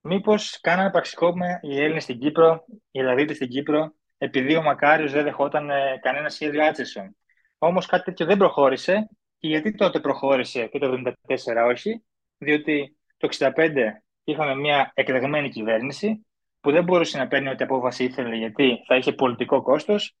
[0.00, 5.24] μήπως κάνανε πραξικόπημα οι Έλληνες στην Κύπρο, οι Ελλαδίτε στην Κύπρο, επειδή ο Μακάριος δεν
[5.24, 7.16] δεχόταν ε, κανένα σχέδιο Άτσεσον.
[7.58, 9.08] Όμως κάτι τέτοιο δεν προχώρησε.
[9.38, 12.04] Και γιατί τότε προχώρησε και το 1974 όχι,
[12.38, 13.52] διότι το 1965
[14.24, 16.26] είχαμε μια εκλεγμένη κυβέρνηση
[16.60, 20.16] που δεν μπορούσε να παίρνει ό,τι απόφαση ήθελε γιατί θα είχε πολιτικό κόστος.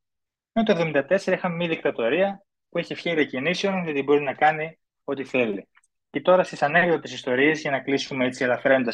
[0.52, 5.24] Ενώ το 1974 είχαμε μια δικτατορία που έχει ευχαίρεια κινήσεων γιατί μπορεί να κάνει ό,τι
[5.24, 5.68] θέλει.
[6.10, 8.92] Και τώρα στις ανέκδοτες ιστορίες, για να κλείσουμε έτσι ελαφραίνοντα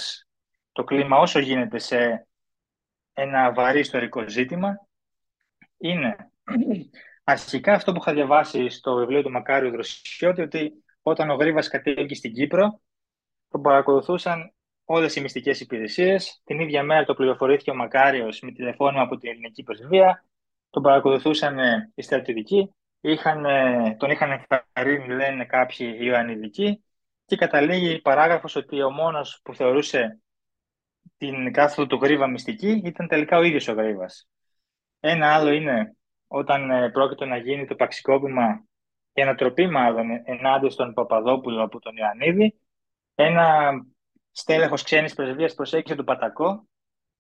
[0.73, 2.27] το κλίμα όσο γίνεται σε
[3.13, 4.87] ένα βαρύ ιστορικό ζήτημα,
[5.79, 6.17] είναι
[7.25, 12.15] αρχικά αυτό που είχα διαβάσει στο βιβλίο του Μακάριου Δροσιώτη, ότι όταν ο Γρήβας κατήγηκε
[12.15, 12.81] στην Κύπρο,
[13.49, 14.53] τον παρακολουθούσαν
[14.85, 16.41] όλες οι μυστικές υπηρεσίες.
[16.45, 20.25] Την ίδια μέρα το πληροφορήθηκε ο Μακάριος με τηλεφώνημα από την ελληνική πρεσβεία.
[20.71, 22.75] Τον παρακολουθούσαν ε, οι στρατιωτικοί.
[23.01, 26.85] Είχαν, ε, τον είχαν ενθαρρύνει, λένε κάποιοι Ιωαννιδικοί.
[27.27, 30.21] Και καταλήγει η παράγραφος ότι ο μόνος που θεωρούσε
[31.17, 34.29] την κάθοδο του Γρήβα μυστική ήταν τελικά ο ίδιος ο Γρήβας.
[35.01, 35.97] Ένα άλλο είναι
[36.27, 38.65] όταν ε, πρόκειται να γίνει το παξικόπημα
[39.13, 42.61] και ανατροπή μάλλον ενάντια στον Παπαδόπουλο από τον Ιωαννίδη,
[43.15, 43.71] ένα
[44.33, 46.69] στέλεχος ξένης πρεσβείας προσέγγισε τον Πατακό,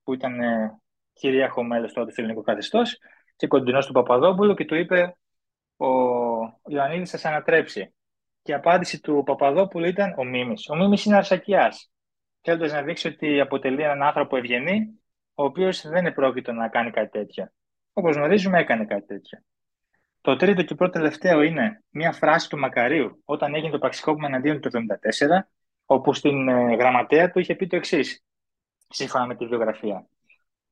[0.02, 0.80] που ήταν ε,
[1.12, 2.98] κυρίαρχο μέλος τότε του ελληνικού καθεστώς,
[3.36, 5.16] και κοντινός του Παπαδόπουλου και του είπε
[5.76, 5.86] ο
[6.68, 7.95] Ιωαννίδης θα σε ανατρέψει.
[8.47, 10.68] Και η απάντηση του Παπαδόπουλου ήταν ο Μίμης.
[10.68, 11.91] Ο Μίμης είναι αρσακιάς,
[12.41, 15.00] θέλοντας να δείξει ότι αποτελεί έναν άνθρωπο ευγενή,
[15.34, 17.52] ο οποίος δεν επρόκειτο να κάνει κάτι τέτοιο.
[17.92, 19.39] Όπως γνωρίζουμε, έκανε κάτι τέτοιο.
[20.20, 24.60] Το τρίτο και πρώτο τελευταίο είναι μια φράση του Μακαρίου όταν έγινε το πραξικόπημα εναντίον
[24.60, 24.78] του 1974,
[25.86, 28.25] όπου στην ε, γραμματέα του είχε πει το εξής,
[28.89, 30.07] σύμφωνα με τη βιογραφία.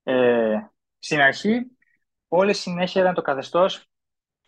[0.03, 0.59] Ε,
[0.99, 1.67] στην αρχή,
[2.29, 3.87] όλοι συνέχεραν το καθεστώς,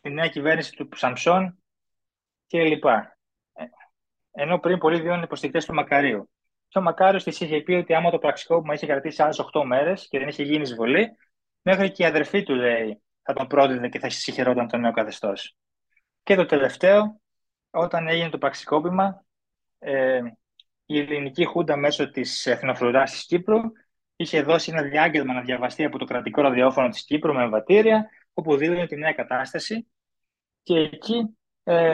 [0.01, 1.59] τη νέα κυβέρνηση του Σαμψόν
[2.49, 2.85] κλπ.
[2.85, 3.16] Ε,
[4.37, 6.31] ενώ πριν πολλοί διώνουν υποστηρικτές του Μακαρίου.
[6.69, 10.09] Και ο Μακάριος της είχε πει ότι άμα το πραξικόπημα είχε κρατήσει άλλες 8 μέρες
[10.09, 11.17] και δεν είχε γίνει εισβολή,
[11.69, 15.57] Μέχρι και η αδερφή του, λέει, θα τον πρόδιδε και θα συγχαιρόταν το νέο καθεστώς.
[16.23, 17.21] Και το τελευταίο,
[17.71, 19.25] όταν έγινε το πραξικόπημα,
[19.79, 20.21] ε,
[20.87, 23.61] η ελληνική χούντα μέσω της εθνοφρουρά της Κύπρου
[24.17, 28.57] είχε δώσει ένα διάγγελμα να διαβαστεί από το κρατικό ραδιόφωνο της Κύπρου με εμβατήρια, όπου
[28.57, 29.87] δήλωνε τη νέα κατάσταση.
[30.63, 31.93] Και εκεί ε,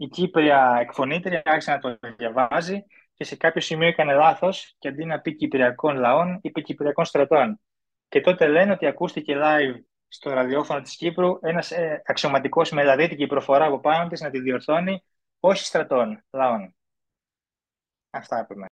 [0.00, 5.04] η Κύπρια εκφωνήτρια άρχισε να το διαβάζει και σε κάποιο σημείο έκανε λάθος και αντί
[5.04, 7.60] να πει Κυπριακών λαών, είπε Κυπριακών στρατών.
[8.08, 13.26] Και τότε λένε ότι ακούστηκε live στο ραδιόφωνο της Κύπρου ένας ε, αξιωματικός με ελαδίτικη
[13.26, 15.02] προφορά από πάνω της να τη διορθώνει
[15.40, 16.74] Όχι στρατών, λαών.
[18.10, 18.66] Αυτά από μένα.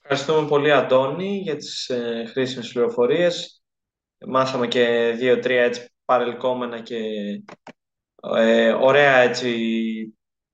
[0.00, 3.63] Ευχαριστούμε πολύ, Αντώνη, για τις ε, χρήσιμες πληροφορίες.
[4.26, 6.98] Μάθαμε και δύο-τρία έτσι παρελκόμενα και
[8.36, 9.50] ε, ωραία έτσι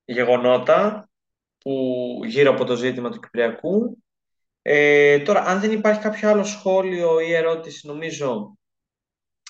[0.05, 1.09] γεγονότα
[1.57, 1.71] που
[2.25, 4.03] γύρω από το ζήτημα του Κυπριακού.
[4.61, 8.57] Ε, τώρα, αν δεν υπάρχει κάποιο άλλο σχόλιο ή ερώτηση, νομίζω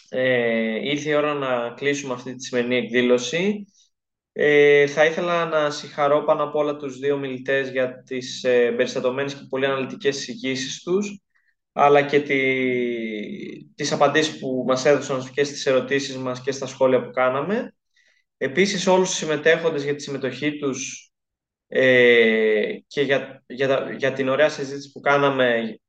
[0.10, 3.66] ε, ήρθε η ώρα να κλείσουμε αυτή τη σημερινή εκδήλωση.
[4.34, 9.34] Ε, θα ήθελα να συγχαρώ πάνω απ' όλα τους δύο μιλητές για τις ε, περιστατωμένες
[9.36, 11.22] και πολύ αναλυτικές εισηγήσεις τους,
[11.72, 12.38] αλλά και τη,
[13.76, 17.76] τις απαντήσεις που μας έδωσαν και στις ερωτήσεις μας και στα σχόλια που κάναμε.
[18.38, 21.12] Επίσης, όλους τους συμμετέχοντες για τη συμμετοχή τους
[21.68, 25.80] ε, και για, για, για την ωραία συζήτηση που κάναμε,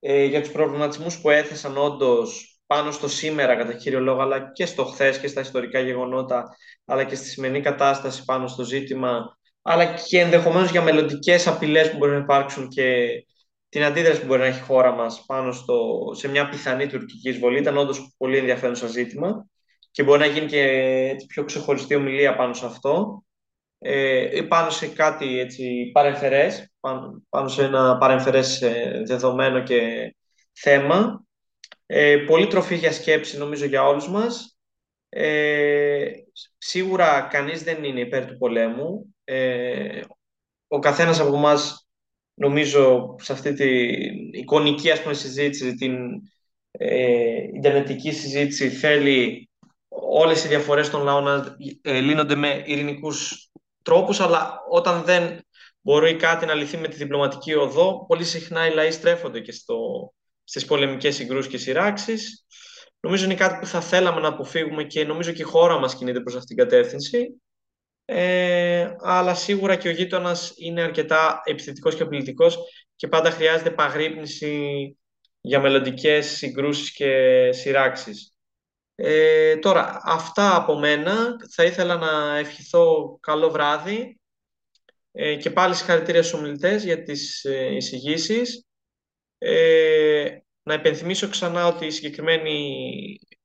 [0.00, 4.66] ε, για τους προβληματισμούς που έθεσαν όντως πάνω στο σήμερα κατά κύριο λόγο, αλλά και
[4.66, 9.94] στο χθες και στα ιστορικά γεγονότα, αλλά και στη σημερινή κατάσταση πάνω στο ζήτημα, αλλά
[9.94, 13.08] και ενδεχομένως για μελλοντικές απειλές που μπορεί να υπάρξουν και
[13.68, 17.28] την αντίδραση που μπορεί να έχει η χώρα μας πάνω στο, σε μια πιθανή τουρκική
[17.28, 17.58] εισβολή.
[17.58, 19.46] Ήταν όντως πολύ ενδιαφέρον ζήτημα
[19.90, 23.22] και μπορεί να γίνει και πιο ξεχωριστή ομιλία πάνω σε αυτό
[23.78, 30.14] ε, πάνω σε κάτι έτσι, παρεμφερές, πάνω, πάνω σε ένα παρεμφερές ε, δεδομένο και
[30.52, 31.22] θέμα
[31.86, 34.58] ε, πολύ τροφή για σκέψη νομίζω για όλους μας.
[35.08, 36.10] Ε,
[36.58, 39.14] σίγουρα κανείς δεν είναι υπέρ του πολέμου.
[39.24, 40.00] Ε,
[40.68, 41.87] ο καθένας από εμάς
[42.38, 45.94] νομίζω σε αυτή την εικονική ας πούμε, συζήτηση, την
[46.70, 49.48] ε, ιντερνετική συζήτηση θέλει
[49.88, 53.50] όλες οι διαφορές των λαών να ε, λύνονται με ειρηνικούς
[53.82, 55.38] τρόπους, αλλά όταν δεν
[55.80, 59.78] μπορεί κάτι να λυθεί με τη διπλωματική οδό, πολύ συχνά οι λαοί στρέφονται και στο,
[60.44, 62.46] στις πολεμικές συγκρούσεις και σειράξεις.
[63.00, 66.20] Νομίζω είναι κάτι που θα θέλαμε να αποφύγουμε και νομίζω και η χώρα μας κινείται
[66.20, 67.40] προς αυτήν την κατεύθυνση.
[68.10, 72.58] Ε, αλλά σίγουρα και ο γείτονας είναι αρκετά επιθετικός και απειλητικός
[72.96, 74.96] και πάντα χρειάζεται παγρύπνηση
[75.40, 78.34] για μελλοντικές συγκρούσεις και σειράξεις.
[78.94, 81.36] Ε, τώρα, αυτά από μένα.
[81.54, 84.20] Θα ήθελα να ευχηθώ καλό βράδυ
[85.12, 88.66] ε, και πάλι συγχαρητήρια στους ομιλητές για τις ε, εισηγήσεις.
[89.38, 92.78] Ε, να υπενθυμίσω ξανά ότι η συγκεκριμένη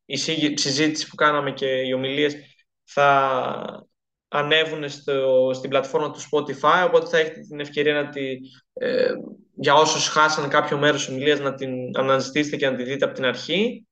[0.05, 0.17] η
[0.57, 2.35] συζήτηση που κάναμε και οι ομιλίες
[2.83, 3.87] θα
[4.33, 8.37] ανέβουν στο, στην πλατφόρμα του Spotify, οπότε θα έχετε την ευκαιρία να τη,
[8.73, 9.11] ε,
[9.55, 13.25] για όσους χάσαν κάποιο μέρος ομιλίας να την αναζητήσετε και να τη δείτε από την
[13.25, 13.87] αρχή.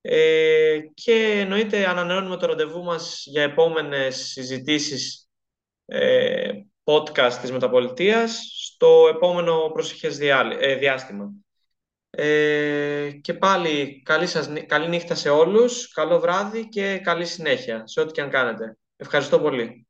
[0.00, 5.28] Ε, και εννοείται ανανεώνουμε το ραντεβού μας για επόμενες συζητήσεις
[5.86, 6.50] ε,
[6.84, 11.32] podcast της Μεταπολιτείας στο επόμενο προσεχές ε, διάστημα.
[12.10, 18.00] Ε, και πάλι καλή, σας, καλή νύχτα σε όλους, καλό βράδυ και καλή συνέχεια σε
[18.00, 18.76] ό,τι και αν κάνετε.
[19.02, 19.86] Ευχαριστώ πολύ.